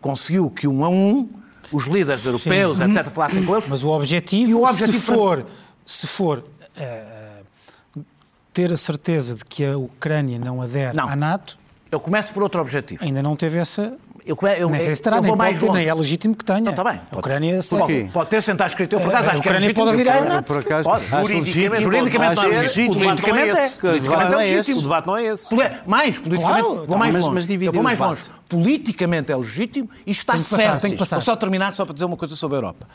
Conseguiu 0.00 0.50
que 0.50 0.66
um 0.66 0.84
a 0.84 0.88
um 0.88 1.28
os 1.70 1.86
líderes 1.86 2.20
Sim. 2.20 2.28
europeus, 2.28 2.80
etc., 2.80 3.10
falassem 3.10 3.44
com 3.44 3.54
eles. 3.54 3.68
Mas 3.68 3.84
o 3.84 3.88
objetivo, 3.88 4.58
o 4.58 4.64
objetivo 4.64 4.92
se 4.92 5.00
for, 5.00 5.42
para... 5.42 5.52
se 5.86 6.06
for 6.06 6.38
uh, 6.38 8.04
ter 8.52 8.72
a 8.72 8.76
certeza 8.76 9.34
de 9.34 9.44
que 9.44 9.64
a 9.64 9.76
Ucrânia 9.76 10.38
não 10.38 10.60
adere 10.60 10.96
não. 10.96 11.08
à 11.08 11.16
NATO. 11.16 11.58
Eu 11.90 12.00
começo 12.00 12.32
por 12.32 12.42
outro 12.42 12.60
objetivo. 12.60 13.04
Ainda 13.04 13.22
não 13.22 13.36
teve 13.36 13.58
essa 13.58 13.96
eu, 14.24 14.38
eu, 14.56 14.80
se 14.80 15.02
terá, 15.02 15.16
eu 15.16 15.22
nem, 15.22 15.36
mais 15.36 15.58
pode, 15.58 15.72
nem 15.72 15.88
é 15.88 15.94
legítimo 15.94 16.34
que 16.36 16.44
tenha. 16.44 16.60
Então, 16.60 16.72
está 16.72 16.84
bem. 16.84 17.00
A 17.10 17.18
Ucrânia 17.18 17.58
pode, 17.68 18.10
pode 18.12 18.30
ter 18.30 18.40
sentado 18.40 18.68
escrito. 18.68 18.94
Eu, 18.94 19.00
por 19.00 19.08
acaso, 19.08 19.30
acho 19.30 19.42
que 19.42 19.48
é 19.48 19.52
legítimo. 19.52 19.84
pode 19.84 19.96
virar 19.96 20.38
a 20.38 20.42
Por 20.42 20.58
acaso, 20.60 20.88
pode. 20.88 21.04
Juridicamente, 21.04 21.82
juridicamente 21.82 22.36
não 22.36 22.44
é 22.44 22.48
legítimo. 22.48 23.04
Politicamente 23.04 23.58
é. 23.58 23.68
Politicamente 23.80 24.34
é 24.34 24.48
esse. 24.52 24.72
O 24.74 24.82
debate 24.82 25.06
não 25.06 25.16
é 25.16 25.24
esse. 25.24 25.54
Mais, 25.86 26.18
politicamente. 26.18 26.62
Claro, 26.62 26.86
vou 26.86 26.98
mais 26.98 27.14
longe. 27.14 27.66
Eu 27.66 27.72
vou 27.72 27.82
mais 27.82 27.98
longe. 27.98 28.22
Politicamente 28.48 29.32
é 29.32 29.36
legítimo 29.36 29.90
e 30.06 30.10
está 30.12 30.40
certo. 30.40 30.82
Tem 30.82 30.92
que 30.92 30.98
passar. 30.98 31.16
Vou 31.16 31.24
só 31.24 31.34
terminar 31.34 31.72
só 31.72 31.84
para 31.84 31.94
dizer 31.94 32.04
uma 32.04 32.16
coisa 32.16 32.36
sobre 32.36 32.56
a 32.56 32.58
Europa. 32.58 32.86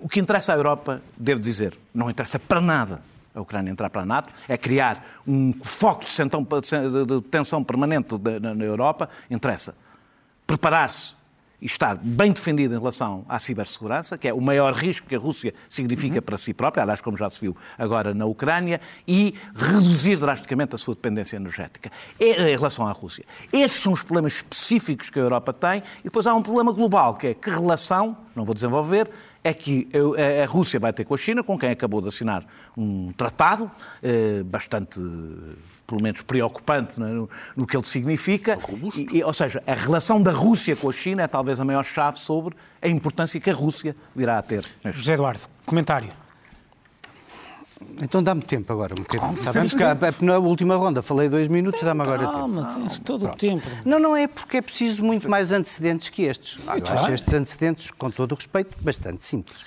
O 0.00 0.08
que 0.08 0.20
interessa 0.20 0.52
à 0.52 0.56
Europa, 0.56 1.02
devo 1.16 1.40
dizer, 1.40 1.74
não 1.92 2.08
interessa 2.08 2.38
para 2.38 2.60
nada 2.60 3.00
a 3.34 3.40
Ucrânia 3.40 3.70
entrar 3.70 3.90
para 3.90 4.02
a 4.02 4.06
NATO, 4.06 4.30
é 4.48 4.56
criar 4.56 5.04
um 5.26 5.52
foco 5.62 6.04
de 6.06 7.20
tensão 7.30 7.62
permanente 7.62 8.08
na 8.40 8.64
Europa, 8.64 9.10
interessa 9.28 9.74
preparar-se 10.46 11.16
e 11.60 11.66
estar 11.66 11.96
bem 11.96 12.32
defendido 12.32 12.74
em 12.74 12.78
relação 12.78 13.24
à 13.28 13.38
cibersegurança, 13.38 14.18
que 14.18 14.28
é 14.28 14.34
o 14.34 14.40
maior 14.40 14.74
risco 14.74 15.06
que 15.06 15.14
a 15.14 15.18
Rússia 15.18 15.54
significa 15.66 16.16
uhum. 16.16 16.22
para 16.22 16.36
si 16.36 16.52
própria, 16.52 16.82
aliás, 16.82 17.00
como 17.00 17.16
já 17.16 17.30
se 17.30 17.40
viu 17.40 17.56
agora 17.78 18.12
na 18.12 18.26
Ucrânia, 18.26 18.80
e 19.08 19.34
reduzir 19.54 20.16
drasticamente 20.16 20.74
a 20.74 20.78
sua 20.78 20.94
dependência 20.94 21.36
energética 21.36 21.90
em 22.20 22.34
relação 22.34 22.86
à 22.86 22.92
Rússia. 22.92 23.24
Esses 23.52 23.82
são 23.82 23.92
os 23.92 24.02
problemas 24.02 24.34
específicos 24.34 25.08
que 25.08 25.18
a 25.18 25.22
Europa 25.22 25.52
tem, 25.52 25.82
e 26.00 26.04
depois 26.04 26.26
há 26.26 26.34
um 26.34 26.42
problema 26.42 26.72
global, 26.72 27.14
que 27.14 27.28
é 27.28 27.34
que 27.34 27.48
relação, 27.48 28.16
não 28.34 28.44
vou 28.44 28.54
desenvolver, 28.54 29.08
é 29.46 29.54
que 29.54 29.88
a 30.42 30.46
Rússia 30.46 30.80
vai 30.80 30.92
ter 30.92 31.04
com 31.04 31.14
a 31.14 31.16
China, 31.16 31.42
com 31.42 31.56
quem 31.56 31.70
acabou 31.70 32.00
de 32.00 32.08
assinar 32.08 32.44
um 32.76 33.12
tratado 33.12 33.70
eh, 34.02 34.42
bastante, 34.44 35.00
pelo 35.86 36.02
menos, 36.02 36.22
preocupante 36.22 36.98
no, 36.98 37.30
no 37.56 37.66
que 37.66 37.76
ele 37.76 37.84
significa. 37.84 38.58
E, 39.12 39.22
ou 39.22 39.32
seja, 39.32 39.62
a 39.64 39.74
relação 39.74 40.20
da 40.20 40.32
Rússia 40.32 40.74
com 40.74 40.90
a 40.90 40.92
China 40.92 41.22
é 41.22 41.28
talvez 41.28 41.60
a 41.60 41.64
maior 41.64 41.84
chave 41.84 42.18
sobre 42.18 42.56
a 42.82 42.88
importância 42.88 43.38
que 43.38 43.48
a 43.48 43.54
Rússia 43.54 43.94
virá 44.14 44.38
a 44.38 44.42
ter. 44.42 44.66
José 44.84 45.14
Eduardo, 45.14 45.42
comentário. 45.64 46.25
Então 48.02 48.22
dá-me 48.22 48.42
tempo 48.42 48.72
agora, 48.72 48.94
um 48.94 49.02
bocadinho. 49.02 49.38
Está 49.38 49.52
bem? 49.52 49.68
Porque 50.12 50.24
na 50.24 50.38
última 50.38 50.76
ronda 50.76 51.02
falei 51.02 51.28
dois 51.28 51.48
minutos, 51.48 51.82
dá-me 51.82 52.02
agora 52.02 52.20
tempo. 52.20 52.32
Calma, 52.32 52.70
tens 52.72 52.98
todo 52.98 53.26
o 53.26 53.36
tempo. 53.36 53.66
Não, 53.84 53.98
não 53.98 54.16
é 54.16 54.26
porque 54.26 54.58
é 54.58 54.62
preciso 54.62 55.04
muito 55.04 55.28
mais 55.28 55.52
antecedentes 55.52 56.08
que 56.08 56.22
estes. 56.22 56.58
Eu 56.66 56.94
acho 56.94 57.12
estes 57.12 57.34
antecedentes, 57.34 57.90
com 57.90 58.10
todo 58.10 58.32
o 58.32 58.34
respeito, 58.34 58.82
bastante 58.82 59.24
simples. 59.24 59.64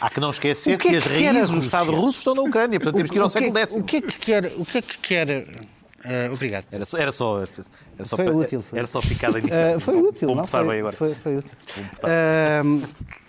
Há 0.00 0.10
que 0.10 0.18
não 0.18 0.30
esquecer 0.30 0.76
que, 0.76 0.88
que, 0.88 0.96
é 0.96 1.00
que, 1.00 1.06
as 1.06 1.06
raízes 1.06 1.50
do 1.50 1.60
Estado 1.60 1.92
russo 1.92 2.18
estão 2.18 2.34
na 2.34 2.42
Ucrânia, 2.42 2.80
portanto 2.80 2.96
temos 2.96 3.10
que 3.10 3.16
ir 3.16 3.20
ao 3.20 3.30
século 3.30 3.58
X. 3.58 3.74
O 3.74 3.84
que 3.84 3.96
é 3.96 4.00
que 4.00 4.18
quer... 4.18 4.46
O 4.56 4.64
que 4.64 4.78
é 4.78 4.82
que 4.82 4.98
quer 4.98 5.28
uh, 5.28 6.34
obrigado. 6.34 6.66
Era 6.72 6.84
só, 6.84 6.98
era 6.98 7.12
só, 7.12 7.40
era 7.40 8.04
só, 8.04 8.16
foi 8.16 8.28
útil, 8.28 8.62
foi. 8.62 8.78
Era 8.78 8.88
só 8.88 9.00
picada 9.00 9.38
inicial. 9.38 9.76
Uh, 9.76 9.80
foi 9.80 9.96
útil, 9.96 10.28
Vou 10.28 10.36
não, 10.36 10.44
foi, 10.44 10.64
bem 10.64 10.80
agora. 10.80 10.96
Foi, 10.96 11.14
foi 11.14 11.36
útil. 11.38 11.52
Uh, 12.02 12.82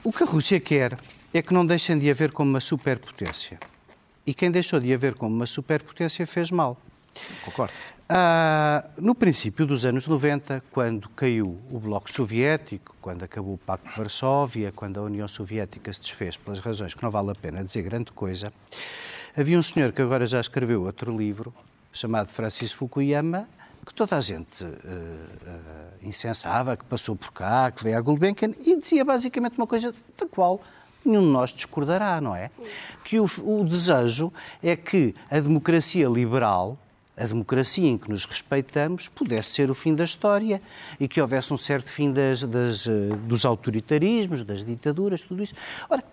o 0.04 0.12
que 0.12 0.24
a 0.24 0.26
Rússia 0.26 0.60
quer 0.60 0.98
é 1.32 1.42
que 1.42 1.54
não 1.54 1.66
deixem 1.66 1.98
de 2.00 2.10
haver 2.10 2.32
como 2.32 2.50
uma 2.50 2.60
superpotência. 2.60 3.60
E 4.26 4.34
quem 4.34 4.52
deixou 4.52 4.80
de 4.80 4.94
haver 4.94 5.16
como 5.16 5.36
uma 5.36 5.46
superpotência 5.46 6.26
fez 6.26 6.50
mal. 6.52 6.78
Concordo. 7.44 7.74
Ah, 8.10 8.86
no 8.98 9.16
princípio 9.16 9.66
dos 9.66 9.86
anos 9.86 10.08
90, 10.08 10.64
quando 10.72 11.10
caiu 11.10 11.60
o 11.72 11.80
Bloco 11.80 12.12
Soviético, 12.12 12.96
quando 13.02 13.24
acabou 13.24 13.56
o 13.56 13.58
Pacto 13.58 13.90
de 13.90 13.96
Varsóvia, 13.96 14.72
quando 14.72 15.00
a 15.00 15.04
União 15.04 15.28
Soviética 15.28 15.92
se 15.92 16.02
desfez 16.02 16.38
pelas 16.38 16.60
razões 16.60 16.94
que 16.94 17.02
não 17.02 17.10
vale 17.10 17.32
a 17.32 17.36
pena 17.36 17.64
dizer 17.64 17.82
grande 17.82 18.12
coisa, 18.12 18.52
havia 19.36 19.58
um 19.58 19.64
senhor 19.64 19.92
que 19.92 20.02
agora 20.02 20.28
já 20.28 20.40
escreveu 20.40 20.84
outro 20.84 21.16
livro, 21.18 21.54
chamado 21.92 22.28
Francis 22.28 22.72
Fukuyama, 22.72 23.48
que 23.86 23.94
toda 23.94 24.18
a 24.18 24.22
gente 24.22 24.64
uh, 24.64 24.68
uh, 24.68 26.08
incensava, 26.08 26.78
que 26.78 26.86
passou 26.86 27.16
por 27.16 27.32
cá, 27.32 27.72
que 27.72 27.84
veio 27.84 27.98
a 27.98 28.02
Gulbenkian, 28.02 28.54
e 28.66 28.78
dizia 28.78 29.04
basicamente 29.04 29.58
uma 29.58 29.68
coisa 29.68 29.94
da 30.18 30.26
qual 30.28 30.62
nenhum 31.08 31.22
de 31.22 31.28
nós 31.28 31.54
discordará, 31.54 32.20
não 32.20 32.36
é? 32.36 32.50
Que 33.04 33.20
o, 33.20 33.30
o 33.44 33.64
desejo 33.64 34.32
é 34.62 34.76
que 34.76 35.14
a 35.30 35.40
democracia 35.40 36.08
liberal 36.08 36.78
a 37.16 37.26
democracia 37.26 37.88
em 37.88 37.98
que 37.98 38.10
nos 38.10 38.26
respeitamos 38.26 39.08
pudesse 39.08 39.52
ser 39.52 39.70
o 39.70 39.76
fim 39.76 39.94
da 39.94 40.04
história 40.04 40.62
e 41.00 41.08
que 41.08 41.22
houvesse 41.22 41.54
um 41.54 41.58
certo 41.58 41.90
fim 41.90 42.12
das, 42.12 42.44
das, 42.44 42.88
eh, 42.88 43.16
dos 43.28 43.46
autoritarismos, 43.46 44.44
das 44.44 44.66
ditaduras, 44.66 45.22
tudo 45.22 45.44
isso. 45.44 45.54
Ora, 45.90 46.04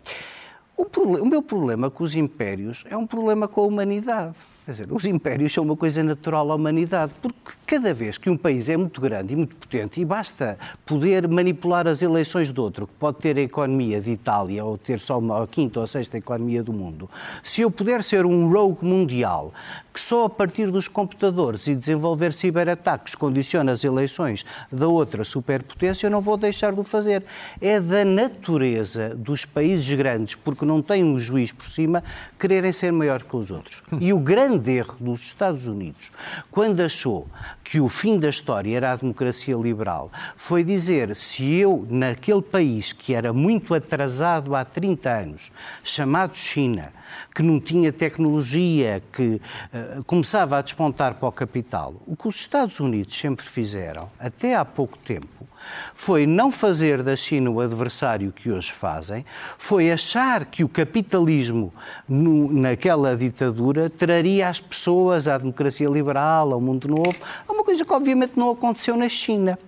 o, 0.76 0.83
o, 0.83 1.26
meu 1.26 1.42
problema 1.42 1.90
com 1.90 2.05
os 2.05 2.14
impérios 2.14 2.85
é 2.88 2.96
um 2.96 3.07
problema 3.07 3.48
com 3.48 3.62
a 3.62 3.64
humanidade. 3.64 4.37
Quer 4.64 4.73
dizer, 4.73 4.88
os 4.90 5.05
impérios 5.07 5.53
são 5.53 5.64
uma 5.64 5.77
coisa 5.77 6.03
natural 6.03 6.51
à 6.53 6.55
humanidade, 6.55 7.14
porque 7.20 7.53
cada 7.66 7.94
vez 7.94 8.18
que 8.18 8.29
um 8.29 8.37
país 8.37 8.68
é 8.68 8.77
muito 8.77 9.01
grande 9.01 9.33
e 9.33 9.37
muito 9.37 9.57
potente 9.57 10.01
e 10.01 10.05
basta 10.05 10.59
poder 10.85 11.27
manipular 11.29 11.87
as 11.87 12.03
eleições 12.03 12.53
de 12.53 12.61
outro, 12.61 12.87
que 12.87 12.92
pode 12.94 13.18
ter 13.18 13.38
a 13.38 13.40
economia 13.40 14.01
de 14.01 14.11
Itália 14.11 14.64
ou 14.64 14.77
ter 14.77 14.99
só 14.99 15.18
uma, 15.18 15.42
a 15.42 15.46
quinta 15.46 15.81
ou 15.81 15.87
sexta 15.87 16.18
economia 16.18 16.62
do 16.62 16.73
mundo, 16.73 17.09
se 17.42 17.62
eu 17.62 17.70
puder 17.70 18.05
ser 18.05 18.27
um 18.27 18.53
rogue 18.53 18.85
mundial 18.85 19.53
que 19.92 20.01
só 20.01 20.27
a 20.27 20.31
partir 20.31 20.70
dos 20.70 20.87
computadores 20.87 21.66
e 21.66 21.75
desenvolver 21.75 22.33
ciberataques 22.33 23.14
condiciona 23.14 23.73
as 23.73 23.85
eleições 23.85 24.44
da 24.70 24.87
outra 24.87 25.25
superpotência, 25.25 26.07
eu 26.07 26.11
não 26.11 26.20
vou 26.20 26.37
deixar 26.37 26.73
de 26.73 26.81
o 26.81 26.85
fazer. 26.85 27.25
É 27.61 27.81
da 27.81 28.05
natureza 28.05 29.14
dos 29.16 29.44
países 29.44 29.88
grandes, 29.96 30.35
porque 30.35 30.64
não 30.64 30.81
têm 30.81 31.03
um 31.03 31.18
juiz 31.18 31.51
por 31.51 31.66
cima, 31.66 32.05
quererem 32.38 32.73
ser 32.73 32.92
maior 32.92 33.23
que 33.23 33.37
os 33.37 33.51
outros. 33.51 33.83
E 34.01 34.12
o 34.12 34.18
grande 34.18 34.60
erro 34.68 34.96
dos 35.01 35.23
Estados 35.23 35.66
Unidos, 35.66 36.11
quando 36.51 36.81
achou 36.81 37.27
que 37.62 37.81
o 37.81 37.88
fim 37.88 38.18
da 38.18 38.29
história 38.29 38.77
era 38.77 38.92
a 38.92 38.96
democracia 38.96 39.57
liberal, 39.57 40.11
foi 40.37 40.64
dizer 40.64 41.14
se 41.14 41.55
eu, 41.55 41.87
naquele 41.88 42.42
país 42.42 42.92
que 42.92 43.14
era 43.14 43.33
muito 43.33 43.75
atrasado 43.75 44.55
há 44.55 44.64
30 44.64 45.11
anos, 45.11 45.53
chamado 45.85 46.37
China, 46.37 46.92
que 47.35 47.42
não 47.42 47.61
tinha 47.61 47.92
tecnologia, 47.92 49.03
que 49.12 49.40
uh, 49.73 50.05
começava 50.05 50.59
a 50.59 50.62
despontar 50.62 51.14
para 51.14 51.29
o 51.29 51.33
capital, 51.33 51.94
o 52.07 52.16
que 52.16 52.29
os 52.29 52.37
Estados 52.37 52.81
Unidos 52.81 53.16
sempre 53.16 53.44
fizeram, 53.44 54.11
até 54.18 54.57
há 54.57 54.64
pouco 54.64 54.99
tempo, 54.99 55.49
foi 55.94 56.26
não 56.26 56.50
fazer 56.50 57.02
da 57.02 57.16
China 57.16 57.50
o 57.50 57.61
adversário 57.61 58.33
que 58.33 58.50
hoje 58.50 58.72
fazem, 58.72 59.24
foi 59.59 59.90
achar 59.90 60.44
que 60.44 60.64
o 60.64 60.68
capitalismo 60.68 61.72
no, 62.09 62.52
naquela 62.52 63.16
ditadura 63.16 63.90
traria 63.90 64.48
às 64.48 64.61
pessoas 64.61 65.28
à 65.28 65.38
democracia 65.38 65.88
liberal, 65.88 66.52
ao 66.52 66.61
mundo 66.61 66.88
novo, 66.88 67.16
a 67.46 67.52
uma 67.52 67.64
coisa 67.64 67.85
que 67.85 67.92
obviamente 67.92 68.33
não 68.37 68.50
aconteceu 68.50 68.96
na 68.96 69.09
China. 69.09 69.59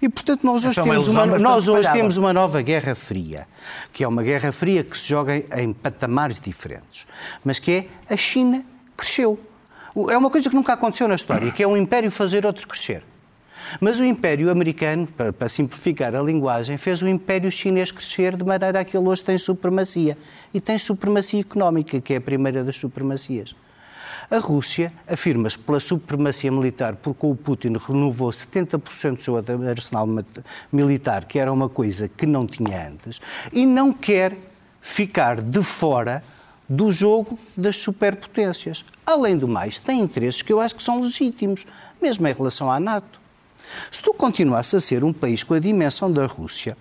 E 0.00 0.08
portanto 0.08 0.44
nós 0.44 0.64
hoje, 0.64 0.80
então, 0.80 0.84
temos, 0.84 1.08
uma, 1.08 1.26
nós 1.26 1.68
hoje 1.68 1.90
temos 1.92 2.16
uma 2.16 2.32
nova 2.32 2.60
Guerra 2.60 2.94
Fria, 2.94 3.46
que 3.92 4.04
é 4.04 4.08
uma 4.08 4.22
Guerra 4.22 4.52
Fria 4.52 4.84
que 4.84 4.96
se 4.96 5.08
joga 5.08 5.36
em 5.60 5.72
patamares 5.72 6.38
diferentes, 6.38 7.06
mas 7.44 7.58
que 7.58 7.70
é 8.08 8.12
a 8.12 8.16
China 8.16 8.64
cresceu. 8.96 9.38
É 10.08 10.16
uma 10.16 10.30
coisa 10.30 10.48
que 10.48 10.56
nunca 10.56 10.72
aconteceu 10.72 11.06
na 11.06 11.14
história, 11.14 11.50
que 11.50 11.62
é 11.62 11.66
um 11.66 11.76
império 11.76 12.10
fazer 12.10 12.46
outro 12.46 12.66
crescer. 12.66 13.04
Mas 13.80 13.98
o 14.00 14.04
Império 14.04 14.50
Americano, 14.50 15.06
para, 15.06 15.32
para, 15.32 15.48
simplificar 15.48 16.14
a 16.14 16.22
linguagem, 16.22 16.76
fez 16.76 17.02
o 17.02 17.08
Império 17.08 17.50
Chinês 17.50 17.90
crescer 17.90 18.36
de 18.36 18.44
maneira 18.44 18.80
a 18.80 18.84
que 18.84 18.96
ele 18.96 19.08
hoje 19.08 19.24
tem 19.24 19.38
supremacia. 19.38 20.16
E 20.52 20.60
tem 20.60 20.78
supremacia 20.78 21.40
económica, 21.40 22.00
que 22.00 22.14
é 22.14 22.16
a 22.16 22.20
primeira 22.20 22.62
das 22.64 22.76
supremacias. 22.76 23.54
A 24.30 24.38
Rússia 24.38 24.92
afirma-se 25.06 25.58
pela 25.58 25.78
supremacia 25.78 26.50
militar, 26.50 26.96
porque 26.96 27.26
o 27.26 27.34
Putin 27.34 27.76
renovou 27.76 28.30
70% 28.30 29.16
do 29.16 29.22
seu 29.22 29.36
arsenal 29.36 30.08
militar, 30.72 31.24
que 31.26 31.38
era 31.38 31.52
uma 31.52 31.68
coisa 31.68 32.08
que 32.08 32.24
não 32.24 32.46
tinha 32.46 32.88
antes, 32.88 33.20
e 33.52 33.66
não 33.66 33.92
quer 33.92 34.34
ficar 34.80 35.40
de 35.40 35.62
fora 35.62 36.22
do 36.68 36.90
jogo 36.90 37.38
das 37.54 37.76
superpotências. 37.76 38.84
Além 39.04 39.36
do 39.36 39.46
mais, 39.46 39.78
tem 39.78 40.00
interesses 40.00 40.40
que 40.40 40.52
eu 40.52 40.60
acho 40.60 40.74
que 40.74 40.82
são 40.82 41.00
legítimos, 41.00 41.66
mesmo 42.00 42.26
em 42.26 42.32
relação 42.32 42.70
à 42.70 42.80
NATO. 42.80 43.20
Se 43.90 44.02
tu 44.02 44.12
continuasses 44.14 44.74
a 44.74 44.80
ser 44.80 45.04
um 45.04 45.12
país 45.12 45.42
com 45.42 45.54
a 45.54 45.58
dimensão 45.58 46.10
da 46.12 46.26
Rússia, 46.26 46.76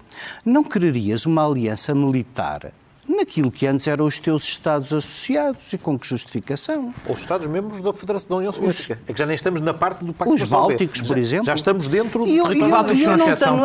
não 0.46 0.64
quererias 0.64 1.26
uma 1.26 1.46
aliança 1.46 1.94
militar 1.96 2.72
naquilo 3.10 3.52
que 3.52 3.68
antes 3.68 3.88
eram 3.88 4.06
os 4.06 4.20
teus 4.20 4.44
Estados 4.44 4.94
associados 4.94 5.74
e 5.74 5.78
com 5.78 6.00
que 6.00 6.08
justificação? 6.08 6.94
Ou 7.06 7.14
os 7.16 7.20
Estados-membros 7.22 7.82
da 7.82 7.92
Federação 7.92 8.30
da 8.30 8.36
União 8.38 8.54
Soviética. 8.54 9.02
É 9.06 9.12
que 9.12 9.20
já 9.20 9.26
nem 9.26 9.36
estamos 9.36 9.60
na 9.60 9.74
parte 9.74 10.06
do 10.06 10.14
Pacto 10.14 10.34
Os. 10.34 10.44
Bálticos, 10.44 11.02
por 11.02 11.16
Já- 11.16 11.20
exemplo. 11.22 11.46
Já 11.48 11.56
estamos 11.56 11.88
dentro 11.90 12.20
do 12.20 12.28
E 12.28 12.38
eu, 12.38 12.46
eu- 12.46 12.54
não 12.54 12.54
tenho 12.54 12.76
a 12.76 12.80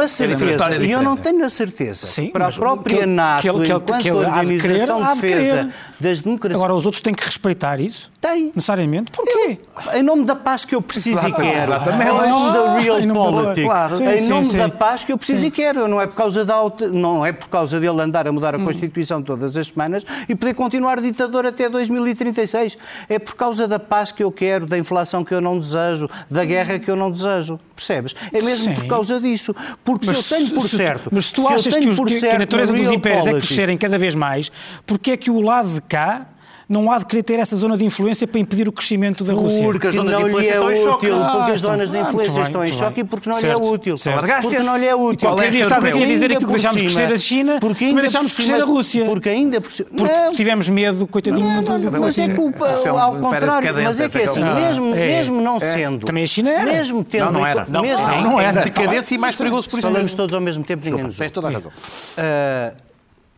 É 0.04 0.08
certeza, 0.08 0.74
é 0.74 0.84
e 0.84 0.90
eu 0.90 1.02
não 1.02 1.16
tenho 1.16 1.44
a 1.44 1.48
certeza, 1.48 2.06
Sim, 2.06 2.30
para 2.30 2.48
a 2.48 2.52
própria 2.52 2.98
que 3.00 3.06
NATO, 3.06 3.42
que 3.42 3.48
ele- 3.48 3.56
que 3.58 3.62
ele- 3.72 3.72
enquanto 3.78 4.02
que 4.02 4.08
ele 4.08 4.16
Organização 4.18 5.06
de 5.06 5.14
de 5.14 5.20
Defesa 5.20 5.68
das 6.00 6.20
Democracias, 6.20 6.56
Agora, 6.60 6.74
os 6.74 6.84
outros 6.86 7.00
têm 7.00 7.14
que 7.14 7.24
respeitar 7.24 7.78
isso? 7.78 8.10
Tem. 8.26 8.52
Necessariamente? 8.54 9.12
Porquê? 9.12 9.58
em 9.94 10.02
nome 10.02 10.24
da 10.24 10.34
paz 10.34 10.64
que 10.64 10.74
eu 10.74 10.82
preciso 10.82 11.18
Exato, 11.20 11.40
e 11.42 11.44
quero, 11.44 11.62
exatamente. 11.64 12.10
em 12.10 12.30
nome 12.30 12.52
da 12.52 12.58
Ah, 12.60 12.78
real 12.78 13.00
em 13.00 13.06
nome 13.06 13.20
da- 13.20 13.26
politics, 13.42 13.64
claro. 13.64 13.96
Sim, 13.96 14.04
em 14.08 14.18
sim, 14.18 14.28
nome 14.30 14.44
sim. 14.46 14.56
da 14.58 14.68
paz 14.68 15.04
que 15.04 15.12
eu 15.12 15.18
preciso 15.18 15.46
e 15.46 15.50
quero, 15.50 15.86
não 15.86 16.00
é 16.00 16.06
por 16.06 16.16
causa 16.16 16.44
da 16.44 16.56
não 16.92 17.24
é 17.24 17.32
por 17.32 17.48
causa 17.48 17.78
dele 17.78 18.00
andar 18.00 18.26
a 18.26 18.32
mudar 18.32 18.54
a 18.54 18.58
Constituição 18.58 19.22
todas 19.22 19.56
as 19.56 19.68
semanas 19.68 20.04
e 20.28 20.34
poder 20.34 20.54
continuar 20.54 21.00
ditador 21.00 21.46
até 21.46 21.68
2036. 21.68 22.76
É 23.08 23.18
por 23.18 23.34
causa 23.34 23.68
da 23.68 23.78
paz 23.78 24.10
que 24.12 24.22
eu 24.24 24.32
quero, 24.32 24.66
da 24.66 24.76
inflação 24.78 25.22
que 25.24 25.32
eu 25.34 25.40
não 25.40 25.58
desejo, 25.58 26.08
da 26.30 26.44
guerra 26.44 26.78
que 26.78 26.90
eu 26.90 26.96
não 26.96 27.10
desejo. 27.10 27.60
Percebes? 27.74 28.14
É 28.32 28.42
mesmo 28.42 28.64
Sim. 28.64 28.74
por 28.74 28.86
causa 28.86 29.20
disso. 29.20 29.54
Porque 29.84 30.06
Mas 30.06 30.16
se 30.18 30.34
eu 30.34 30.38
tenho 30.38 30.50
por 30.54 30.68
se- 30.68 30.76
certo. 30.76 31.10
Mas 31.12 31.26
se 31.26 31.32
tu 31.34 31.42
se 31.42 31.52
achas 31.52 31.76
que, 31.76 31.88
os- 31.88 31.98
que- 32.00 32.20
que 32.20 32.26
a 32.28 32.38
natureza 32.38 32.72
na 32.72 32.78
dos 32.78 32.90
impérios 32.92 33.26
é 33.26 33.32
crescerem 33.32 33.76
cada 33.76 33.98
vez 33.98 34.14
mais, 34.14 34.50
porque 34.86 35.10
é 35.12 35.16
que 35.16 35.30
o 35.30 35.40
lado 35.40 35.68
de 35.68 35.82
cá 35.82 36.26
não 36.68 36.90
há 36.90 36.98
de 36.98 37.06
querer 37.06 37.22
ter 37.22 37.38
essa 37.38 37.54
zona 37.54 37.76
de 37.76 37.84
influência 37.84 38.26
para 38.26 38.40
impedir 38.40 38.68
o 38.68 38.72
crescimento 38.72 39.22
da 39.22 39.32
Rússia? 39.32 39.62
Porque 39.62 39.86
as 39.86 39.94
zonas 39.94 40.14
de 40.14 40.20
não 40.20 40.20
lhe 40.20 40.28
influência 40.28 40.50
é 40.50 40.54
estão 40.54 40.72
em 40.72 40.76
choque. 40.76 41.06
útil, 41.06 41.22
Ah, 41.22 41.30
porque 41.36 41.52
as 41.52 41.60
zonas 41.60 41.90
de 41.90 41.96
ah, 41.96 42.00
influência 42.00 42.42
estão 42.42 42.64
em 42.64 42.72
choque 42.72 43.00
e 43.00 43.04
porque 43.04 43.28
não 43.28 43.38
lhe 43.40 43.46
é 43.46 43.56
útil. 43.56 43.94
Porque 44.42 44.58
não 44.58 44.76
lhe 44.76 44.86
é 44.86 44.94
útil. 44.94 45.28
Qualquer 45.28 45.50
dia 45.50 45.62
estás 45.62 45.84
aqui 45.84 46.02
a 46.02 46.06
dizer 46.06 46.32
aquilo 46.32 46.46
que 46.46 46.52
deixámos 46.52 46.82
crescer 46.82 47.12
a 47.12 47.18
China, 47.18 47.58
porque 47.60 47.88
também 47.88 48.02
deixámos 48.02 48.34
crescer 48.34 48.60
a 48.60 48.64
Rússia. 48.64 49.04
Porque 49.06 49.28
ainda 49.28 49.60
por 49.60 49.70
cima... 49.70 49.88
Tivemos 50.34 50.68
medo, 50.68 51.06
coitadinho 51.06 51.46
mas 51.46 52.18
é 52.18 52.26
Isso 52.26 52.88
é 52.88 52.88
ao 52.88 53.16
contrário, 53.16 53.74
mas 53.82 54.00
é 54.00 54.08
que 54.08 54.18
é 54.18 54.24
assim, 54.24 54.40
esse 54.40 54.48
é 54.48 54.50
é 54.50 55.08
mesmo, 55.08 55.40
É. 55.40 55.42
não 55.42 55.60
sendo... 55.60 56.06
Também 56.06 56.24
a 56.24 56.26
China 56.26 56.50
era. 56.50 56.72
Mesmo 56.72 57.04
tendo... 57.04 57.26
Não, 57.26 57.32
não 57.32 57.46
era. 57.46 57.66
Não, 57.68 58.40
era. 58.40 58.62
decadência 58.62 59.14
e 59.14 59.18
mais 59.18 59.36
perigoso 59.36 59.68
por 59.68 59.78
isso 59.78 59.86
Falamos 59.86 60.14
todos 60.14 60.34
ao 60.34 60.40
mesmo 60.40 60.64
tempo, 60.64 60.84
ninguém 60.84 61.04
nos 61.04 61.16
Tens 61.16 61.30
toda 61.30 61.48
a 61.48 61.50
razão. 61.52 61.70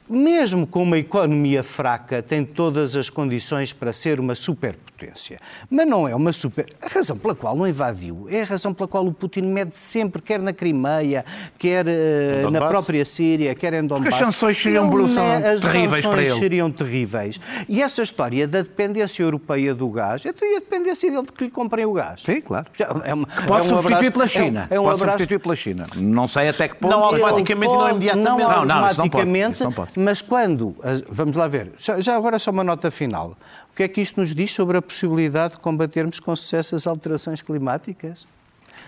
Mesmo 0.08 0.66
com 0.66 0.82
uma 0.82 0.98
economia 0.98 1.62
fraca, 1.62 2.22
tem 2.22 2.44
todas 2.44 2.96
as 2.96 3.10
condições 3.10 3.72
para 3.72 3.92
ser 3.92 4.18
uma 4.20 4.34
superpotência. 4.34 5.38
Mas 5.70 5.86
não 5.86 6.08
é 6.08 6.14
uma 6.14 6.32
super. 6.32 6.66
A 6.82 6.88
razão 6.88 7.16
pela 7.18 7.34
qual 7.34 7.54
não 7.54 7.66
invadiu 7.68 8.26
é 8.30 8.42
a 8.42 8.44
razão 8.44 8.72
pela 8.74 8.88
qual 8.88 9.06
o 9.06 9.12
Putin 9.12 9.42
mede 9.42 9.76
sempre, 9.76 10.20
quer 10.22 10.40
na 10.40 10.52
Crimeia, 10.52 11.24
quer 11.58 11.86
Em 11.86 12.50
na 12.50 12.66
própria 12.68 13.04
Síria, 13.04 13.54
quer 13.54 13.74
em 13.74 13.86
Donbass. 13.86 14.08
as 14.08 14.14
sanções 14.18 14.56
seriam 14.56 14.90
Não 14.90 15.08
são 15.08 15.24
me- 15.24 15.46
as 15.46 15.60
terríveis 15.60 16.02
para 16.04 16.10
sanções 16.16 16.30
ele. 16.30 16.38
seriam 16.40 16.70
terríveis. 16.70 17.40
E 17.68 17.82
essa 17.82 18.02
história 18.02 18.48
da 18.48 18.62
dependência 18.62 19.22
europeia 19.22 19.74
do 19.74 19.88
gás, 19.88 20.24
então 20.24 20.48
e 20.48 20.56
a 20.56 20.60
dependência 20.60 21.10
dele 21.10 21.22
de 21.22 21.32
que 21.32 21.44
lhe 21.44 21.50
comprem 21.50 21.84
o 21.84 21.92
gás? 21.92 22.22
Sim, 22.24 22.40
claro. 22.40 22.66
É 23.04 23.14
uma- 23.14 23.26
Pode 23.26 23.50
é 23.50 23.54
um 23.74 23.76
substituir 23.76 23.94
abraço- 23.94 24.12
pela 24.12 24.24
é 24.24 24.26
um- 24.26 24.28
China. 24.28 24.66
É 24.70 24.80
um, 24.80 24.84
Pode 24.84 24.94
abraço 25.02 25.18
substituir 25.18 25.38
pela 25.38 25.54
China. 25.56 25.86
Não 25.96 26.26
sei 26.26 26.48
até 26.48 26.66
que 26.68 26.74
ponto. 26.74 26.90
Não, 26.90 27.04
automaticamente 27.04 27.72
e 27.72 27.76
não 27.76 27.90
imediatamente. 27.90 28.28
Não, 28.28 28.38
Não, 28.38 28.64
não, 28.64 28.88
isso 28.88 28.98
não 29.00 29.08
pode, 29.08 29.30
isso 29.52 29.64
não 29.64 29.72
pode. 29.72 29.90
Mas 29.98 30.22
quando, 30.22 30.76
vamos 31.08 31.36
lá 31.36 31.48
ver, 31.48 31.72
já 31.98 32.16
agora 32.16 32.38
só 32.38 32.50
uma 32.50 32.64
nota 32.64 32.90
final. 32.90 33.36
O 33.72 33.76
que 33.76 33.82
é 33.82 33.88
que 33.88 34.00
isto 34.00 34.20
nos 34.20 34.34
diz 34.34 34.52
sobre 34.52 34.76
a 34.78 34.82
possibilidade 34.82 35.54
de 35.54 35.60
combatermos 35.60 36.20
com 36.20 36.34
sucesso 36.36 36.74
as 36.74 36.86
alterações 36.86 37.42
climáticas? 37.42 38.26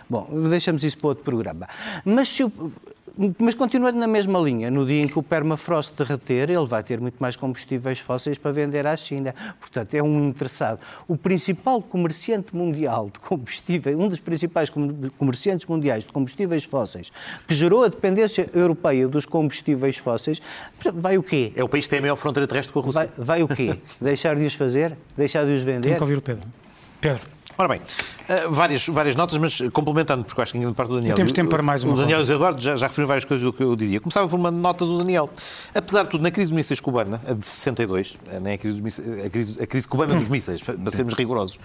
Bom, 0.09 0.29
deixamos 0.49 0.85
isso 0.85 0.99
para 0.99 1.09
outro 1.09 1.25
programa. 1.25 1.69
Mas 2.05 2.29
se 2.29 2.45
o- 2.45 2.73
mas 3.39 3.55
continuando 3.55 3.99
na 3.99 4.07
mesma 4.07 4.39
linha, 4.39 4.71
no 4.71 4.87
dia 4.87 5.03
em 5.03 5.09
que 5.09 5.19
o 5.19 5.23
permafrost 5.23 5.95
derreter, 5.97 6.51
ele 6.51 6.65
vai 6.67 6.83
ter 6.83 7.01
muito 7.01 7.17
mais 7.19 7.37
combustíveis 7.37 7.99
fósseis 8.01 8.39
para 8.39 8.51
vender 8.51 8.87
à 8.87 8.97
China. 8.97 9.35
Portanto, 9.59 9.95
é 9.95 10.03
um 10.03 10.29
interessado. 10.29 10.79
O 11.07 11.17
principal 11.17 11.83
comerciante 11.83 12.55
mundial 12.55 13.11
de 13.13 13.21
combustível, 13.21 13.99
um 13.99 14.09
dos 14.09 14.21
principais 14.21 14.71
com- 14.71 15.11
comerciantes 15.19 15.67
mundiais 15.67 16.05
de 16.05 16.13
combustíveis 16.13 16.65
fósseis, 16.65 17.13
que 17.47 17.55
gerou 17.55 17.85
a 17.85 17.89
dependência 17.89 18.49
europeia 18.55 19.07
dos 19.09 19.27
combustíveis 19.27 19.97
fósseis, 19.97 20.41
vai 20.95 21.17
o 21.19 21.23
quê? 21.23 21.53
É 21.57 21.63
o 21.65 21.69
país 21.69 21.85
que 21.85 21.91
tem 21.91 21.99
a 21.99 22.03
maior 22.03 22.17
fronteira 22.17 22.47
terrestre 22.47 22.73
com 22.73 22.81
a 22.81 22.83
Rússia. 22.83 23.11
Vai, 23.17 23.25
vai 23.25 23.43
o 23.43 23.49
quê? 23.49 23.77
Deixar 24.01 24.37
de 24.37 24.45
os 24.45 24.55
fazer? 24.55 24.97
Deixar 25.17 25.45
de 25.45 25.53
os 25.53 25.63
Tenho 25.65 25.77
vender? 25.77 25.97
que 25.97 26.03
ouvir 26.03 26.19
o 26.19 26.23
Pedro. 26.23 26.47
Pedro. 27.01 27.23
Ora 27.59 27.69
bem, 27.69 27.81
eh, 28.31 28.47
várias, 28.49 28.87
várias 28.87 29.17
notas, 29.17 29.37
mas 29.39 29.61
complementando, 29.73 30.25
porque 30.25 30.41
acho 30.41 30.53
que 30.53 30.59
em 30.59 30.61
grande 30.63 30.77
parte 30.77 30.91
do 30.91 30.97
Daniel. 30.97 31.15
Temos 31.17 31.33
e 31.33 31.35
tempo 31.35 31.51
para 31.51 31.63
mais 31.63 31.83
uma 31.85 31.95
O 31.95 31.97
Daniel 31.97 32.21
e 32.21 32.25
o 32.25 32.33
Eduardo 32.33 32.61
já, 32.63 32.77
já 32.77 32.87
referiram 32.87 33.09
várias 33.09 33.25
coisas 33.25 33.45
do 33.45 33.53
que 33.53 33.63
eu 33.63 33.75
dizia. 33.77 34.01
Começava 34.01 34.29
por 34.29 34.39
uma 34.39 34.51
nota 34.51 34.85
do 34.87 34.99
Daniel. 34.99 35.29
Apesar 35.75 36.05
de 36.05 36.09
tudo, 36.11 36.23
na 36.23 36.31
crise 36.31 36.51
de 36.51 36.57
mísseis 36.57 36.81
cubana, 36.81 37.21
a 37.27 37.33
de 37.35 37.45
62, 37.45 38.17
eh, 38.31 38.41
nem 38.41 38.55
a 38.55 38.59
crise, 38.59 38.81
mísseis- 38.81 39.25
a 39.27 39.29
crise, 39.31 39.63
a 39.63 39.67
crise 39.67 39.89
cubana 39.89 40.15
dos 40.15 40.29
mísseis, 40.29 40.63
para 40.63 40.91
sermos 40.91 41.15
rigorosos, 41.15 41.59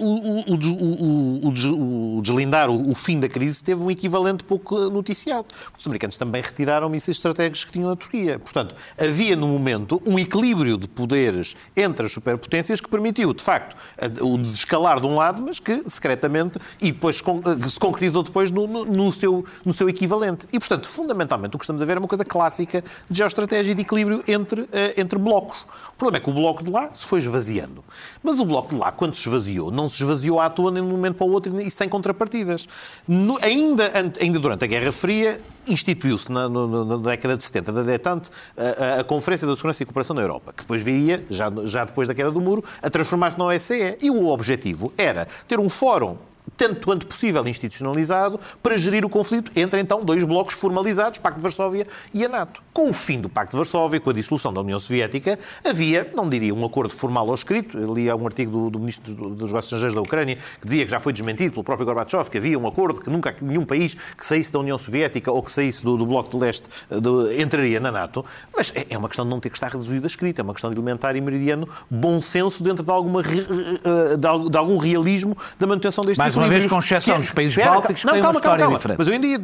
o, 0.00 0.04
o- 0.04 0.54
o 0.54 0.56
des- 0.56 0.70
o- 0.70 0.74
o- 0.74 1.48
o 1.48 1.52
des- 1.52 1.64
o 1.64 2.20
deslindar, 2.22 2.70
o, 2.70 2.90
o 2.90 2.94
fim 2.94 3.18
da 3.20 3.28
crise, 3.28 3.62
teve 3.62 3.82
um 3.82 3.90
equivalente 3.90 4.44
pouco 4.44 4.76
noticiado. 4.90 5.46
Os 5.78 5.86
americanos 5.86 6.16
também 6.16 6.42
retiraram 6.42 6.88
mísseis 6.88 7.16
estratégicos 7.16 7.64
que 7.64 7.72
tinham 7.72 7.88
na 7.90 7.96
Turquia. 7.96 8.38
Portanto, 8.38 8.74
havia 9.00 9.36
no 9.36 9.46
momento 9.48 10.02
um 10.06 10.18
equilíbrio 10.18 10.76
de 10.76 10.88
poderes 10.88 11.56
entre 11.76 12.06
as 12.06 12.12
superpotências 12.12 12.80
que 12.80 12.88
permitiu, 12.88 13.32
de 13.32 13.42
facto, 13.42 13.76
o 14.20 14.38
desescalar 14.38 15.00
de 15.00 15.06
um 15.06 15.16
lado, 15.16 15.37
mas 15.40 15.58
que 15.58 15.82
secretamente 15.88 16.58
e 16.80 16.92
depois 16.92 17.20
que 17.20 17.30
se 17.68 17.78
concretizou 17.78 18.22
depois 18.22 18.50
no, 18.50 18.66
no- 18.66 18.84
no 18.84 19.12
seu, 19.12 19.44
no 19.64 19.72
seu 19.72 19.88
equivalente. 19.88 20.46
E, 20.52 20.58
portanto, 20.58 20.86
fundamentalmente, 20.88 21.54
o 21.56 21.58
que 21.58 21.64
estamos 21.64 21.80
a 21.82 21.84
ver 21.84 21.96
é 21.96 21.98
uma 21.98 22.08
coisa 22.08 22.24
clássica 22.24 22.82
de 23.08 23.18
geoestratégia 23.18 23.72
e 23.72 23.74
de 23.74 23.82
equilíbrio 23.82 24.22
entre, 24.28 24.68
eh, 24.72 24.94
entre 25.00 25.18
blocos. 25.18 25.56
O 25.98 26.06
problema 26.08 26.18
é 26.18 26.20
que 26.24 26.30
o 26.30 26.32
bloco 26.32 26.62
de 26.62 26.70
lá 26.70 26.90
se 26.94 27.04
foi 27.04 27.18
esvaziando. 27.18 27.82
Mas 28.22 28.38
o 28.38 28.44
bloco 28.44 28.68
de 28.72 28.76
lá, 28.80 28.92
quando 28.92 29.16
se 29.16 29.22
esvaziou, 29.22 29.72
não 29.72 29.88
se 29.88 30.00
esvaziou 30.00 30.38
à 30.38 30.48
toa 30.48 30.70
nem 30.70 30.80
de 30.80 30.88
um 30.88 30.92
momento 30.92 31.16
para 31.16 31.26
o 31.26 31.30
outro 31.32 31.60
e 31.60 31.68
sem 31.72 31.88
contrapartidas. 31.88 32.68
No- 33.08 33.36
ainda, 33.42 33.90
ainda 34.20 34.38
durante 34.38 34.62
a 34.62 34.68
Guerra 34.68 34.92
Fria, 34.92 35.40
instituiu-se 35.66 36.30
na, 36.30 36.48
no- 36.48 36.84
na 36.84 36.96
década 36.98 37.36
de 37.36 37.42
70, 37.42 37.72
da 37.72 37.82
detente, 37.82 38.30
a- 38.56 39.00
a 39.00 39.04
Conferência 39.04 39.44
da 39.44 39.56
Segurança 39.56 39.82
e 39.82 39.86
Cooperação 39.86 40.14
na 40.14 40.22
Europa, 40.22 40.52
que 40.56 40.62
depois 40.62 40.80
viria, 40.84 41.26
já, 41.28 41.50
já 41.64 41.84
depois 41.84 42.06
da 42.06 42.14
queda 42.14 42.30
do 42.30 42.40
muro, 42.40 42.62
a 42.80 42.88
transformar-se 42.88 43.36
na 43.36 43.46
OSCE. 43.46 43.98
E 44.00 44.08
o 44.08 44.28
objetivo 44.28 44.92
era 44.96 45.26
ter 45.48 45.58
um 45.58 45.68
fórum 45.68 46.16
tanto 46.58 46.84
quanto 46.84 47.06
possível 47.06 47.46
institucionalizado, 47.46 48.38
para 48.62 48.76
gerir 48.76 49.04
o 49.04 49.08
conflito 49.08 49.50
entre, 49.56 49.80
então, 49.80 50.04
dois 50.04 50.22
blocos 50.24 50.54
formalizados, 50.54 51.18
Pacto 51.20 51.38
de 51.38 51.42
Varsóvia 51.42 51.86
e 52.12 52.24
a 52.24 52.28
NATO. 52.28 52.60
Com 52.72 52.90
o 52.90 52.92
fim 52.92 53.20
do 53.20 53.28
Pacto 53.28 53.52
de 53.52 53.58
Varsóvia, 53.58 54.00
com 54.00 54.10
a 54.10 54.12
dissolução 54.12 54.52
da 54.52 54.60
União 54.60 54.78
Soviética, 54.80 55.38
havia, 55.64 56.10
não 56.14 56.28
diria 56.28 56.52
um 56.54 56.64
acordo 56.64 56.92
formal 56.92 57.28
ou 57.28 57.34
escrito, 57.34 57.78
eu 57.78 57.94
li 57.94 58.12
um 58.12 58.26
artigo 58.26 58.50
do, 58.50 58.70
do 58.70 58.78
Ministro 58.80 59.14
dos 59.14 59.48
Negócios 59.50 59.64
Estrangeiros 59.66 59.94
da 59.94 60.00
Ucrânia, 60.00 60.36
que 60.60 60.66
dizia 60.66 60.84
que 60.84 60.90
já 60.90 60.98
foi 60.98 61.12
desmentido 61.12 61.52
pelo 61.52 61.64
próprio 61.64 61.86
Gorbachev, 61.86 62.28
que 62.28 62.38
havia 62.38 62.58
um 62.58 62.66
acordo, 62.66 63.00
que 63.00 63.08
nunca 63.08 63.34
nenhum 63.40 63.64
país 63.64 63.94
que 63.94 64.26
saísse 64.26 64.52
da 64.52 64.58
União 64.58 64.76
Soviética 64.76 65.30
ou 65.30 65.42
que 65.42 65.52
saísse 65.52 65.84
do, 65.84 65.96
do 65.96 66.04
Bloco 66.04 66.30
de 66.30 66.36
Leste 66.36 66.64
do- 66.90 67.32
entraria 67.40 67.78
na 67.78 67.92
NATO, 67.92 68.24
mas 68.56 68.72
é, 68.74 68.86
é 68.90 68.98
uma 68.98 69.08
questão 69.08 69.24
de 69.24 69.30
não 69.30 69.38
ter 69.38 69.50
que 69.50 69.56
estar 69.56 69.68
reduzido 69.70 70.04
a 70.04 70.08
escrito, 70.08 70.40
é 70.40 70.42
uma 70.42 70.54
questão 70.54 70.70
de 70.70 70.76
elementar 70.76 71.14
e 71.14 71.20
meridiano 71.20 71.68
bom 71.88 72.20
senso 72.20 72.62
dentro 72.62 72.84
de, 72.84 72.90
alguma, 72.90 73.22
de, 73.22 74.56
algum 74.56 74.76
realismo 74.78 75.36
da 75.58 75.66
manutenção 75.66 76.04
deste 76.04 76.18
Mais 76.18 76.34
equilíbrio. 76.48 76.60
vez, 76.60 76.66
com 76.72 76.78
exceção 76.78 77.14
Que 77.14 77.18
é- 77.20 77.22
dos 77.22 77.30
países 77.32 77.56
Espera, 77.56 77.70
bálticos, 77.74 78.00
que 78.00 78.06
não, 78.06 78.12
têm 78.14 78.22
uma 78.22 78.26
calma, 78.32 78.40
calma, 78.40 78.56
história 78.56 78.64
calma. 78.64 78.78
diferente. 78.78 78.98
Mas 78.98 79.08
eu 79.08 79.14
ainda 79.14 79.26
ia 79.26 79.38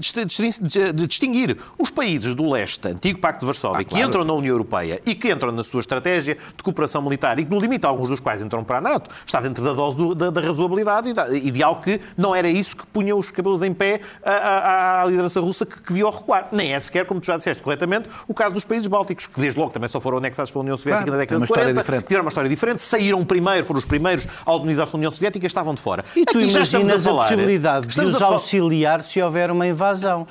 distinguir 0.93 1.57
os 1.79 1.91
países 1.91 2.35
do 2.35 2.51
leste, 2.51 2.87
antigo 2.89 3.19
Pacto 3.19 3.41
de 3.41 3.47
Varsóvia, 3.47 3.85
que 3.85 3.99
entram 4.01 4.25
na 4.25 4.33
União 4.33 4.53
Europeia 4.53 5.01
e 5.07 5.15
que 5.15 5.31
entram 5.31 5.53
na 5.53 5.63
sua 5.65 5.81
estratégia 5.81 6.37
de 6.57 6.63
cooperação 6.63 7.03
militar 7.03 7.39
e 7.39 7.45
que, 7.45 7.51
no 7.51 7.59
limite, 7.61 7.87
alguns 7.87 8.09
dos 8.09 8.21
quais 8.21 8.43
entram 8.43 8.63
para 8.65 8.79
a 8.79 8.81
NATO, 8.81 9.11
está 9.27 9.41
dentro 9.41 9.63
da 9.65 9.73
dose 9.73 9.97
do- 9.97 10.15
da, 10.15 10.31
da 10.31 10.41
razoabilidade 10.41 11.09
e, 11.09 11.13
da, 11.13 11.29
e 11.35 11.51
de 11.51 11.63
algo 11.63 11.83
que 11.83 12.01
não 12.17 12.35
era 12.35 12.49
isso 12.49 12.77
que 12.77 12.87
punha 12.87 13.15
os 13.17 13.31
cabelos 13.31 13.63
em 13.63 13.73
pé 13.73 14.01
à, 14.25 14.31
à- 14.33 15.03
à 15.03 15.07
liderança 15.07 15.41
russa 15.41 15.65
que, 15.67 15.83
que 15.83 15.93
viu 15.93 16.09
recuar. 16.11 16.49
Nem 16.53 16.75
é 16.75 16.81
sequer, 16.81 17.05
como 17.07 17.21
tu 17.21 17.27
já 17.27 17.37
disseste 17.37 17.63
corretamente, 17.63 18.09
o 18.29 18.35
caso 18.35 18.55
dos 18.55 18.65
países 18.65 18.87
bálticos, 18.87 19.27
que 19.27 19.41
desde 19.41 19.59
logo 19.59 19.73
também 19.73 19.89
só 19.89 20.01
foram 20.01 20.19
anexados 20.19 20.51
pela 20.51 20.63
União 20.63 20.77
Soviética 20.77 21.05
Claro, 21.05 21.13
na 21.13 21.19
década 21.19 21.41
é 21.41 21.45
de 21.45 21.49
40, 21.49 21.71
história 21.71 21.83
diferente. 21.83 22.05
tiveram 22.07 22.25
uma 22.25 22.29
história 22.29 22.49
diferente, 22.51 22.83
saíram 22.83 23.25
primeiro, 23.25 23.65
foram 23.67 23.79
os 23.79 23.85
primeiros 23.85 24.27
a 24.47 24.51
autonomizar-se 24.51 24.95
União 24.95 25.11
Soviética 25.13 25.45
e 25.45 25.49
estavam 25.49 25.75
de 25.75 25.81
fora. 25.81 26.05
E 26.15 26.25
tu 26.25 26.39
Aqui 26.39 26.49
imaginas 26.49 26.94
tens 26.97 27.07
a, 27.07 27.11
falar- 27.11 27.23
possibilidade 27.23 27.87
de 27.87 27.91
estamos 27.91 28.15
os 28.15 28.23
a 28.23 28.27
auxiliar 28.27 29.03
se 29.03 29.21
houver 29.23 29.51
uma 29.51 29.67
invasão. 29.67 30.27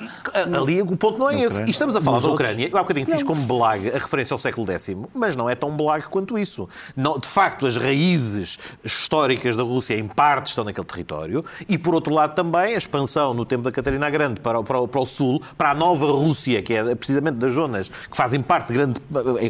Ali 0.56 0.82
o 0.82 0.96
ponto 0.96 1.18
não 1.18 1.30
é 1.30 1.40
esse. 1.42 1.62
E 1.64 1.70
estamos 1.70 1.94
a 1.96 2.00
falar 2.00 2.16
Nos 2.16 2.24
da 2.24 2.30
outros? 2.30 2.48
Ucrânia. 2.50 2.68
Eu 2.70 2.78
há 2.78 2.82
bocadinho 2.82 3.06
fiz 3.06 3.22
como 3.22 3.42
belag 3.44 3.88
a 3.90 3.94
referência 3.98 4.34
ao 4.34 4.38
século 4.38 4.70
X, 4.70 4.90
mas 5.14 5.36
não 5.36 5.48
é 5.48 5.54
tão 5.54 5.76
belag 5.76 6.04
quanto 6.08 6.38
isso. 6.38 6.68
Não, 6.96 7.18
de 7.18 7.28
facto, 7.28 7.66
as 7.66 7.76
raízes 7.76 8.58
históricas 8.84 9.56
da 9.56 9.62
Rússia, 9.62 9.94
em 9.98 10.06
parte, 10.06 10.48
estão 10.48 10.64
naquele 10.64 10.86
território. 10.86 11.44
E, 11.68 11.76
por 11.78 11.94
outro 11.94 12.12
lado, 12.12 12.34
também 12.34 12.74
a 12.74 12.78
expansão 12.78 13.34
no 13.34 13.44
tempo 13.44 13.62
da 13.62 13.72
Catarina 13.72 14.08
Grande 14.10 14.40
para, 14.40 14.58
o- 14.58 14.64
para, 14.64 14.86
para 14.86 15.00
o 15.00 15.06
sul, 15.06 15.40
para 15.56 15.70
a 15.70 15.74
nova 15.74 16.06
Rússia, 16.06 16.62
que 16.62 16.74
é 16.74 16.94
precisamente 16.94 17.36
das 17.36 17.52
zonas 17.52 17.88
que 17.88 18.16
fazem 18.16 18.40
parte 18.40 18.72
grande, 18.72 19.00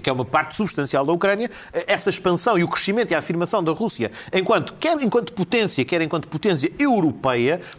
que 0.02 0.08
é 0.08 0.12
uma 0.12 0.24
parte 0.24 0.56
substancial 0.56 1.04
da 1.04 1.12
Ucrânia, 1.12 1.50
essa 1.86 2.10
expansão 2.10 2.58
e 2.58 2.64
o 2.64 2.68
crescimento 2.68 3.10
e 3.10 3.14
a 3.14 3.18
afirmação 3.18 3.62
da 3.62 3.72
Rússia, 3.72 4.10
enquanto, 4.32 4.74
quer 4.74 5.00
enquanto 5.02 5.32
potência, 5.32 5.84
quer 5.84 6.00
enquanto 6.02 6.28
potência 6.28 6.70
europeia, 6.78 7.03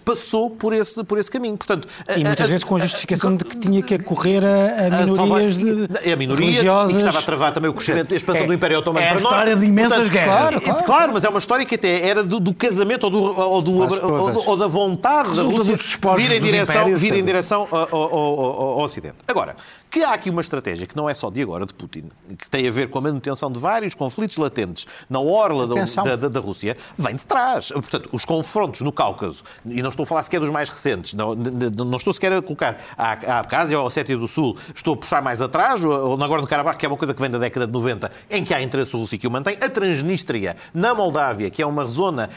passou 0.03 0.49
por 0.49 0.73
esse, 0.73 1.03
por 1.03 1.17
esse 1.17 1.29
caminho. 1.31 1.57
Portanto, 1.57 1.87
E 2.09 2.21
a- 2.21 2.25
muitas 2.25 2.45
a- 2.45 2.47
vezes 2.49 2.63
com 2.63 2.75
a 2.75 2.79
justificação 2.79 3.35
de 3.35 3.45
que 3.45 3.57
tinha 3.57 3.81
que 3.81 3.93
acorrer 3.95 4.43
a, 4.43 4.47
a 4.47 4.87
a 5.03 5.07
salvar- 5.07 5.25
minorias 5.41 5.57
de 5.57 6.09
e 6.09 6.11
a 6.11 6.15
minorias, 6.15 6.49
religiosas. 6.51 6.89
e 6.91 6.93
que 6.93 6.99
estava 6.99 7.19
a 7.19 7.21
travar 7.21 7.53
também 7.53 7.69
o 7.69 7.73
crescimento 7.73 8.13
a 8.13 8.17
expansão 8.17 8.43
É- 8.43 8.47
do 8.47 8.53
Império 8.53 8.79
Otomano 8.79 9.05
é 9.05 9.09
a 9.09 9.11
para 9.13 9.21
história 9.21 9.55
norte. 9.55 9.59
de 9.65 9.65
imensas 9.71 10.09
guerras. 10.09 10.35
Claro, 10.37 10.61
claro. 10.61 10.83
claro, 10.83 11.13
mas 11.13 11.23
é 11.23 11.29
uma 11.29 11.39
história 11.39 11.65
que 11.65 11.75
até 11.75 12.07
era 12.07 12.23
do, 12.23 12.39
do 12.39 12.53
casamento 12.53 13.05
ou, 13.05 13.09
do, 13.09 13.21
ou, 13.39 13.61
do- 13.61 13.77
ou, 13.81 14.49
ou 14.49 14.57
da 14.57 14.67
vontade 14.67 15.35
da 15.35 15.43
Rússia 15.43 15.75
vir 16.15 16.31
em 16.31 16.41
direção, 16.41 16.81
impérios, 16.81 17.01
vir 17.01 17.13
em 17.15 17.23
direção 17.23 17.67
ao, 17.71 17.77
ao- 17.91 18.13
ao- 18.13 18.49
ao 18.79 18.79
Ocidente. 18.81 19.15
Agora, 19.27 19.55
que 19.95 20.03
há 20.03 20.11
aqui 20.11 20.29
uma 20.29 20.41
estratégia 20.41 20.85
que 20.85 20.93
não 20.97 21.09
é 21.09 21.13
só 21.13 21.29
de 21.29 21.41
agora, 21.41 21.65
de 21.65 21.73
Putin, 21.73 22.09
que 22.37 22.49
tem 22.49 22.67
a 22.67 22.71
ver 22.71 22.89
com 22.89 22.97
a 22.97 23.01
manutenção 23.01 23.49
de 23.49 23.57
vários 23.57 23.93
conflitos 23.93 24.35
latentes 24.35 24.85
na 25.09 25.21
orla 25.21 25.65
da, 25.65 25.73
da, 26.17 26.27
da- 26.27 26.39
Rússia, 26.41 26.75
vem 26.97 27.15
de 27.15 27.25
trás. 27.25 27.71
Portanto, 27.71 28.09
os 28.11 28.25
confrontos 28.25 28.81
no 28.81 28.91
Cáucaso, 28.91 29.41
e 29.65 29.81
não 29.81 29.89
estou 29.89 30.03
a 30.03 30.05
falar 30.05 30.23
sequer 30.23 30.41
dos 30.41 30.49
mais 30.49 30.67
recentes, 30.67 31.13
não, 31.13 31.33
não 31.33 31.95
estou 31.95 32.11
sequer 32.13 32.33
a 32.33 32.41
colocar 32.41 32.77
a, 32.97 33.13
a 33.13 33.39
Abkhazia 33.39 33.77
ou 33.79 33.85
a 33.85 33.87
Ossétia 33.87 34.17
do 34.17 34.27
Sul, 34.27 34.57
estou 34.75 34.95
a 34.95 34.97
puxar 34.97 35.21
mais 35.21 35.41
atrás, 35.41 35.81
ou, 35.81 35.91
ou 36.09 36.17
na 36.17 36.25
Nagorno-Karabakh, 36.25 36.77
que 36.77 36.85
é 36.85 36.89
uma 36.89 36.97
coisa 36.97 37.13
que 37.13 37.21
vem 37.21 37.29
da 37.31 37.37
década 37.37 37.65
de 37.65 37.71
90, 37.71 38.11
em 38.31 38.43
que 38.43 38.53
há 38.53 38.61
interesse 38.61 38.93
russo 38.97 39.15
e 39.15 39.17
que 39.17 39.25
o 39.25 39.31
mantém, 39.31 39.57
a 39.61 39.69
Transnistria, 39.69 40.57
na 40.73 40.93
Moldávia, 40.93 41.49
que 41.49 41.61
é 41.61 41.65
uma 41.65 41.85
zona 41.85 42.29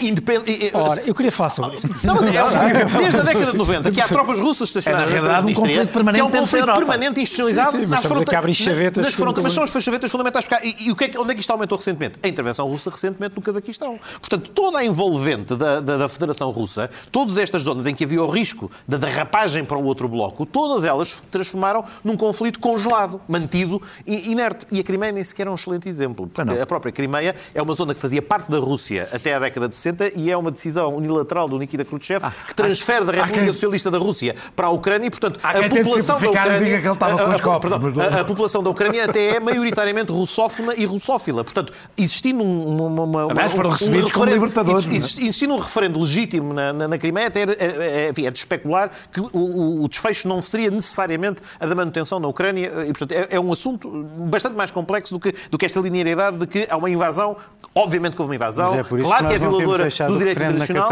independente... 0.00 0.70
Ora, 0.74 1.02
eu 1.06 1.14
queria 1.14 1.32
falar 1.32 1.50
sobre 1.50 1.76
isso. 1.76 1.88
Não, 2.04 2.14
mas 2.14 2.24
é, 2.34 2.84
desde 2.98 3.16
a 3.20 3.22
década 3.22 3.52
de 3.52 3.58
90 3.58 3.90
que 3.90 4.00
há 4.00 4.06
tropas 4.06 4.38
russas 4.38 4.68
estacionadas 4.68 5.08
É, 5.10 5.14
na 5.14 5.20
realidade, 5.20 5.46
um 5.46 5.54
conflito 5.54 5.92
permanente 5.92 6.20
é 6.20 6.24
um 6.24 6.30
conflito. 6.30 6.66
Permanente 6.90 7.20
institucionalizado 7.20 7.70
Sim, 7.72 7.78
sim, 7.78 7.82
mas 7.86 7.90
nas 7.90 7.98
estamos 8.00 8.18
aqui 8.18 8.24
fronte- 8.26 8.36
a 8.36 8.38
abrir 8.38 8.54
chavetas 8.54 9.04
nas 9.04 9.14
fronteiras. 9.14 9.42
Mas 9.56 9.70
são 9.70 9.78
as 9.78 9.84
chavetas 9.84 10.10
fundamentais. 10.10 10.46
E, 10.62 10.88
e 10.88 10.90
o 10.92 10.96
que 10.96 11.04
é 11.04 11.08
que- 11.08 11.18
onde 11.18 11.30
é 11.30 11.34
que 11.34 11.40
isto 11.40 11.50
aumentou 11.50 11.78
recentemente? 11.78 12.18
A 12.22 12.28
intervenção 12.28 12.66
russa 12.68 12.90
recentemente 12.90 13.34
no 13.36 13.42
Cazaquistão. 13.42 13.98
Portanto, 14.20 14.50
toda 14.50 14.78
a 14.78 14.84
envolvente 14.84 15.54
da, 15.54 15.80
da, 15.80 15.96
da 15.96 16.08
Federação 16.08 16.50
Russa, 16.50 16.90
todas 17.10 17.38
estas 17.38 17.62
zonas 17.62 17.86
em 17.86 17.94
que 17.94 18.04
havia 18.04 18.22
o 18.22 18.28
risco 18.28 18.70
da 18.86 18.96
derrapagem 18.96 19.64
para 19.64 19.78
o 19.78 19.84
outro 19.84 20.08
bloco, 20.08 20.44
todas 20.46 20.84
elas 20.84 21.10
se 21.10 21.22
transformaram 21.30 21.84
num 22.04 22.16
conflito 22.16 22.58
congelado, 22.60 23.20
mantido 23.28 23.80
e 24.06 24.30
inerte. 24.30 24.66
E 24.70 24.80
a 24.80 24.82
Crimeia 24.82 25.12
nem 25.12 25.24
sequer 25.24 25.46
é 25.46 25.50
um 25.50 25.54
excelente 25.54 25.88
exemplo. 25.88 26.28
Pois 26.32 26.46
Porque 26.46 26.60
a 26.62 26.66
própria 26.66 26.92
Crimeia 26.92 27.34
é 27.54 27.62
uma 27.62 27.74
zona 27.74 27.94
que 27.94 28.00
fazia 28.00 28.22
parte 28.22 28.50
da 28.50 28.58
Rússia 28.58 29.08
até 29.12 29.34
a 29.34 29.38
década 29.38 29.68
de 29.68 29.76
60 29.76 30.12
e 30.18 30.30
é 30.30 30.36
uma 30.36 30.50
decisão 30.50 30.94
unilateral 30.94 31.48
do 31.48 31.58
Nikita 31.58 31.84
Khrushchev 31.84 32.24
que 32.46 32.54
transfere 32.54 33.04
da 33.04 33.12
República 33.12 33.46
Socialista 33.52 33.90
da 33.90 33.98
Rússia 33.98 34.34
para 34.54 34.66
a 34.66 34.70
Ucrânia 34.70 35.06
e, 35.06 35.10
portanto, 35.10 35.38
a 35.42 35.52
população 35.68 36.20
da 36.20 36.30
Ucrânia... 36.30 36.69
diga 36.70 36.80
que 36.80 36.86
ele 36.86 36.94
estava 36.94 37.24
com 37.24 37.30
os 37.30 37.40
copos, 37.40 37.70
perdão, 37.70 37.92
mas- 37.94 38.14
a, 38.14 38.20
a 38.20 38.24
população 38.24 38.62
da 38.62 38.70
Ucrânia 38.70 39.04
até 39.04 39.36
é 39.36 39.40
maioritariamente 39.40 40.12
russófona 40.12 40.74
e 40.74 40.84
russófila. 40.84 41.44
Portanto, 41.44 41.72
existindo 41.96 42.42
um, 42.42 42.76
uma, 42.88 43.04
uma, 43.04 43.04
uma- 43.24 43.32
Aliás, 43.32 43.52
foram 43.52 43.70
um 43.70 43.72
recebidos 43.72 44.12
como 44.12 44.24
referendo- 44.24 44.44
libertadores, 44.46 44.86
não 44.86 44.92
é? 44.92 44.96
exist- 44.96 45.18
Existindo 45.18 45.54
um 45.54 45.58
referendo 45.58 46.00
legítimo 46.00 46.52
na, 46.54 46.72
na, 46.72 46.88
na 46.88 46.98
Crimeia, 46.98 47.26
até 47.28 47.42
é, 47.42 48.06
é, 48.06 48.08
enfim, 48.10 48.26
é 48.26 48.30
de 48.30 48.38
especular 48.38 48.90
que 49.12 49.20
o, 49.20 49.82
o- 49.82 49.88
desfecho 49.88 50.26
não 50.28 50.40
seria 50.42 50.70
necessariamente 50.70 51.42
a 51.58 51.66
da 51.66 51.74
manutenção 51.74 52.18
na 52.20 52.28
Ucrânia. 52.28 52.70
E, 52.84 52.92
portanto, 52.92 53.12
é, 53.12 53.28
é 53.30 53.40
um 53.40 53.52
assunto 53.52 53.88
bastante 54.30 54.54
mais 54.56 54.70
complexo 54.70 55.14
do 55.14 55.20
que, 55.20 55.34
do 55.50 55.58
que 55.58 55.66
esta 55.66 55.80
linearidade 55.80 56.38
de 56.38 56.46
que 56.46 56.66
há 56.70 56.76
uma 56.76 56.88
invasão. 56.90 57.36
Obviamente 57.74 58.14
que 58.16 58.20
houve 58.22 58.30
uma 58.30 58.34
invasão. 58.34 58.74
É 58.74 58.82
por 58.82 58.98
isso 58.98 59.06
claro 59.08 59.28
que 59.28 59.34
é 59.34 59.38
violadora 59.38 59.84
do 59.84 60.18
direito 60.18 60.36
internacional. 60.42 60.84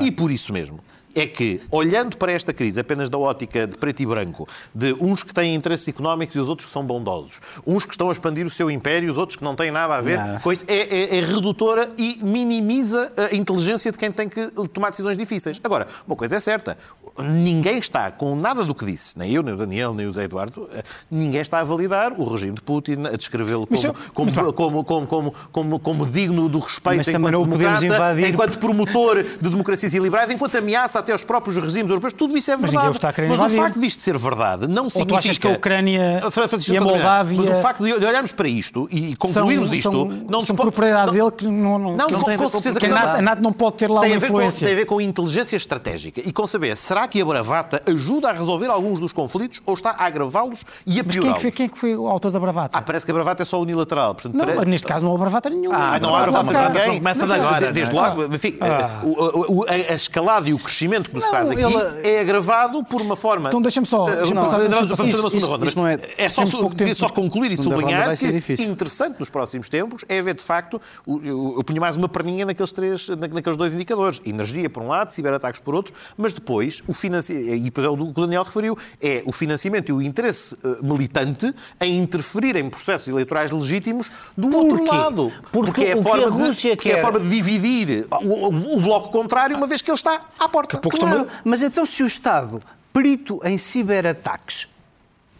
É? 0.00 0.04
E 0.04 0.12
por 0.12 0.30
isso 0.30 0.52
mesmo 0.52 0.78
é 1.14 1.26
que, 1.26 1.60
olhando 1.70 2.16
para 2.16 2.32
esta 2.32 2.52
crise 2.52 2.78
apenas 2.80 3.08
da 3.08 3.18
ótica 3.18 3.66
de 3.66 3.76
preto 3.76 4.00
e 4.00 4.06
branco, 4.06 4.48
de 4.74 4.92
uns 5.00 5.22
que 5.22 5.34
têm 5.34 5.54
interesses 5.54 5.86
económicos 5.88 6.34
e 6.36 6.38
os 6.38 6.48
outros 6.48 6.66
que 6.66 6.72
são 6.72 6.84
bondosos, 6.84 7.40
uns 7.66 7.84
que 7.84 7.92
estão 7.92 8.08
a 8.08 8.12
expandir 8.12 8.46
o 8.46 8.50
seu 8.50 8.70
império 8.70 9.08
e 9.08 9.10
os 9.10 9.18
outros 9.18 9.36
que 9.36 9.42
não 9.44 9.54
têm 9.56 9.70
nada 9.70 9.96
a 9.96 10.00
ver 10.00 10.18
Nada. 10.18 10.40
com 10.40 10.52
isto, 10.52 10.64
é, 10.68 10.74
é- 10.78 11.18
é 11.18 11.20
redutora 11.20 11.90
e 11.98 12.18
minimiza 12.22 13.12
a 13.16 13.34
inteligência 13.34 13.90
de 13.90 13.98
quem 13.98 14.12
tem 14.12 14.28
que 14.28 14.50
tomar 14.72 14.90
decisões 14.90 15.16
difíceis. 15.18 15.60
Agora, 15.64 15.86
uma 16.06 16.14
coisa 16.16 16.36
é 16.36 16.40
certa, 16.40 16.78
ninguém 17.18 17.78
está 17.78 18.10
com 18.10 18.36
nada 18.36 18.64
do 18.64 18.74
que 18.74 18.84
disse, 18.84 19.18
nem 19.18 19.32
eu, 19.32 19.42
nem 19.42 19.54
o 19.54 19.56
Daniel, 19.56 19.92
nem 19.94 20.06
o 20.06 20.12
Zé 20.12 20.24
Eduardo, 20.24 20.68
eh, 20.72 20.82
ninguém 21.10 21.40
está 21.40 21.58
a 21.60 21.64
validar 21.64 22.12
o 22.12 22.24
regime 22.24 22.54
de 22.54 22.62
Putin, 22.62 23.04
a 23.12 23.16
descrevê-lo 23.16 23.66
como, 23.66 23.94
como, 24.14 24.52
como, 24.52 24.84
como, 24.84 25.06
como, 25.06 25.34
como, 25.50 25.78
como 25.80 26.06
digno 26.06 26.48
do 26.48 26.58
respeito 26.60 27.10
enquanto 27.10 27.44
democrata, 27.44 27.84
invadir. 27.84 28.28
enquanto 28.28 28.58
promotor 28.58 29.22
de 29.22 29.48
democracias 29.48 29.92
liberais, 29.94 30.30
enquanto 30.30 30.56
ameaça 30.56 30.99
até 31.00 31.12
aos 31.12 31.24
próprios 31.24 31.56
regimes 31.56 31.88
europeus. 31.90 32.12
Tudo 32.12 32.36
isso 32.36 32.50
é 32.50 32.56
Mas 32.56 32.70
verdade. 32.70 32.98
querer 33.14 33.28
Mas 33.28 33.52
o 33.52 33.56
facto 33.56 33.80
disto 33.80 34.00
ser 34.02 34.16
verdade 34.16 34.66
não 34.66 34.84
Ou 34.84 34.90
significa... 34.90 35.14
tu 35.14 35.18
achas 35.18 35.38
que 35.38 35.46
a 35.46 35.50
Ucrânia 35.50 36.20
Ah, 36.24 36.30
Francisco, 36.30 36.72
e 36.72 36.76
a. 36.76 36.80
Moldávia 36.80 37.38
Mas 37.38 37.58
o 37.58 37.62
facto 37.62 37.84
de 37.84 37.92
olharmos 37.92 38.32
para 38.32 38.48
isto 38.48 38.88
e 38.90 39.16
concluirmos 39.16 39.68
são, 39.68 39.76
isto... 39.76 39.90
são, 39.92 40.04
não 40.28 40.40
são 40.42 40.54
pode- 40.56 40.70
propriedade 40.70 41.12
dele 41.12 41.30
que 41.30 41.46
não, 41.46 41.78
não, 41.78 41.96
Não, 41.96 42.06
que 42.06 42.14
com- 42.14 42.22
tem 42.24 42.34
a 42.34 42.36
ver 42.38 42.42
com 42.44 42.50
certeza 42.50 42.80
que 42.80 42.86
não. 42.88 42.94
NATO, 42.94 43.18
a 43.18 43.22
NATO 43.22 43.42
não 43.42 43.52
pode 43.52 43.76
ter 43.76 43.90
lá 43.90 44.00
tem 44.00 44.10
uma 44.12 44.16
a, 44.16 44.20
ver 44.20 44.26
com, 44.28 44.32
influência. 44.34 44.66
tem 44.66 44.74
a 44.74 44.78
ver 44.78 44.84
com 44.86 45.00
inteligência 45.00 45.56
estratégica 45.56 46.20
e 46.24 46.32
com 46.32 46.46
saber, 46.46 46.76
será 46.76 47.06
que 47.08 47.20
a 47.20 47.24
bravata 47.24 47.82
ajuda 47.86 48.28
a 48.30 48.32
resolver 48.32 48.66
alguns 48.68 48.98
dos 48.98 49.12
conflitos 49.12 49.60
ou 49.66 49.74
está 49.74 49.90
a 49.90 50.04
agravá-los 50.06 50.60
e 50.86 50.98
a 51.00 51.02
Mas 51.02 51.02
quem 51.02 51.02
é, 51.02 51.04
que 51.04 51.10
piorá-los? 51.12 51.42
foi, 51.42 51.50
quem 51.50 51.66
é 51.66 51.68
que 51.68 51.78
foi 51.78 51.96
o 51.96 52.06
autor 52.06 52.30
da 52.30 52.40
bravata? 52.40 52.78
Ah, 52.78 52.82
parece 52.82 53.04
que 53.04 53.10
a 53.10 53.14
bravata 53.14 53.42
é 53.42 53.46
só 53.46 53.60
unilateral. 53.60 54.14
Portanto, 54.14 54.34
não, 54.34 54.46
pare- 54.46 54.68
neste 54.70 54.86
caso 54.86 55.04
não 55.04 55.14
há 55.14 55.18
bravata 55.18 55.50
nenhuma. 55.50 55.76
Ah, 55.76 55.94
Ah, 55.94 56.00
não 56.00 56.14
há 56.14 56.22
bravata 56.22 56.50
de 56.72 56.78
ninguém. 56.78 56.98
Começa 56.98 57.22
de 57.22 57.28
Não, 57.28 57.34
agora, 57.36 57.66
de- 57.68 57.72
Desde 57.72 57.94
não 57.94 58.04
é? 58.04 58.08
logo, 58.08 58.34
enfim, 58.34 58.56
o- 59.02 59.60
o- 59.60 59.64
a, 59.68 59.72
a 59.92 59.94
escalada 59.94 60.48
e 60.48 60.52
o 60.54 60.58
crescimento 60.58 60.89
que 61.08 61.14
nos 61.14 61.24
Não, 61.24 61.30
traz 61.30 61.50
aqui 61.50 61.60
ele- 61.62 62.08
é 62.08 62.20
agravado 62.20 62.82
por 62.84 63.00
uma 63.00 63.16
forma. 63.16 63.48
Então 63.48 63.62
deixa-me 63.62 63.86
só- 63.86 64.08
Eh, 64.08 64.24
não, 64.34 64.42
passar- 64.42 64.60
uma 64.60 65.06
isso- 65.06 65.30
segunda 65.30 65.46
ronda. 65.46 65.66
isso 65.66 65.78
não 65.78 65.86
é- 65.86 65.98
É 66.18 66.28
só, 66.28 66.44
tempo. 66.44 66.94
só 66.94 67.08
concluir 67.08 67.52
e 67.52 67.56
sublinhar 67.56 68.16
que 68.16 68.32
difícil. 68.32 68.66
interessante 68.66 69.18
nos 69.20 69.28
próximos 69.30 69.68
tempos 69.68 70.04
é 70.08 70.20
ver 70.20 70.34
de 70.34 70.42
facto, 70.42 70.80
o- 71.06 71.20
eu, 71.22 71.54
eu 71.58 71.64
punho 71.64 71.80
mais 71.80 71.96
uma 71.96 72.08
perninha 72.08 72.44
naqueles 72.44 72.72
três, 72.72 73.08
na- 73.08 73.28
naqueles 73.28 73.56
dois 73.56 73.72
indicadores. 73.74 74.20
Energia 74.24 74.68
por 74.68 74.82
um 74.82 74.88
lado, 74.88 75.12
ciberataques 75.12 75.60
por 75.60 75.74
outro, 75.74 75.92
mas 76.16 76.32
depois 76.32 76.82
o 76.86 76.92
financiamento, 76.92 77.54
e 77.54 77.60
depois 77.60 77.86
é 77.86 77.90
o 77.90 77.96
que 77.96 78.02
o 78.02 78.24
Daniel 78.26 78.42
referiu, 78.42 78.76
é 79.00 79.22
o 79.26 79.32
financiamento 79.32 79.90
e 79.90 79.92
o 79.92 80.02
interesse 80.02 80.56
eh, 80.64 80.76
militante 80.82 81.54
em 81.80 81.98
interferir 81.98 82.56
em 82.56 82.68
processos 82.68 83.08
eleitorais 83.08 83.50
legítimos 83.50 84.10
do 84.36 84.54
outro 84.56 84.78
Porquê? 84.78 84.90
lado. 84.96 85.32
Porque 85.52 85.84
é 85.84 85.92
a 85.92 85.96
que 85.96 86.02
forma 86.02 86.26
a 86.26 86.30
de- 86.30 86.36
porque 86.74 86.88
é 86.88 86.92
a 86.92 86.94
quer- 86.96 87.02
forma 87.02 87.20
de 87.20 87.28
dividir 87.28 88.06
o, 88.10 88.46
o- 88.48 88.76
o 88.76 88.80
bloco 88.80 89.10
contrário, 89.10 89.56
uma 89.56 89.66
vez 89.66 89.82
que 89.82 89.90
ele 89.90 89.96
está 89.96 90.20
à 90.38 90.48
porta. 90.48 90.78
Claro, 90.88 91.28
mas 91.44 91.62
então 91.62 91.84
se 91.84 92.02
o 92.02 92.06
Estado, 92.06 92.60
perito 92.92 93.40
em 93.44 93.56
ciberataques, 93.58 94.68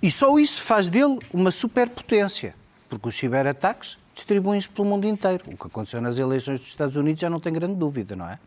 e 0.02 0.10
só 0.10 0.38
isso 0.38 0.60
faz 0.62 0.88
dele 0.88 1.18
uma 1.32 1.50
superpotência, 1.50 2.54
porque 2.88 3.08
os 3.08 3.14
ciberataques 3.16 3.98
distribuem-se 4.14 4.68
pelo 4.68 4.86
mundo 4.88 5.06
inteiro. 5.06 5.44
O 5.46 5.56
que 5.56 5.66
aconteceu 5.66 6.00
nas 6.00 6.18
eleições 6.18 6.58
dos 6.60 6.68
Estados 6.68 6.96
Unidos 6.96 7.20
já 7.20 7.30
não 7.30 7.40
tem 7.40 7.52
grande 7.52 7.74
dúvida, 7.74 8.14
não 8.16 8.28
é? 8.28 8.38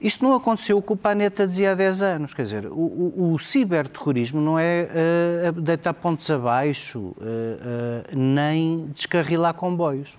Isto 0.00 0.24
não 0.24 0.34
aconteceu 0.34 0.78
o 0.78 0.82
que 0.82 0.92
o 0.92 0.96
Panetta 0.96 1.46
dizia 1.46 1.72
há 1.72 1.74
10 1.76 2.02
anos. 2.02 2.34
Quer 2.34 2.42
dizer, 2.42 2.66
o, 2.66 2.72
o- 2.74 3.32
o 3.34 3.38
ciberterrorismo 3.38 4.40
não 4.40 4.58
é 4.58 4.88
eh, 4.92 5.52
deitar 5.56 5.94
pontos 5.94 6.28
abaixo, 6.28 7.14
eh, 7.20 8.04
eh, 8.10 8.16
nem 8.16 8.86
descarrilar 8.88 9.54
comboios. 9.54 10.18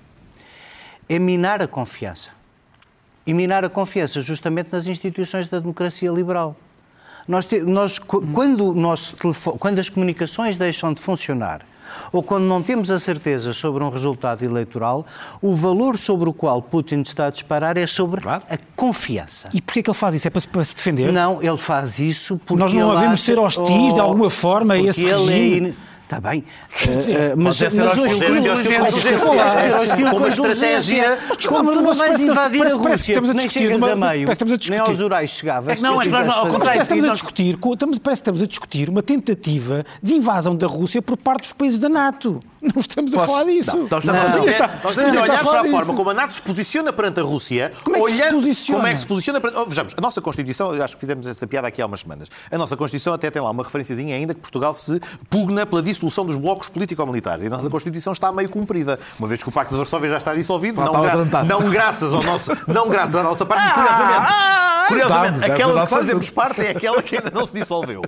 É 1.09 1.19
minar 1.19 1.61
a 1.61 1.67
confiança. 1.67 2.29
E 3.25 3.33
minar 3.33 3.63
a 3.63 3.69
confiança 3.69 4.21
justamente 4.21 4.69
nas 4.71 4.87
instituições 4.87 5.47
da 5.47 5.59
democracia 5.59 6.11
liberal. 6.11 6.55
Nós, 7.27 7.45
te- 7.45 7.61
nós, 7.61 7.99
qu- 7.99 8.21
quando, 8.33 8.75
quando 9.59 9.79
as 9.79 9.87
comunicações 9.87 10.57
deixam 10.57 10.93
de 10.93 10.99
funcionar, 11.01 11.61
ou 12.11 12.21
quando 12.21 12.43
não 12.43 12.61
temos 12.61 12.91
a 12.91 12.99
certeza 12.99 13.53
sobre 13.53 13.81
um 13.81 13.89
resultado 13.89 14.43
eleitoral, 14.43 15.05
o 15.41 15.53
valor 15.55 15.97
sobre 15.97 16.27
o 16.29 16.33
qual 16.33 16.61
Putin 16.61 17.01
está 17.01 17.27
a 17.27 17.29
disparar 17.29 17.77
é 17.77 17.87
sobre 17.87 18.19
Claro. 18.19 18.43
a 18.49 18.57
confiança. 18.75 19.49
E 19.53 19.61
porquê 19.61 19.81
que 19.83 19.89
ele 19.89 19.97
faz 19.97 20.15
isso? 20.15 20.27
É 20.27 20.31
para 20.31 20.41
se, 20.41 20.47
para 20.49 20.63
se 20.65 20.75
defender? 20.75 21.13
Não, 21.13 21.41
ele 21.41 21.55
faz 21.57 21.99
isso 21.99 22.37
porque 22.45 22.61
Nós 22.61 22.73
não 22.73 22.91
acha- 22.91 23.15
ser 23.15 23.39
hostis 23.39 23.93
de 23.93 23.99
alguma 24.01 24.29
forma 24.29 24.73
a 24.73 24.79
esse 24.79 25.05
ele 25.05 25.11
regime. 25.13 25.65
É 25.67 25.69
in... 25.69 25.73
Está 26.03 26.19
bem. 26.19 26.43
dizer, 26.85 27.13
Eh, 27.17 27.23
eh, 27.31 27.33
mas, 27.35 27.59
mas 27.61 27.73
hostil, 27.73 28.03
hoje 28.03 28.63
com 30.09 30.27
estratégia- 30.27 31.17
Como 31.47 31.71
tu 31.71 31.81
não 31.81 31.93
vais 31.93 32.19
invadir 32.19 32.67
a 32.67 32.73
Rússia, 32.73 33.11
estamos 33.13 33.29
a 33.29 33.33
nem 33.33 33.45
discutir 33.45 33.65
chegas 33.67 33.83
a 33.83 33.95
meio, 33.95 34.27
nem 34.69 34.79
aos 34.79 35.01
Urais 35.01 35.29
chegavas. 35.31 35.81
Não, 35.81 36.01
é 36.01 36.03
que 36.03 36.09
nós 36.09 36.27
ao 36.27 36.47
contrário, 36.47 36.81
estamos 36.81 37.03
a 37.05 37.13
discutir, 37.13 37.57
parece 37.99 38.19
que 38.21 38.23
estamos 38.23 38.41
a 38.41 38.45
discutir 38.47 38.89
uma 38.89 39.01
tentativa 39.01 39.85
de 40.01 40.13
invasão 40.15 40.55
da 40.55 40.67
Rússia 40.67 41.01
por 41.01 41.17
parte 41.17 41.43
dos 41.43 41.53
países 41.53 41.79
da 41.79 41.89
NATO. 41.89 42.41
Não 42.63 42.79
estamos 42.79 43.13
a 43.13 43.25
falar 43.25 43.43
disso. 43.43 43.75
Não, 43.75 43.87
nós 43.89 44.03
estamos 44.05 44.23
Não. 44.31 44.43
a 44.43 44.49
Está- 44.49 44.67
Nós 44.83 44.97
está 44.97 45.03
a 45.03 45.11
olhar 45.11 45.25
para 45.43 45.59
a 45.59 45.61
disso. 45.63 45.71
forma 45.75 45.93
como 45.95 46.09
a 46.09 46.13
NATO 46.13 46.33
se 46.35 46.41
posiciona 46.41 46.93
perante 46.93 47.19
a 47.19 47.23
Rússia, 47.23 47.71
Como 47.83 47.97
é 47.97 47.99
que 48.01 48.11
se 48.11 48.21
olhando 48.21 48.35
posiciona? 48.35 48.79
como 48.79 48.87
é 48.87 48.93
que 48.93 48.99
se 48.99 49.05
posiciona 49.05 49.41
perante... 49.41 49.59
Oh, 49.59 49.65
vejamos, 49.65 49.93
a 49.97 50.01
nossa 50.01 50.21
Constituição, 50.21 50.73
eu 50.73 50.83
acho 50.83 50.95
que 50.95 50.99
fizemos 51.01 51.27
esta 51.27 51.45
piada 51.45 51.67
aqui 51.67 51.81
há 51.81 51.85
umas 51.85 51.99
semanas, 51.99 52.29
a 52.51 52.57
nossa 52.57 52.77
Constituição 52.77 53.13
até 53.13 53.29
tem 53.29 53.41
lá 53.41 53.49
uma 53.51 53.63
referenciazinha 53.63 54.15
ainda 54.15 54.33
que 54.33 54.39
Portugal 54.39 54.73
se 54.73 54.99
pugna 55.29 55.65
pela 55.65 55.81
dissolução 55.81 56.25
dos 56.25 56.37
blocos 56.37 56.69
político-militares. 56.69 57.43
E 57.43 57.47
a 57.47 57.49
nossa 57.49 57.69
Constituição 57.69 58.13
está 58.13 58.31
meio 58.31 58.47
cumprida, 58.49 58.97
uma 59.19 59.27
vez 59.27 59.43
que 59.43 59.49
o 59.49 59.51
Pacto 59.51 59.73
de 59.73 59.77
Varsóvia 59.79 60.09
já 60.09 60.17
está 60.17 60.33
dissolvido, 60.33 60.79
não, 60.81 61.01
gra- 61.01 61.43
não 61.43 61.69
graças 61.69 62.13
ao 62.13 62.23
nosso, 62.23 62.51
não 62.67 62.87
graças 62.89 63.15
à 63.15 63.23
nossa 63.23 63.45
parte, 63.45 63.63
mas 63.63 63.73
curiosamente, 63.73 64.33
curiosamente 64.87 65.33
Estamos, 65.33 65.49
é 65.49 65.51
aquela 65.53 65.73
de 65.73 65.81
que 65.81 65.87
fazemos 65.87 66.29
parte 66.29 66.61
é 66.61 66.69
aquela 66.71 67.01
que 67.01 67.15
ainda 67.17 67.31
não 67.31 67.45
se 67.45 67.53
dissolveu, 67.53 68.01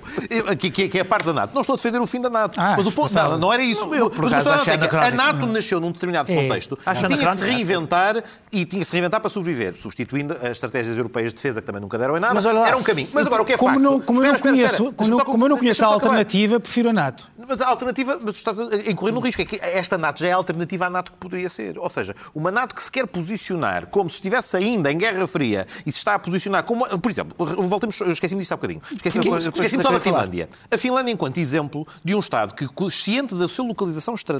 que, 0.58 0.70
que- 0.70 0.88
que 0.88 0.98
é 0.98 1.02
a 1.02 1.04
parte 1.04 1.26
da 1.26 1.32
NATO. 1.32 1.54
Não 1.54 1.60
estou 1.62 1.74
a 1.74 1.76
defender 1.76 2.00
o 2.00 2.06
fim 2.06 2.20
da 2.20 2.30
NATO, 2.30 2.58
Ah, 2.60 2.74
mas 2.76 2.86
o 2.86 2.92
ponto, 2.92 3.12
não, 3.14 3.38
não 3.38 3.52
era 3.52 3.62
isso. 3.62 3.86
Não, 3.86 3.94
eu, 3.94 4.10
por 4.10 4.22
Mas 4.30 4.44
o 4.46 4.54
que 4.54 4.60
acaso, 4.60 4.70
estou 4.70 4.74
a 4.74 4.76
dizer 4.76 4.86
achei 4.96 5.06
é 5.06 5.10
que 5.12 5.20
a. 5.22 5.32
NATO 5.32 5.46
nasceu 5.46 5.80
num 5.80 5.92
determinado 5.92 6.30
É. 6.32 6.34
contexto 6.42 6.78
e 6.86 7.06
tinha 7.06 7.28
que 7.28 7.36
se 7.36 7.44
reinventar 7.44 8.22
e 8.52 8.64
tinha 8.64 8.80
que 8.80 8.86
se 8.86 8.92
reinventar 8.92 9.20
para 9.20 9.30
sobreviver, 9.30 9.74
substituindo 9.76 10.34
as 10.34 10.52
estratégias 10.52 10.96
europeias 10.96 11.30
de 11.32 11.36
defesa 11.36 11.60
que 11.60 11.66
também 11.66 11.80
nunca 11.80 11.98
deram 11.98 12.16
em 12.16 12.20
nada. 12.20 12.34
Mas 12.34 12.46
olha 12.46 12.60
lá. 12.60 12.68
era 12.68 12.76
um 12.76 12.82
caminho. 12.82 13.08
Mas 13.12 13.26
agora 13.26 13.42
o 13.42 13.44
que 13.44 13.52
é 13.52 13.56
Como, 13.56 13.72
facto? 13.74 13.82
não, 13.82 14.00
como, 14.00 14.18
eu, 14.20 14.26
não 14.28 14.34
Espera, 14.34 14.54
espera, 14.54 14.54
conheço, 14.56 14.74
espera. 14.90 14.92
como, 15.16 15.24
como 15.24 15.44
eu 15.44 15.48
não 15.50 15.58
conheço 15.58 15.84
a 15.84 15.88
alternativa, 15.88 16.60
prefiro 16.60 16.90
a 16.90 16.92
NATO. 16.92 17.30
Mas 17.48 17.60
a 17.60 17.66
alternativa, 17.68 18.18
mas 18.22 18.34
tu 18.34 18.38
estás 18.38 18.58
a 18.58 18.90
incorrer 18.90 19.14
no 19.14 19.20
risco, 19.20 19.40
é 19.42 19.44
que 19.44 19.56
esta 19.62 19.96
NATO 19.96 20.20
já 20.20 20.28
é 20.28 20.32
a 20.32 20.36
alternativa 20.36 20.86
à 20.86 20.90
NATO 20.90 21.12
que 21.12 21.18
poderia 21.18 21.48
ser. 21.48 21.78
Ou 21.78 21.88
seja, 21.88 22.14
uma 22.34 22.50
NATO 22.50 22.74
que 22.74 22.82
se 22.82 22.90
quer 22.90 23.06
posicionar 23.06 23.86
como 23.86 24.08
se 24.10 24.16
estivesse 24.16 24.56
ainda 24.56 24.90
em 24.90 24.98
Guerra 24.98 25.26
Fria 25.26 25.66
e 25.84 25.92
se 25.92 25.98
está 25.98 26.14
a 26.14 26.18
posicionar 26.18 26.64
como. 26.64 26.86
Por 26.98 27.10
exemplo, 27.10 27.34
voltemos, 27.62 28.00
esqueci-me 28.00 28.40
disso 28.40 28.54
há 28.54 28.56
bocadinho. 28.56 28.80
Esqueci-me 28.92 29.38
esqueci-me 29.38 29.82
só 29.82 29.90
da. 29.90 30.00
Finlândia. 30.00 30.48
A 30.72 30.76
Finlândia, 30.78 31.12
enquanto 31.12 31.38
exemplo 31.38 31.86
de 32.04 32.14
um 32.14 32.20
Estado 32.20 32.54
que, 32.54 32.66
consciente 32.68 33.34
da 33.34 33.48
sua 33.48 33.66
localização 33.66 34.14
estratégica, 34.14 34.35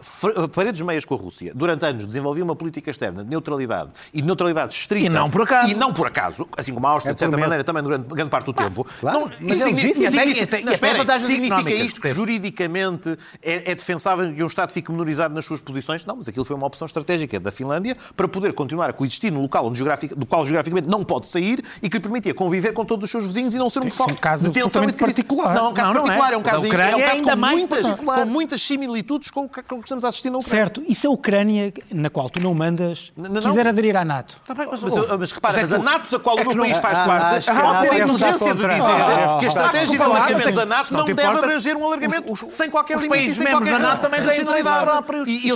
fr- 0.00 0.48
paredes 0.52 0.80
meias 0.80 1.04
com 1.04 1.14
a 1.14 1.18
Rússia, 1.18 1.52
durante 1.54 1.84
anos 1.84 2.06
desenvolvia 2.06 2.44
uma 2.44 2.56
política 2.56 2.90
externa 2.90 3.22
de 3.24 3.30
neutralidade 3.30 3.90
e 4.12 4.20
de 4.20 4.26
neutralidade 4.26 4.74
estrita. 4.74 5.06
E 5.06 5.08
não 5.08 5.30
por 5.30 5.42
acaso. 5.42 5.70
E 5.70 5.74
não 5.74 5.92
por 5.92 6.06
acaso, 6.06 6.46
assim 6.56 6.72
como 6.74 6.86
a 6.86 6.90
Áustria, 6.90 7.14
de 7.14 7.20
certa 7.20 7.36
maneira, 7.36 7.62
também 7.64 7.82
durante 7.82 8.06
grande 8.08 8.30
parte 8.30 8.46
do 8.46 8.52
tempo. 8.52 8.86
claro. 9.00 9.20
Não, 9.20 9.30
Mas 9.40 9.60
é 9.60 9.64
legítimo. 9.66 10.02
E 10.02 10.06
até- 10.06 11.18
significa- 11.18 11.74
isto 11.84 12.00
que 12.00 12.12
juridicamente 12.14 13.16
é, 13.42 13.72
é 13.72 13.74
defensável 13.74 14.32
que 14.34 14.42
um 14.42 14.46
Estado 14.46 14.72
fique 14.72 14.90
menorizado 14.90 15.34
nas 15.34 15.44
suas 15.44 15.60
posições? 15.60 16.04
Não, 16.04 16.16
mas 16.16 16.28
aquilo 16.28 16.44
foi 16.44 16.56
uma 16.56 16.66
opção 16.66 16.86
estratégica 16.86 17.38
da 17.40 17.50
Finlândia 17.50 17.96
para 18.16 18.28
poder 18.28 18.52
continuar 18.54 18.90
a 18.90 18.92
coexistir 18.92 19.32
no 19.32 19.40
local 19.40 19.66
onde 19.66 19.76
geografic- 19.78 20.14
do 20.14 20.26
qual 20.26 20.44
geograficamente 20.44 20.88
não 20.88 21.04
pode 21.04 21.28
sair 21.28 21.62
e 21.82 21.88
que 21.88 21.96
lhe 21.96 22.02
permitia 22.02 22.34
conviver 22.34 22.72
com 22.72 22.84
todos 22.84 23.04
os 23.04 23.10
seus 23.10 23.24
vizinhos 23.24 23.54
e 23.54 23.58
não 23.58 23.68
ser 23.70 23.80
um 23.82 23.88
Isso 23.88 24.00
é 24.02 24.04
um 24.04 24.08
foco 24.08 24.20
caso 24.20 24.44
de 24.44 24.50
tensão 24.50 24.84
e 24.84 24.86
de 24.88 24.92
crise. 24.94 25.22
particular. 25.22 25.54
Não, 25.54 25.66
é 25.66 25.68
um 25.70 25.74
caso 25.74 25.92
Não, 25.92 26.04
não 26.04 26.12
é. 26.12 26.16
particular, 26.18 26.32
é 26.32 26.36
um 26.36 26.42
Da 26.42 26.50
caso, 26.50 26.66
é 26.66 26.68
um 26.68 26.72
é 26.72 27.02
caso 27.04 27.16
ainda 27.16 27.30
com, 27.32 27.36
mais 27.38 27.58
muitas, 27.58 27.80
particular. 27.82 28.18
com 28.20 28.24
muitas 28.26 28.62
similitudes 28.62 29.05
com 29.32 29.44
o 29.44 29.48
que 29.48 29.62
com 29.62 29.76
o 29.76 29.78
que 29.78 29.84
estamos 29.84 30.04
a 30.04 30.08
assistir 30.08 30.30
na 30.30 30.38
Ucrânia. 30.38 30.58
Certo, 30.58 30.82
e 30.86 30.94
se 30.94 31.06
a 31.06 31.10
Ucrânia, 31.10 31.72
na 31.92 32.10
qual 32.10 32.28
tu 32.28 32.40
não 32.40 32.52
mandas, 32.54 33.12
Não, 33.16 33.30
não. 33.30 33.40
quiser 33.40 33.66
aderir 33.66 33.96
à 33.96 34.04
NATO? 34.04 34.40
Tá 34.44 34.54
bem, 34.54 34.66
Mas, 34.70 34.82
ouve, 34.82 35.16
mas 35.18 35.32
repara, 35.32 35.58
é 35.58 35.62
mas 35.62 35.72
a 35.72 35.78
NATO 35.78 36.10
da 36.10 36.18
qual 36.18 36.38
é 36.38 36.42
o 36.42 36.46
meu 36.48 36.56
país 36.64 36.78
faz 36.78 36.98
Ah, 36.98 37.06
parte 37.06 37.46
pode 37.46 37.60
a 37.60 37.80
ter 37.80 37.90
a 37.90 37.98
inteligência 37.98 38.54
de 38.54 38.60
dizer 38.60 38.82
Ah, 38.82 39.36
que 39.38 39.44
a 39.44 39.48
ah, 39.48 39.48
estratégia 39.48 39.96
de 39.96 40.02
alargamento 40.02 40.44
mas 40.46 40.54
da 40.54 40.62
é- 40.62 40.64
NATO 40.64 40.94
não 40.94 41.04
deve 41.04 41.22
abranger 41.22 41.76
um 41.76 41.86
alargamento 41.86 42.50
sem 42.50 42.70
qualquer 42.70 42.98
limite 42.98 43.24
e 43.26 43.30
sem 43.30 43.46
qualquer 43.46 43.72
da 43.72 43.78
NATO 43.78 44.00
também 44.00 44.22
têm 44.22 44.44
próprios. 44.44 45.28
E- 45.28 45.48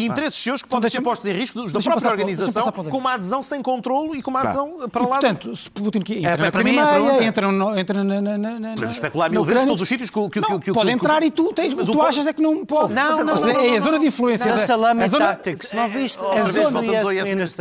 e 0.00 0.06
interesses 0.06 0.42
seus 0.42 0.62
que 0.62 0.68
podem 0.68 0.90
ser 0.90 1.00
postos 1.00 1.28
em 1.28 1.32
risco 1.32 1.70
da 1.70 1.80
própria 1.80 2.10
organização 2.10 2.72
com 2.72 2.98
uma 2.98 3.14
adesão 3.14 3.42
sem 3.42 3.62
controle 3.62 4.18
e 4.18 4.22
com 4.22 4.30
uma 4.30 4.40
adesão 4.40 4.88
para 4.90 5.02
lá. 5.02 5.08
portanto, 5.08 5.54
se 5.54 5.70
Putin 5.70 6.00
que 6.00 6.18
entra 6.18 6.32
É, 6.32 6.36
na 6.36 6.50
para 6.50 6.64
mim 6.64 6.76
é 6.76 6.80
a 6.80 6.86
Crimeia, 6.86 7.24
entra, 7.24 8.02
na, 8.02 8.70
Podemos 8.70 8.96
especular 8.96 9.30
mil 9.30 9.44
vezes 9.44 9.64
todos 9.64 9.82
os 9.82 9.88
sítios 9.88 10.10
que 10.10 10.18
que 10.30 10.40
Não, 10.40 10.58
que 10.60 10.72
pode 10.72 10.90
entrar 10.90 11.22
e 11.22 11.30
tu, 11.30 11.52
tens, 11.52 11.74
Mas 11.74 11.86
tu 11.86 11.98
o- 11.98 12.02
achas 12.02 12.26
é 12.26 12.32
que 12.32 12.40
não 12.40 12.64
pode. 12.64 12.94
Não, 12.94 13.24
não, 13.24 13.34
é, 13.36 13.52
não, 13.52 13.60
é 13.60 13.76
a 13.76 13.80
zona 13.80 13.98
de 13.98 14.06
influência. 14.06 14.46
da- 14.50 14.56
salame 14.58 15.02
a 15.04 15.08
zona, 15.08 15.26
tático. 15.28 15.64
não 15.74 15.88
viste? 15.88 16.18
Outra 16.20 16.40
a 16.40 16.44
zona 16.44 16.80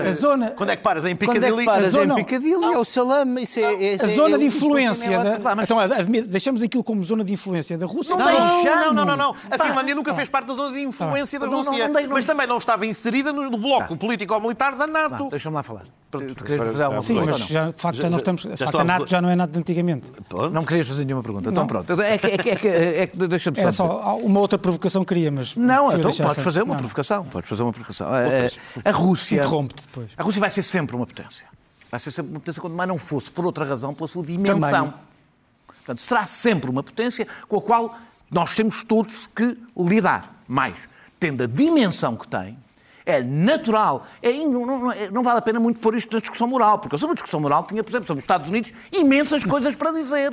a 0.07 0.11
zona, 0.11 0.51
Quando 0.51 0.69
é 0.69 0.75
que 0.75 0.83
paras 0.83 1.05
em 1.05 1.15
Quando 1.15 1.31
é 1.31 1.33
Piccadilly? 1.39 1.57
que 1.59 1.65
paras 1.65 1.95
em 1.95 2.15
Piccadilly? 2.15 2.65
É 2.73 2.77
o 2.77 2.83
salame. 2.85 3.43
Isso 3.43 3.59
é, 3.59 3.65
a 3.65 3.83
é- 3.83 3.97
zona 3.97 4.35
é- 4.35 4.39
de 4.39 4.45
influência 4.45 5.19
da. 5.19 5.55
mas- 5.55 5.63
Então, 5.65 5.77
deixamos 6.27 6.61
aquilo 6.63 6.83
como 6.83 7.03
zona 7.03 7.23
de 7.23 7.33
influência 7.33 7.77
da 7.77 7.85
Rússia. 7.85 8.15
Não, 8.15 8.25
não, 8.25 8.93
não, 8.93 9.05
não, 9.05 9.17
não. 9.17 9.35
A. 9.49 9.57
Finlândia 9.63 9.95
nunca 9.95 10.13
fez 10.13 10.29
parte 10.29 10.47
da 10.47 10.53
zona 10.53 10.73
de 10.73 10.81
influência 10.81 11.39
da 11.39 11.47
Rússia, 11.47 11.89
mas 12.09 12.25
também 12.25 12.47
não 12.47 12.57
estava 12.57 12.85
inserida 12.85 13.31
no 13.33 13.49
bloco 13.57 13.95
político 13.97 14.33
ou 14.33 14.41
militar 14.41 14.75
da 14.75 14.87
NATO. 14.87 15.29
Deixa-me 15.29 15.55
lá 15.55 15.63
falar. 15.63 15.83
Tu 16.11 16.43
querias 16.43 16.59
fazer 16.61 16.83
alguma 16.83 17.01
Sim, 17.03 17.13
pergunta 17.13 17.31
mas 17.33 17.41
não? 17.41 17.47
já, 17.47 17.67
de 17.69 17.81
facto 17.81 17.97
já, 17.97 18.09
não 18.09 18.17
estamos. 18.17 18.41
já 18.41 18.57
facto, 18.57 18.83
NATO 18.83 19.07
já 19.07 19.21
não 19.21 19.29
é 19.29 19.35
nada 19.35 19.51
de 19.51 19.59
antigamente. 19.59 20.11
Não 20.51 20.61
me 20.61 20.67
querias 20.67 20.87
fazer 20.87 21.05
nenhuma 21.05 21.21
pergunta. 21.21 21.49
Então 21.51 21.63
Não. 21.63 21.67
pronto. 21.67 22.01
É 22.01 22.17
que, 22.17 22.27
é 22.27 22.37
que, 22.37 22.49
é 22.49 22.55
que, 22.55 22.67
é 22.67 23.07
que 23.07 23.27
deixa-me 23.27 23.57
só 23.57 23.61
Era 23.61 23.71
só 23.71 24.17
uma 24.17 24.39
outra 24.39 24.57
provocação 24.57 25.03
que 25.05 25.09
queria, 25.13 25.31
mas. 25.31 25.55
Não, 25.55 25.87
então 25.89 26.11
podes 26.11 26.19
assim. 26.21 26.41
fazer 26.41 26.63
uma 26.63 26.73
Não. 26.73 26.79
provocação. 26.79 27.23
Podes 27.25 27.47
fazer 27.47 27.61
uma 27.61 27.71
provocação. 27.71 28.07
A, 28.07 28.89
a 28.89 28.91
Rússia. 28.91 29.37
Interrompe-te 29.37 29.83
depois. 29.85 30.09
A 30.17 30.23
Rússia 30.23 30.39
vai 30.39 30.49
ser 30.49 30.63
sempre 30.63 30.95
uma 30.95 31.05
potência. 31.05 31.45
Vai 31.91 31.99
ser 31.99 32.09
sempre 32.09 32.31
uma 32.31 32.39
potência 32.39 32.59
quando 32.59 32.73
mais 32.73 32.89
não 32.89 32.97
fosse, 32.97 33.29
por 33.29 33.45
outra 33.45 33.63
razão, 33.63 33.93
pela 33.93 34.07
sua 34.07 34.23
dimensão. 34.23 34.59
Tamanho. 34.59 34.93
Portanto, 35.67 36.01
será 36.01 36.25
sempre 36.25 36.71
uma 36.71 36.81
potência 36.81 37.27
com 37.47 37.57
a 37.57 37.61
qual 37.61 37.95
nós 38.31 38.55
temos 38.55 38.83
todos 38.83 39.27
que 39.35 39.55
lidar. 39.77 40.37
Mais, 40.47 40.89
tendo 41.19 41.43
a 41.43 41.47
dimensão 41.47 42.15
que 42.15 42.27
tem, 42.27 42.57
é 43.09 43.23
natural. 43.23 44.05
É, 44.21 44.31
não, 44.33 44.65
não- 44.65 44.93
não 45.11 45.23
vale 45.23 45.39
a 45.39 45.41
pena 45.41 45.59
muito 45.59 45.79
pôr 45.79 45.95
isto 45.95 46.13
na 46.13 46.19
discussão 46.19 46.47
moral, 46.47 46.79
porque 46.79 46.97
sobre 46.97 47.11
a 47.11 47.15
discussão 47.15 47.39
moral 47.39 47.63
tinha, 47.63 47.83
por 47.83 47.91
exemplo, 47.91 48.05
sobre 48.07 48.19
os 48.19 48.23
Estados 48.23 48.49
Unidos, 48.49 48.71
imensas 48.91 49.43
coisas 49.43 49.75
para 49.75 49.91
dizer. 49.91 50.31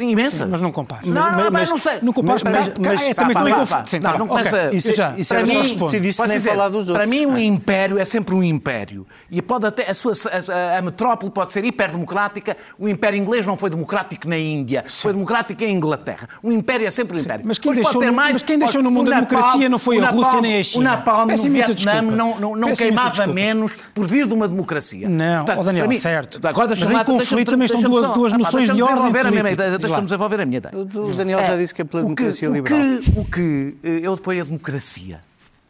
Tinha 0.00 0.12
imensas. 0.12 0.48
Mas 0.48 0.60
não 0.62 0.72
compares. 0.72 1.06
Não, 1.06 1.14
não, 1.14 1.30
Mas- 1.36 1.50
mas, 1.52 1.70
não 1.70 1.78
sei. 1.78 1.98
Não 2.00 2.12
compares, 2.12 2.42
Mas- 2.42 2.54
mas, 2.54 2.68
mas- 2.68 2.86
mas- 2.86 3.02
é, 3.08 3.14
também 3.14 3.34
Pá, 3.34 3.40
também 3.40 3.52
pá, 3.52 3.58
conf- 3.60 3.70
pá. 3.70 3.82
Sim, 3.86 3.98
Não, 3.98 4.12
tá 4.12 4.18
começa- 4.26 4.74
Isso 4.74 4.92
já, 4.94 5.12
isso 5.16 5.34
Para 5.34 5.42
mim- 5.44 5.52
só 5.52 5.58
responde. 5.60 5.92
decidisse 5.92 6.16
Posso 6.16 6.28
nem 6.28 6.38
dizer, 6.38 6.50
falar 6.50 6.68
dos 6.68 6.76
outros. 6.88 6.96
Para 6.96 7.06
mim, 7.06 7.26
um 7.26 7.36
império 7.38 7.98
é 7.98 8.04
sempre 8.06 8.34
um 8.34 8.42
império. 8.42 9.06
E 9.30 9.42
pode 9.42 9.66
até, 9.66 9.90
a, 9.90 9.94
sua, 9.94 10.12
a, 10.14 10.78
a 10.78 10.82
metrópole 10.82 11.30
pode 11.30 11.52
ser 11.52 11.64
hiperdemocrática. 11.64 12.56
O 12.78 12.88
império 12.88 13.18
inglês 13.18 13.44
não 13.44 13.56
foi 13.56 13.68
democrático 13.68 14.26
na 14.28 14.38
Índia, 14.38 14.84
foi 14.88 15.12
democrático 15.12 15.62
em 15.62 15.74
Inglaterra. 15.76 16.28
O 16.42 16.50
império 16.50 16.86
é 16.86 16.90
sempre 16.90 17.18
um 17.18 17.20
império. 17.20 17.44
mas 17.46 17.58
quem 17.58 17.72
deixou 17.72 18.12
mais- 18.12 18.32
mas 18.32 18.42
quem 18.42 18.58
deixou 18.58 18.82
no 18.82 18.90
mundo 18.90 19.12
a 19.12 19.16
democracia 19.16 19.68
não 19.68 19.78
foi 19.78 19.98
a 20.00 20.08
Rússia 20.08 20.40
nem 20.40 20.58
a 20.58 20.62
China. 20.62 20.80
O 20.80 20.84
Napalm 20.84 21.20
no 21.22 21.26
Peço 21.28 21.46
imensa 21.46 21.66
Vietnã 21.74 22.02
não, 22.02 22.40
não, 22.40 22.56
não 22.56 22.68
imensa 22.68 22.82
queimava 22.82 23.26
menos 23.26 23.76
por 23.94 24.06
vir 24.06 24.26
de 24.26 24.32
uma 24.32 24.48
democracia. 24.48 25.08
Não, 25.08 25.44
ó 25.58 25.62
Daniel, 25.62 25.94
certo. 25.94 26.40
Agora 26.46 26.68
Mas 26.70 26.90
em 26.90 27.04
conflito 27.04 27.50
também 27.50 27.66
estão 27.66 27.82
duas- 27.82 28.32
noções 28.32 28.70
de 28.70 28.82
ordem 28.82 29.12
política. 29.12 29.89
Lá. 29.90 29.96
Deixa-me 29.96 30.06
desenvolver 30.06 30.40
a 30.40 30.44
minha 30.46 30.58
ideia. 30.58 30.74
O 30.76 30.84
Daniel 31.14 31.44
já 31.44 31.56
disse 31.56 31.74
que 31.74 31.82
é 31.82 31.84
pela 31.84 32.02
o 32.02 32.04
democracia 32.06 32.50
o 32.50 32.52
liberal. 32.52 32.80
Que, 32.80 33.18
o 33.20 33.24
que 33.24 33.74
eh, 33.82 34.00
eu 34.02 34.14
apoio 34.14 34.42
a 34.42 34.44
democracia. 34.44 35.20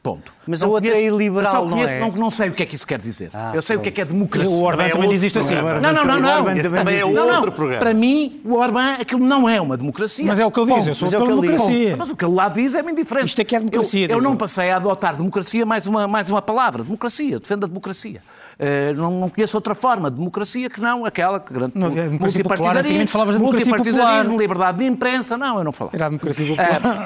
Ponto. 0.03 0.33
Mas 0.47 0.63
Não 0.63 0.69
a 0.69 0.73
outra 0.73 0.89
é 0.89 0.93
conheço- 0.95 1.15
iliberal, 1.21 1.45
eu 1.55 1.59
só 1.61 1.65
não 1.67 1.71
conheço, 1.77 1.93
é? 1.93 2.01
Não, 2.01 2.11
não 2.13 2.31
sei 2.31 2.49
o 2.49 2.53
que 2.53 2.63
é 2.63 2.67
que 2.67 2.75
isso 2.75 2.87
quer 2.87 2.99
dizer. 2.99 3.29
Ah, 3.35 3.53
eu 3.55 3.61
sei 3.61 3.77
o 3.77 3.81
que 3.81 3.91
é 3.91 3.93
que 3.93 4.01
é 4.01 4.05
democracia. 4.07 4.57
O 4.57 4.63
Orbán 4.63 4.89
Também 4.89 5.09
é 5.11 5.13
diz 5.13 5.23
isto 5.25 5.39
assim. 5.41 5.55
Não, 5.57 5.93
não, 5.93 6.05
não, 6.07 6.19
não. 6.19 6.51
Esse 6.57 6.71
também 6.75 6.99
é 7.01 7.05
outro 7.05 7.53
programa. 7.53 7.81
Para 7.83 7.93
mim, 7.93 8.41
o 8.43 8.55
Orbán, 8.55 8.95
aquilo 8.99 9.21
não 9.23 9.47
é 9.47 9.61
uma 9.61 9.77
democracia. 9.77 10.25
Mas 10.25 10.39
é 10.39 10.47
o 10.47 10.51
que 10.51 10.59
ele 10.59 10.73
diz, 10.73 10.87
eu 10.87 10.95
sou 10.95 11.05
Mas 11.05 11.13
é 11.13 11.19
o 11.19 11.27
pela 11.27 11.35
que 11.35 11.49
diz. 11.49 11.51
democracia. 11.51 11.97
Mas 11.99 12.09
o 12.11 12.17
que 12.17 12.25
ele 12.25 12.35
lá 12.35 12.49
diz 12.49 12.75
é 12.75 12.83
bem 12.83 12.95
diferente. 12.95 13.27
Isto 13.29 13.41
é 13.43 13.45
que 13.45 13.55
é 13.55 13.59
democracia, 13.59 14.07
Eu, 14.07 14.17
eu 14.17 14.23
não 14.23 14.37
passei 14.37 14.71
a 14.71 14.77
adotar 14.77 15.15
democracia 15.15 15.67
mais 15.67 15.87
uma, 15.87 16.09
mais 16.09 16.31
uma 16.31 16.41
palavra. 16.41 16.83
Democracia, 16.83 17.39
defendo 17.39 17.65
a 17.65 17.69
democracia. 17.69 18.23
Eh, 18.63 18.93
não, 18.93 19.11
não 19.21 19.31
conheço 19.31 19.57
outra 19.57 19.75
forma 19.75 20.11
de 20.11 20.19
democracia 20.19 20.69
que 20.69 20.83
não 20.83 21.07
aquela 21.07 21.41
que 21.41 21.51
grande 21.55 21.73
Não 21.75 21.87
havia 21.87 22.05
democracia 22.05 22.45
popular, 22.45 22.77
antigamente 22.77 23.11
falavas 23.11 23.35
de 23.35 23.39
democracia 23.39 23.67
multipartidarismo, 23.75 24.25
popular. 24.25 24.43
liberdade 24.43 24.79
de 24.79 24.85
imprensa. 24.85 25.39
Não, 25.39 25.57
eu 25.57 25.65
não 25.65 25.73
falei. 25.73 25.93
Era 25.95 26.05
a 26.05 26.09
democracia 26.11 26.47
popular. 26.47 27.05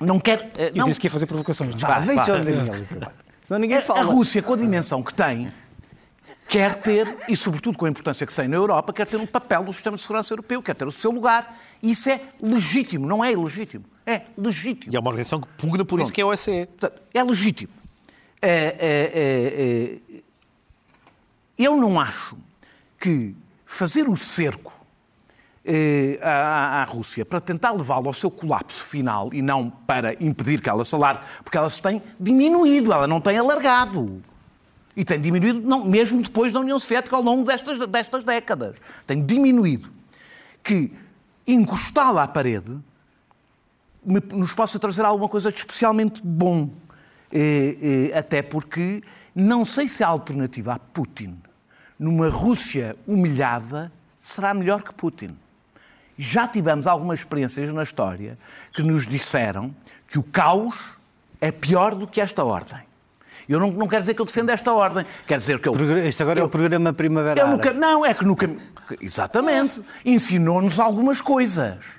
Não 0.00 0.18
quero. 0.18 0.42
eh, 0.56 0.70
Eu 0.70 0.74
não, 0.74 0.86
disse 0.86 0.98
que 0.98 1.06
ia 1.06 1.10
fazer 1.10 1.26
provocações. 1.26 1.72
Vá, 1.76 2.00
deixa 2.00 2.34
o 2.34 2.44
Daniel. 2.44 2.74
Senão 3.44 3.60
ninguém 3.60 3.76
a, 3.76 3.80
a 3.80 3.82
fala. 3.82 4.02
Rússia, 4.02 4.42
com 4.42 4.54
a 4.54 4.56
dimensão 4.56 5.00
que 5.00 5.14
tem, 5.14 5.46
quer 6.48 6.74
ter, 6.74 7.16
e 7.28 7.36
sobretudo 7.36 7.78
com 7.78 7.86
a 7.86 7.88
importância 7.88 8.26
que 8.26 8.34
tem 8.34 8.48
na 8.48 8.56
Europa, 8.56 8.92
quer 8.92 9.06
ter 9.06 9.18
um 9.18 9.26
papel 9.26 9.62
no 9.62 9.72
sistema 9.72 9.94
de 9.96 10.02
segurança 10.02 10.32
europeu, 10.32 10.60
quer 10.60 10.74
ter 10.74 10.86
o 10.88 10.90
seu 10.92 11.12
lugar. 11.12 11.56
Isso 11.80 12.10
é 12.10 12.20
legítimo, 12.42 13.06
não 13.06 13.24
é 13.24 13.32
ilegítimo. 13.32 13.84
É 14.04 14.22
legítimo. 14.36 14.92
E 14.92 14.96
é 14.96 14.98
uma 14.98 15.10
organização 15.10 15.40
que 15.40 15.46
pugna 15.56 15.84
por 15.84 16.00
isso 16.00 16.12
que 16.12 16.20
é 16.20 16.24
o 16.24 16.28
OSCE. 16.30 16.66
Portanto, 16.66 17.00
é 17.14 17.22
legítimo. 17.22 17.72
É, 18.40 18.48
é, 18.50 19.10
é, 19.14 19.92
é, 19.94 19.98
eu 21.58 21.76
não 21.76 21.98
acho 22.00 22.36
que 22.98 23.34
fazer 23.66 24.08
o 24.08 24.16
cerco 24.16 24.72
eh, 25.64 26.18
à, 26.22 26.80
à 26.82 26.84
Rússia 26.84 27.24
para 27.24 27.40
tentar 27.40 27.72
levá-la 27.72 28.06
ao 28.06 28.14
seu 28.14 28.30
colapso 28.30 28.82
final 28.84 29.30
e 29.32 29.42
não 29.42 29.68
para 29.68 30.14
impedir 30.22 30.60
que 30.60 30.68
ela 30.68 30.84
se 30.84 30.94
alargue, 30.94 31.22
porque 31.44 31.58
ela 31.58 31.68
se 31.68 31.82
tem 31.82 32.02
diminuído, 32.18 32.92
ela 32.92 33.06
não 33.06 33.20
tem 33.20 33.36
alargado. 33.36 34.22
E 34.96 35.04
tem 35.04 35.20
diminuído, 35.20 35.60
não, 35.60 35.84
mesmo 35.84 36.20
depois 36.22 36.52
da 36.52 36.58
União 36.60 36.78
Soviética, 36.78 37.14
ao 37.14 37.22
longo 37.22 37.44
destas, 37.44 37.78
destas 37.86 38.24
décadas. 38.24 38.78
Tem 39.06 39.24
diminuído. 39.24 39.90
Que 40.62 40.92
encostá-la 41.46 42.24
à 42.24 42.28
parede 42.28 42.76
me- 44.04 44.20
nos 44.32 44.52
possa 44.52 44.76
trazer 44.78 45.04
alguma 45.04 45.28
coisa 45.28 45.52
de 45.52 45.58
especialmente 45.58 46.20
bom. 46.24 46.70
Eh, 47.30 48.10
eh, 48.12 48.18
até 48.18 48.42
porque 48.42 49.02
não 49.34 49.64
sei 49.64 49.86
se 49.88 50.02
a 50.02 50.08
alternativa 50.08 50.72
a 50.72 50.78
Putin 50.78 51.38
numa 51.98 52.28
Rússia 52.28 52.96
humilhada 53.06 53.90
será 54.18 54.54
melhor 54.54 54.82
que 54.82 54.94
Putin. 54.94 55.36
Já 56.16 56.46
tivemos 56.48 56.86
algumas 56.86 57.20
experiências 57.20 57.72
na 57.72 57.82
história 57.82 58.38
que 58.72 58.82
nos 58.82 59.06
disseram 59.06 59.74
que 60.08 60.18
o 60.18 60.22
caos 60.22 60.74
é 61.40 61.52
pior 61.52 61.94
do 61.94 62.06
que 62.06 62.20
esta 62.20 62.44
ordem. 62.44 62.88
Eu 63.48 63.58
não, 63.58 63.70
não 63.70 63.88
quero 63.88 64.00
dizer 64.00 64.14
que 64.14 64.20
eu 64.20 64.26
defendo 64.26 64.50
esta 64.50 64.72
ordem, 64.72 65.06
quer 65.26 65.38
dizer 65.38 65.58
que 65.58 65.68
eu. 65.68 65.98
Este 65.98 66.22
agora 66.22 66.40
é 66.40 66.42
o 66.42 66.48
programa 66.48 66.92
Primavera 66.92 67.40
Eu 67.40 67.48
nunca, 67.48 67.72
não, 67.72 68.04
é 68.04 68.12
que 68.12 68.24
no 68.24 68.36
caminho. 68.36 68.60
Exatamente. 69.00 69.82
Ensinou-nos 70.04 70.78
algumas 70.78 71.20
coisas. 71.20 71.98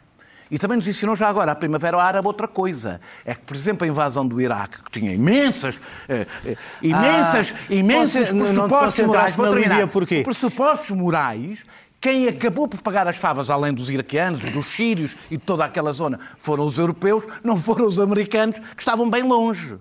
E 0.51 0.57
também 0.57 0.77
nos 0.77 0.87
ensinou 0.87 1.15
já 1.15 1.27
agora, 1.29 1.51
a 1.51 1.55
Primavera 1.55 2.01
Árabe, 2.01 2.27
outra 2.27 2.47
coisa. 2.47 2.99
É 3.23 3.35
que, 3.35 3.41
por 3.41 3.55
exemplo, 3.55 3.85
a 3.85 3.87
invasão 3.87 4.27
do 4.27 4.41
Iraque, 4.41 4.81
que 4.83 4.99
tinha 4.99 5.13
imensas, 5.13 5.79
eh, 6.07 6.25
eh, 6.45 6.55
imensas, 6.81 7.53
Ah, 7.55 7.73
imensas 7.73 8.27
te 8.29 8.33
pressupostos 8.35 9.05
morais. 9.05 9.35
Vou 9.35 9.45
terminar. 9.49 9.69
Líbia 9.75 9.87
porquê? 9.87 10.21
Pressupostos 10.23 10.89
morais. 10.91 11.63
Quem 12.01 12.27
acabou 12.29 12.67
por 12.67 12.81
pagar 12.81 13.07
as 13.07 13.17
favas, 13.17 13.49
além 13.49 13.73
dos 13.73 13.89
iraquianos, 13.89 14.39
dos 14.39 14.67
sírios 14.67 15.15
e 15.29 15.35
de 15.37 15.43
toda 15.43 15.65
aquela 15.65 15.91
zona, 15.91 16.19
foram 16.37 16.65
os 16.65 16.79
europeus, 16.79 17.27
não 17.43 17.57
foram 17.57 17.85
os 17.85 17.99
americanos, 17.99 18.57
que 18.57 18.79
estavam 18.81 19.09
bem 19.09 19.21
longe. 19.23 19.75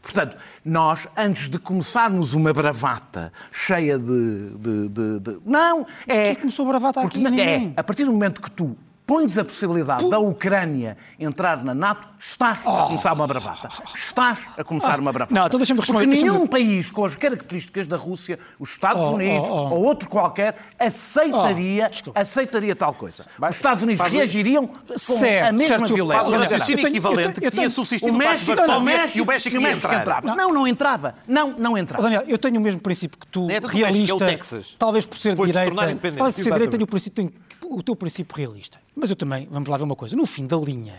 Portanto, 0.00 0.36
nós, 0.64 1.06
antes 1.16 1.48
de 1.48 1.58
começarmos 1.60 2.32
uma 2.32 2.52
bravata 2.52 3.32
cheia 3.52 3.96
de. 3.98 4.48
de- 4.56 4.88
de- 4.88 5.20
de- 5.20 5.38
Não! 5.46 5.86
É, 6.08 6.34
que 6.34 6.40
começou 6.40 6.64
a 6.66 6.68
bravata 6.70 7.00
porque 7.02 7.18
aqui? 7.18 7.30
Ninguém. 7.30 7.72
É, 7.76 7.80
a 7.80 7.84
partir 7.84 8.04
do 8.04 8.10
momento 8.12 8.40
que 8.40 8.50
tu 8.50 8.76
pões 9.06 9.36
a 9.36 9.44
possibilidade 9.44 10.08
da 10.08 10.18
Ucrânia 10.18 10.96
entrar 11.18 11.62
na 11.64 11.74
NATO, 11.74 12.06
estás 12.18 12.66
a 12.66 12.84
começar 12.86 13.12
uma 13.12 13.26
bravata. 13.26 13.68
Estás 13.94 14.46
a 14.56 14.64
começar 14.64 14.98
uma 15.00 15.12
bravata. 15.12 15.34
Oh. 15.34 15.38
Não, 15.38 15.46
então 15.46 15.58
deixa-me 15.58 15.80
responder, 15.80 16.06
Porque 16.06 16.22
nenhum 16.22 16.46
país 16.46 16.90
com 16.90 17.04
as 17.04 17.16
características 17.16 17.86
da 17.88 17.96
Rússia, 17.96 18.38
os 18.58 18.70
Estados 18.70 19.02
Oh, 19.04 19.14
Unidos 19.14 19.48
oh, 19.50 19.54
oh. 19.54 19.74
ou 19.74 19.84
outro 19.84 20.08
qualquer, 20.08 20.56
aceitaria, 20.78 21.90
Oh, 22.06 22.12
aceitaria 22.14 22.74
tal 22.76 22.94
coisa. 22.94 23.24
Os 23.40 23.56
Estados 23.56 23.82
Unidos 23.82 23.98
faz 23.98 24.12
reagiriam 24.12 24.66
com 24.66 24.96
Certo, 24.96 25.48
a 25.48 25.52
mesma 25.52 25.78
certo, 25.78 25.94
violência. 25.94 26.30
Faz 26.30 26.50
raciocínio 26.52 26.88
equivalente 26.88 27.40
que 27.40 27.50
tinha 27.50 27.70
subsistido 27.70 28.10
O 28.12 28.16
México, 28.16 28.52
o 28.60 28.80
México, 28.80 29.18
e 29.54 29.58
o 29.58 29.62
México 29.62 29.92
entrava. 29.92 30.34
Não, 30.34 30.52
não 30.52 30.66
entrava. 30.66 31.14
Não, 31.26 31.52
não 31.58 31.76
entrava. 31.76 32.00
Oh, 32.02 32.04
Daniel, 32.04 32.22
eu 32.26 32.38
tenho 32.38 32.58
o 32.58 32.60
mesmo 32.60 32.80
princípio 32.80 33.18
que 33.18 33.26
tu, 33.26 33.50
é 33.50 33.58
realista, 33.66 34.24
é 34.24 34.36
Texas. 34.36 34.76
talvez 34.78 35.04
por 35.06 35.18
ser 35.18 35.30
Depois 35.30 35.48
de 35.50 35.54
se 35.54 35.58
direita, 35.58 35.76
tornar 35.76 35.90
independente. 35.90 36.18
talvez 36.18 36.34
por 36.36 36.44
ser 36.44 36.52
direita 36.52 36.70
tenho 36.72 36.84
o, 36.84 36.86
princípio, 36.86 37.32
o 37.76 37.82
teu 37.82 37.94
princípio 37.96 38.36
realista. 38.36 38.78
Mas 38.94 39.10
eu 39.10 39.16
também, 39.16 39.48
vamos 39.50 39.68
lá 39.68 39.76
ver 39.76 39.84
uma 39.84 39.96
coisa, 39.96 40.14
no 40.16 40.26
fim 40.26 40.46
da 40.46 40.56
linha, 40.56 40.94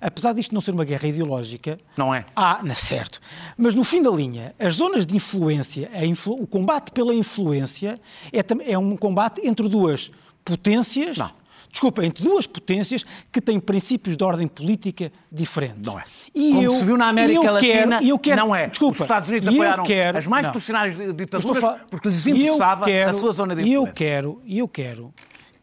apesar 0.00 0.32
disto 0.32 0.52
não 0.54 0.60
ser 0.60 0.72
uma 0.72 0.84
guerra 0.84 1.06
ideológica... 1.08 1.78
Não 1.96 2.14
é. 2.14 2.24
Ah, 2.34 2.60
não, 2.62 2.74
certo. 2.74 3.20
Mas 3.56 3.74
no 3.74 3.84
fim 3.84 4.02
da 4.02 4.10
linha, 4.10 4.54
as 4.58 4.74
zonas 4.76 5.06
de 5.06 5.16
influência, 5.16 5.90
influ- 6.04 6.40
o 6.40 6.46
combate 6.46 6.90
pela 6.92 7.14
influência 7.14 8.00
é, 8.32 8.72
é 8.72 8.78
um 8.78 8.96
combate 8.96 9.46
entre 9.46 9.68
duas 9.68 10.10
potências... 10.44 11.16
Não. 11.18 11.30
Desculpa, 11.68 12.06
entre 12.06 12.24
duas 12.24 12.46
potências 12.46 13.04
que 13.30 13.38
têm 13.38 13.60
princípios 13.60 14.16
de 14.16 14.24
ordem 14.24 14.48
política 14.48 15.12
diferentes. 15.30 15.82
Não 15.84 15.98
é. 15.98 16.04
E 16.34 16.50
Como 16.52 16.62
eu, 16.62 16.70
se 16.70 16.84
viu 16.86 16.96
na 16.96 17.08
América 17.08 17.44
eu 17.44 17.52
Latina, 17.52 17.98
quero, 17.98 18.04
eu 18.08 18.18
quero, 18.18 18.40
não 18.40 18.56
é. 18.56 18.66
Desculpa, 18.68 18.94
Os 18.94 19.00
Estados 19.02 19.28
Unidos 19.28 19.48
apoiaram 19.48 19.84
quero- 19.84 20.16
as 20.16 20.26
mais 20.26 20.46
não. 20.46 20.54
Eu 20.54 20.58
estou 20.58 21.12
ditaduras 21.12 21.58
falar- 21.58 21.84
porque 21.90 22.08
lhes 22.08 22.26
interessava 22.26 22.86
quero- 22.86 23.10
a 23.10 23.12
sua 23.12 23.30
zona 23.32 23.54
de 23.54 23.60
E 23.62 23.74
eu 23.74 23.82
influência. 23.82 23.92
quero, 24.06 24.40
e 24.46 24.58
eu 24.58 24.66
quero 24.68 25.12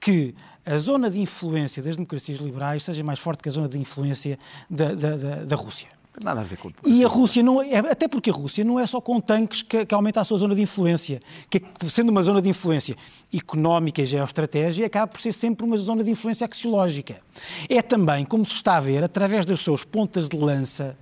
que 0.03 0.35
a 0.65 0.77
zona 0.77 1.09
de 1.09 1.19
influência 1.19 1.81
das 1.81 1.95
democracias 1.95 2.39
liberais 2.39 2.83
seja 2.83 3.03
mais 3.03 3.19
forte 3.19 3.41
que 3.41 3.49
a 3.49 3.51
zona 3.51 3.69
de 3.69 3.79
influência 3.79 4.37
da, 4.69 4.93
da, 4.93 5.15
da, 5.15 5.35
da 5.45 5.55
Rússia. 5.55 5.87
Nada 6.21 6.41
a 6.41 6.43
ver 6.43 6.57
com 6.57 6.71
E 6.85 7.03
a 7.03 7.07
Rússia 7.07 7.41
não 7.41 7.59
é, 7.59 7.77
até 7.77 8.07
porque 8.07 8.29
a 8.29 8.33
Rússia 8.33 8.63
não 8.63 8.79
é 8.79 8.85
só 8.85 9.01
com 9.01 9.19
tanques 9.19 9.63
que, 9.63 9.83
que 9.83 9.95
aumenta 9.95 10.21
a 10.21 10.23
sua 10.23 10.37
zona 10.37 10.53
de 10.53 10.61
influência, 10.61 11.21
que 11.49 11.63
sendo 11.89 12.09
uma 12.09 12.21
zona 12.21 12.41
de 12.41 12.49
influência 12.49 12.95
económica 13.33 14.01
e 14.01 14.05
geoestratégia, 14.05 14.85
acaba 14.85 15.07
por 15.07 15.21
ser 15.21 15.33
sempre 15.33 15.65
uma 15.65 15.77
zona 15.77 16.03
de 16.03 16.11
influência 16.11 16.45
axiológica. 16.45 17.17
É 17.67 17.81
também, 17.81 18.25
como 18.25 18.45
se 18.45 18.53
está 18.53 18.77
a 18.77 18.79
ver, 18.79 19.03
através 19.03 19.45
das 19.45 19.59
suas 19.61 19.83
pontas 19.83 20.29
de 20.29 20.37
lança 20.37 20.95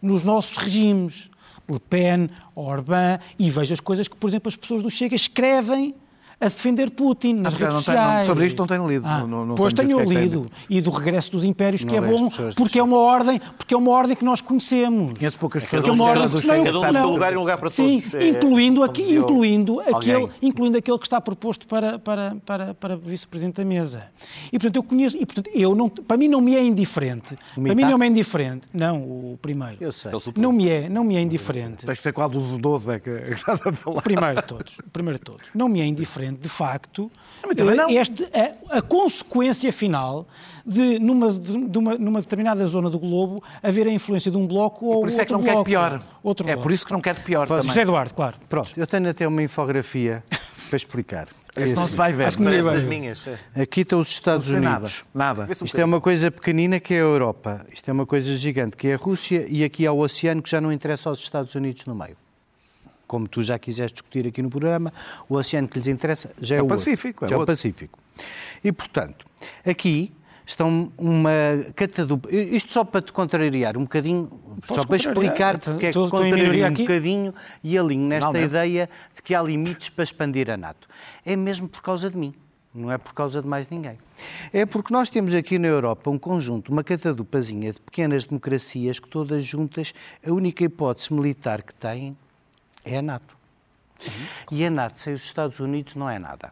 nos 0.00 0.22
nossos 0.22 0.56
regimes, 0.56 1.28
por 1.66 1.80
Pen, 1.80 2.28
Orbán, 2.54 3.18
e 3.38 3.50
vejo 3.50 3.72
as 3.74 3.80
coisas 3.80 4.06
que, 4.06 4.14
por 4.14 4.28
exemplo, 4.28 4.48
as 4.48 4.56
pessoas 4.56 4.82
do 4.82 4.90
Chega 4.90 5.16
escrevem 5.16 5.94
a 6.42 6.48
defender 6.48 6.90
Putin 6.90 7.34
nas 7.34 7.54
redes 7.54 7.68
não 7.68 7.74
não- 7.74 7.82
sociais. 7.82 8.26
sobre 8.26 8.46
isto 8.46 8.58
não 8.58 8.66
tenho 8.66 8.88
lido, 8.88 9.06
Ah, 9.06 9.20
não- 9.20 9.26
não- 9.28 9.46
não 9.46 9.54
pois 9.54 9.72
tenho 9.72 9.96
que 9.96 10.02
é 10.02 10.06
que 10.06 10.14
lido. 10.14 10.50
E 10.68 10.80
do 10.80 10.90
regresso 10.90 11.30
dos 11.32 11.44
impérios, 11.44 11.84
que 11.84 11.90
Não 11.98 12.04
é 12.04 12.08
bom, 12.10 12.28
pessoas 12.28 12.54
porque 12.54 12.78
é 12.78 12.82
uma 12.82 12.98
ordem, 12.98 13.40
porque 13.56 13.74
é 13.74 13.76
uma 13.76 13.90
ordem 13.90 14.16
que 14.16 14.24
nós 14.24 14.40
conhecemos. 14.40 15.12
Conheço 15.18 15.38
poucas 15.38 15.62
pessoas 15.62 15.82
Porque 15.82 15.90
é 15.90 15.92
uma 15.92 16.12
que 16.12 16.18
ordem 16.20 16.40
que 16.40 16.46
não, 16.46 16.80
Cada 16.80 16.98
um 17.00 17.02
não. 17.04 17.10
lugar 17.12 17.32
e 17.32 17.36
um 17.36 17.40
lugar 17.40 17.58
para 17.58 17.70
Sim, 17.70 17.98
todos. 18.00 18.14
É, 18.14 18.28
incluindo, 18.28 18.82
aqui, 18.82 19.14
incluindo, 19.14 19.80
aquele, 19.80 20.28
incluindo 20.42 20.76
aquele 20.78 20.98
que 20.98 21.06
está 21.06 21.20
proposto 21.20 21.66
para, 21.66 21.98
para, 21.98 22.36
para, 22.44 22.74
para 22.74 22.96
vice-presidente 22.96 23.56
da 23.56 23.64
mesa. 23.64 24.04
E 24.52 24.58
portanto 24.58 24.76
eu 24.76 24.82
conheço, 24.82 25.16
e 25.16 25.24
portanto 25.24 25.50
eu 25.54 25.74
não, 25.74 25.88
para 25.88 26.16
mim 26.16 26.28
não 26.28 26.40
me 26.40 26.54
é 26.56 26.62
indiferente. 26.62 27.36
Para 27.54 27.74
mim 27.74 27.82
não 27.84 27.98
me 27.98 28.06
é 28.06 28.08
indiferente. 28.08 28.66
Não, 28.72 28.98
o 29.00 29.38
primeiro. 29.40 29.76
Eu 29.80 29.92
sei. 29.92 30.10
É. 30.10 30.40
Não 30.40 30.52
me 30.52 30.68
é, 30.68 30.88
não 30.88 31.04
me 31.04 31.16
é 31.16 31.20
indiferente. 31.20 31.84
Tens 31.86 31.96
de 31.98 32.02
ser 32.02 32.12
qual 32.12 32.28
dos 32.28 32.56
12 32.58 32.92
é 32.92 32.98
que 33.00 33.10
é 33.10 33.20
que 33.26 33.32
estás 33.32 33.60
a 33.64 33.72
falar. 33.72 33.98
O 33.98 34.02
primeiro 34.02 34.36
de 34.36 34.42
todos. 34.46 34.78
O 34.78 34.90
primeiro 34.90 35.18
de 35.18 35.24
todos. 35.24 35.48
Não 35.54 35.68
me 35.68 35.80
é 35.80 35.84
indiferente, 35.86 36.31
de 36.32 36.48
facto, 36.48 37.10
não. 37.76 37.88
eh, 37.90 37.94
este, 37.94 38.24
a, 38.70 38.78
a 38.78 38.82
consequência 38.82 39.72
final 39.72 40.26
de 40.64 40.98
numa, 40.98 41.30
de 41.32 41.78
uma, 41.78 41.94
numa 41.96 42.20
determinada 42.20 42.64
zona 42.66 42.88
do 42.88 42.98
globo, 42.98 43.42
haver 43.62 43.86
a 43.86 43.90
influência 43.90 44.30
de 44.30 44.36
um 44.36 44.46
bloco 44.46 44.86
ou 44.86 45.00
Por 45.00 45.08
isso 45.08 45.20
é 45.20 45.24
que 45.24 45.32
outro 45.32 45.38
não 45.38 45.44
quer 45.44 45.52
bloco. 45.52 45.64
pior. 45.64 46.02
Outro 46.22 46.48
É 46.48 46.52
bloco. 46.52 46.62
por 46.62 46.72
isso 46.72 46.86
que 46.86 46.92
não 46.92 47.00
quer 47.00 47.22
pior 47.22 47.46
também. 47.48 47.62
José 47.64 47.82
Eduardo, 47.82 48.14
claro. 48.14 48.36
Pronto, 48.48 48.72
eu 48.76 48.86
tenho 48.86 49.08
até 49.10 49.26
uma 49.26 49.42
infografia 49.42 50.22
para 50.68 50.76
explicar. 50.76 51.26
Isso 51.54 51.74
não 51.74 51.84
se 51.86 51.94
vai 51.96 52.12
ver. 52.14 52.28
Acho 52.28 52.38
que 52.38 52.44
Parece 52.44 52.64
das 52.64 52.84
minhas. 52.84 53.28
Aqui 53.54 53.82
estão 53.82 54.00
os 54.00 54.08
Estados 54.08 54.48
nada. 54.48 54.68
Unidos. 54.76 55.04
Nada. 55.12 55.46
Um 55.60 55.64
Isto 55.66 55.78
é 55.78 55.84
uma 55.84 56.00
coisa 56.00 56.30
pequenina 56.30 56.80
que 56.80 56.94
é 56.94 56.96
a 56.96 57.00
Europa. 57.00 57.66
Isto 57.70 57.90
é 57.90 57.92
uma 57.92 58.06
coisa 58.06 58.34
gigante 58.36 58.74
que 58.74 58.88
é 58.88 58.94
a 58.94 58.96
Rússia 58.96 59.44
e 59.46 59.62
aqui 59.62 59.86
há 59.86 59.92
o 59.92 59.98
oceano 59.98 60.40
que 60.40 60.48
já 60.48 60.62
não 60.62 60.72
interessa 60.72 61.10
aos 61.10 61.18
Estados 61.18 61.54
Unidos 61.54 61.84
no 61.84 61.94
meio. 61.94 62.16
Como 63.12 63.28
tu 63.28 63.42
já 63.42 63.58
quiseste 63.58 63.96
discutir 63.96 64.26
aqui 64.26 64.40
no 64.40 64.48
programa, 64.48 64.90
o 65.28 65.34
oceano 65.34 65.68
que 65.68 65.76
lhes 65.78 65.86
interessa 65.86 66.30
já 66.40 66.54
é, 66.54 66.58
É 66.60 66.62
o 66.62 66.64
o 66.64 66.68
outro. 66.70 66.78
Pacífico, 66.78 67.26
é 67.26 67.28
já 67.28 67.34
é 67.34 67.38
o. 67.38 67.44
Pacífico. 67.44 67.98
E, 68.64 68.72
portanto, 68.72 69.26
aqui 69.66 70.14
estão 70.46 70.90
uma 70.96 71.30
catadupa. 71.76 72.26
Isto 72.34 72.72
só 72.72 72.84
para 72.84 73.02
te 73.02 73.12
contrariar 73.12 73.76
um 73.76 73.82
bocadinho, 73.82 74.30
só 74.64 74.76
para 74.86 74.96
contrariar. 74.96 74.98
explicar 74.98 75.54
Estou- 75.56 75.74
porque 75.74 75.86
é 75.88 75.92
que 75.92 75.98
minoria 75.98 76.10
contrario 76.10 76.66
um 76.68 76.72
bocadinho 76.74 77.34
e 77.62 77.76
alinho 77.76 78.08
nesta 78.08 78.32
Não, 78.32 78.40
não. 78.40 78.46
ideia 78.46 78.88
de 79.14 79.20
que 79.22 79.34
há 79.34 79.42
limites 79.42 79.90
para 79.90 80.04
expandir 80.04 80.48
a 80.48 80.56
NATO. 80.56 80.88
É 81.22 81.36
mesmo 81.36 81.68
por 81.68 81.82
causa 81.82 82.08
de 82.08 82.16
mim. 82.16 82.32
Não 82.74 82.90
é 82.90 82.96
por 82.96 83.12
causa 83.12 83.42
de 83.42 83.46
mais 83.46 83.68
ninguém. 83.68 83.98
É 84.54 84.64
porque 84.64 84.90
nós 84.94 85.10
temos 85.10 85.34
aqui 85.34 85.58
na 85.58 85.68
Europa 85.68 86.08
um 86.08 86.16
conjunto, 86.18 86.72
uma 86.72 86.82
catadupazinha 86.82 87.74
de 87.74 87.78
pequenas 87.82 88.24
democracias 88.24 88.98
que 88.98 89.06
todas 89.10 89.44
juntas, 89.44 89.92
a 90.26 90.32
única 90.32 90.64
hipótese 90.64 91.12
militar 91.12 91.60
que 91.62 91.74
têm 91.74 92.16
é 92.84 92.98
a 92.98 93.02
NATO. 93.02 93.36
E 94.50 94.64
a 94.64 94.70
NATO 94.70 94.98
sem 94.98 95.12
os 95.14 95.22
Estados 95.24 95.60
Unidos 95.60 95.94
não 95.94 96.08
é 96.10 96.18
nada. 96.18 96.50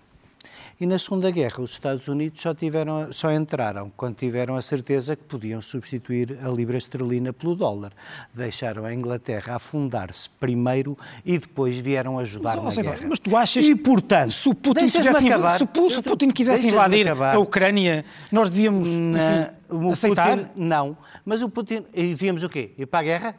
E 0.81 0.87
na 0.87 0.99
Segunda 0.99 1.31
Guerra, 1.31 1.61
os 1.61 1.73
Estados 1.73 2.09
Unidos 2.09 2.41
só, 2.41 2.55
tiveram, 2.55 3.13
só 3.13 3.31
entraram 3.31 3.93
quando 3.95 4.15
tiveram 4.17 4.57
a 4.57 4.63
certeza 4.63 5.15
que 5.15 5.23
podiam 5.25 5.61
substituir 5.61 6.39
a 6.43 6.49
libra 6.49 6.79
esterlina 6.79 7.35
pelo 7.35 7.55
dólar. 7.55 7.93
Deixaram 8.33 8.87
a 8.87 8.95
Inglaterra 8.95 9.57
afundar-se 9.57 10.31
primeiro 10.31 10.97
e 11.23 11.39
depois 11.39 11.79
vieram 11.79 12.19
ajudar 12.19 12.57
Mas, 12.63 12.79
na 12.79 12.83
guerra. 12.83 13.07
Mas 13.09 13.19
tu 13.19 13.37
achas 13.37 13.67
E, 13.67 13.75
portanto, 13.75 14.31
se 14.33 14.49
o 14.49 14.55
Putin, 14.55 14.81
quisesse, 14.87 15.29
acabar. 15.29 15.59
se 15.59 15.65
o 15.65 16.03
Putin 16.03 16.31
quisesse 16.31 16.69
invadir 16.69 17.07
acabar. 17.09 17.35
a 17.35 17.39
Ucrânia, 17.39 18.03
nós 18.33 18.49
devíamos 18.49 18.89
enfim, 18.89 19.11
Na- 19.11 19.51
o 19.69 19.91
aceitar? 19.91 20.39
Putin, 20.39 20.51
não. 20.57 20.97
Mas 21.27 21.43
o 21.43 21.51
Putin. 21.51 21.85
E 21.93 22.05
devíamos 22.05 22.43
o 22.43 22.49
quê? 22.49 22.73
Ir 22.79 22.87
para 22.87 23.01
a 23.01 23.03
guerra? 23.03 23.35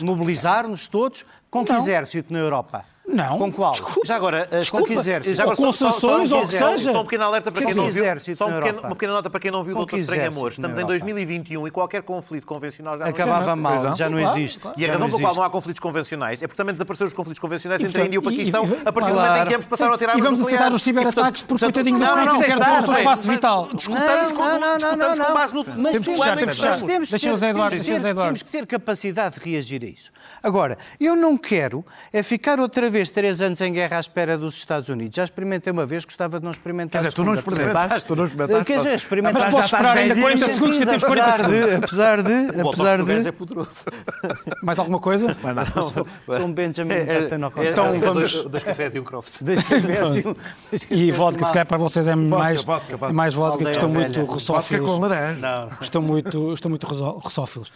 Mobilizar-nos 0.00 0.86
todos? 0.86 1.26
Com 1.50 1.64
que 1.64 1.72
exército 1.72 2.32
na 2.32 2.38
Europa? 2.38 2.84
Não. 3.12 3.38
Com 3.38 3.52
qual? 3.52 3.72
Desculpa. 3.72 4.00
Já 4.04 4.16
agora, 4.16 4.48
as- 4.52 4.70
Com 4.70 4.82
que 4.84 4.92
exército? 4.94 5.34
Já 5.34 5.42
agora, 5.42 5.58
Ou 5.60 5.66
com 5.66 5.72
só- 5.72 5.90
só- 5.90 6.00
só 6.00 6.06
um 6.08 6.12
ou 6.12 6.18
que 6.42 6.46
pequeno- 6.52 6.70
seja. 6.78 6.92
Só 6.92 7.00
um 7.00 7.04
pequeno 7.04 7.24
alerta 7.24 7.50
para 7.52 7.60
quem 7.62 7.70
que 7.70 7.76
não 7.76 7.90
viu. 7.90 8.04
Só 8.34 8.46
um 8.48 8.52
pequeno- 8.60 8.80
uma 8.80 8.90
pequena 8.96 9.12
nota 9.12 9.30
para 9.30 9.40
quem 9.40 9.50
não 9.50 9.62
viu 9.64 9.74
o 9.74 9.76
Doutor 9.78 9.96
que 9.96 10.02
Estranho 10.02 10.28
Amor. 10.28 10.50
Estamos 10.52 10.76
em 10.78 10.80
Europa? 10.80 10.92
2021 10.92 11.66
e 11.66 11.70
qualquer 11.70 12.02
conflito 12.02 12.46
convencional 12.46 12.96
já 12.98 13.04
não 13.04 13.10
Acabava 13.10 13.40
existe. 13.42 13.56
mal, 13.60 13.80
Pois 13.82 13.96
já 13.98 14.08
não 14.08 14.18
Claro, 14.20 14.38
existe. 14.38 14.60
claro. 14.60 14.80
E 14.80 14.84
a 14.84 14.88
razão 14.92 15.00
não 15.08 15.16
pela 15.16 15.20
qual 15.28 15.34
não 15.36 15.42
há 15.42 15.50
conflitos 15.50 15.80
convencionais 15.80 16.42
é 16.42 16.46
porque 16.46 16.56
também 16.56 16.74
desapareceram 16.74 17.08
os 17.08 17.14
conflitos 17.14 17.38
convencionais 17.40 17.82
entre 17.82 18.02
a 18.02 18.04
Índia 18.06 18.16
e 18.16 18.18
o 18.18 18.22
Paquistão 18.22 18.64
e- 18.64 18.68
e- 18.68 18.82
a 18.84 18.92
partir 18.92 19.10
do 19.10 19.16
momento 19.16 19.36
em 19.42 19.46
que 19.48 19.54
ambos 19.54 19.66
passaram 19.66 19.92
a 19.92 19.98
tirar 19.98 20.18
E 20.18 20.20
vamos 20.20 20.40
aceitar 20.40 20.72
os 20.72 20.82
ciberataques 20.82 21.42
porque 21.42 21.48
portanto, 21.66 21.74
coitadinho 21.74 21.98
do 21.98 22.04
não, 22.04 22.16
não, 22.16 22.24
não, 22.24 22.38
quer 22.40 22.58
ter 22.58 22.84
o 22.84 22.86
bem, 22.92 22.98
espaço 22.98 23.28
vital. 23.28 23.68
Discutamos 23.74 24.30
Não, 24.30 24.36
com, 24.36 24.44
não, 24.44 24.58
não, 24.78 24.96
não, 24.96 25.14
não. 25.16 25.34
base 25.34 25.54
no, 25.54 25.64
temos 25.64 25.98
que 25.98 26.14
fechar, 26.14 26.36
temos 26.36 26.56
que 26.56 26.62
fechar. 26.62 26.80
Que 26.80 26.86
ter- 26.86 27.32
o 27.32 27.36
Zé 27.36 27.50
Eduardo, 27.50 27.76
o 27.76 27.78
que 27.78 27.84
Zé 27.84 27.94
Eduardo. 28.10 28.22
Temos 28.24 28.42
que 28.42 28.50
ter 28.50 28.66
capacidade 28.66 29.34
de 29.38 29.50
reagir 29.50 29.82
a 29.84 29.86
isso. 29.86 30.10
Agora, 30.42 30.78
eu 31.00 31.14
não 31.16 31.36
quero 31.36 31.84
é 32.12 32.22
ficar 32.22 32.58
outra 32.60 32.88
vez 32.90 32.99
vez 33.00 33.10
três 33.10 33.40
anos 33.42 33.60
em 33.60 33.72
guerra 33.72 33.96
à 33.96 34.00
espera 34.00 34.36
dos 34.36 34.54
Estados 34.56 34.88
Unidos. 34.88 35.16
Já 35.16 35.24
experimentei 35.24 35.72
uma 35.72 35.86
vez, 35.86 36.04
gostava 36.04 36.38
de 36.38 36.44
não 36.44 36.50
experimentar 36.52 37.00
Quer 37.00 37.08
dizer, 37.08 37.14
tu 37.16 37.24
não 37.24 37.32
experimentaste, 37.32 38.06
tu 38.06 38.14
não 38.16 38.24
experimentaste. 38.26 38.64
Quer 38.64 38.76
dizer, 38.78 38.94
experimentar. 38.94 39.42
Mas 39.42 39.54
podes 39.54 39.72
esperar 39.72 39.96
ainda 39.96 40.14
40 40.20 40.48
segundos, 40.48 40.76
já 40.78 40.86
temos 40.86 41.04
40 41.04 41.28
apesar 41.28 41.36
segundos. 41.50 41.68
de, 41.70 41.74
apesar 41.76 42.22
de, 42.22 42.60
apesar 42.60 43.00
é 43.00 43.20
de, 43.22 43.32
poderoso. 43.32 43.84
Mais 44.62 44.78
alguma 44.78 44.98
coisa? 44.98 45.36
sou 46.26 46.46
um 46.46 46.52
Benjamin 46.52 46.92
É, 46.92 47.28
Então 47.70 47.86
é, 47.86 47.96
é 47.96 47.98
vamos- 48.00 48.32
dois, 48.32 48.44
dois 48.50 48.64
cafés 48.64 48.94
e 48.94 49.00
um 49.00 49.04
croft. 49.04 49.40
Eu 49.40 49.80
ver 49.80 50.02
assim 50.02 50.22
um- 50.26 50.34
E 50.90 51.10
vodka, 51.12 51.44
se 51.46 51.52
calhar 51.52 51.66
para 51.66 51.78
vocês 51.78 52.06
é 52.06 52.14
mais, 52.14 52.62
vodka, 52.62 52.96
vodka. 52.96 53.06
é 53.06 53.12
mais 53.12 53.34
vodka, 53.34 53.64
que 53.64 53.70
estão 53.70 53.88
muito 53.88 54.20
Vodka 54.20 54.32
russófilos. 54.34 54.90
com 54.90 54.98
laranja. 54.98 55.68
Estão 55.80 56.02
muito, 56.02 56.52
estão 56.52 56.68
muito 56.68 56.86
russo- 56.86 57.10
russófilos. 57.18 57.70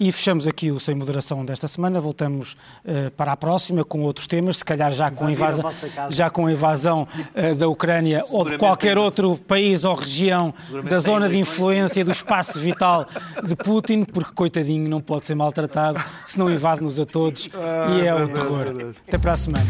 E 0.00 0.12
fechamos 0.12 0.46
aqui 0.46 0.70
o 0.70 0.78
Sem 0.78 0.94
Moderação 0.94 1.44
desta 1.44 1.66
semana. 1.66 2.00
Voltamos 2.00 2.56
eh, 2.84 3.10
para 3.10 3.32
a 3.32 3.36
próxima 3.36 3.84
com 3.84 4.02
outros 4.02 4.28
temas, 4.28 4.58
se 4.58 4.64
calhar 4.64 4.92
já 4.92 5.10
com 5.10 5.26
a 5.26 5.32
Invadir 5.32 5.44
a 5.44 5.48
invasão, 5.48 5.62
vossa 5.62 5.88
casa. 5.88 6.16
já 6.16 6.30
com 6.30 6.46
a 6.46 6.52
invasão 6.52 7.08
eh, 7.34 7.54
da 7.54 7.68
Ucrânia 7.68 8.22
ou 8.30 8.44
de 8.48 8.56
qualquer 8.56 8.96
outro 8.96 9.36
país 9.36 9.84
ou 9.84 9.96
região 9.96 10.54
da 10.88 11.00
zona 11.00 11.28
de 11.28 11.36
influência 11.36 12.04
do 12.04 12.12
espaço 12.12 12.60
vital 12.60 13.06
de 13.44 13.56
Putin, 13.56 14.04
porque 14.04 14.32
coitadinho 14.32 14.88
não 14.88 15.00
pode 15.00 15.26
ser 15.26 15.34
maltratado, 15.34 16.02
senão 16.24 16.48
invade-nos 16.48 17.00
a 17.00 17.04
todos 17.04 17.48
e 17.96 18.06
é 18.06 18.14
o 18.14 18.28
terror. 18.28 18.94
Até 19.06 19.18
para 19.18 19.32
a 19.32 19.36
semana. 19.36 19.66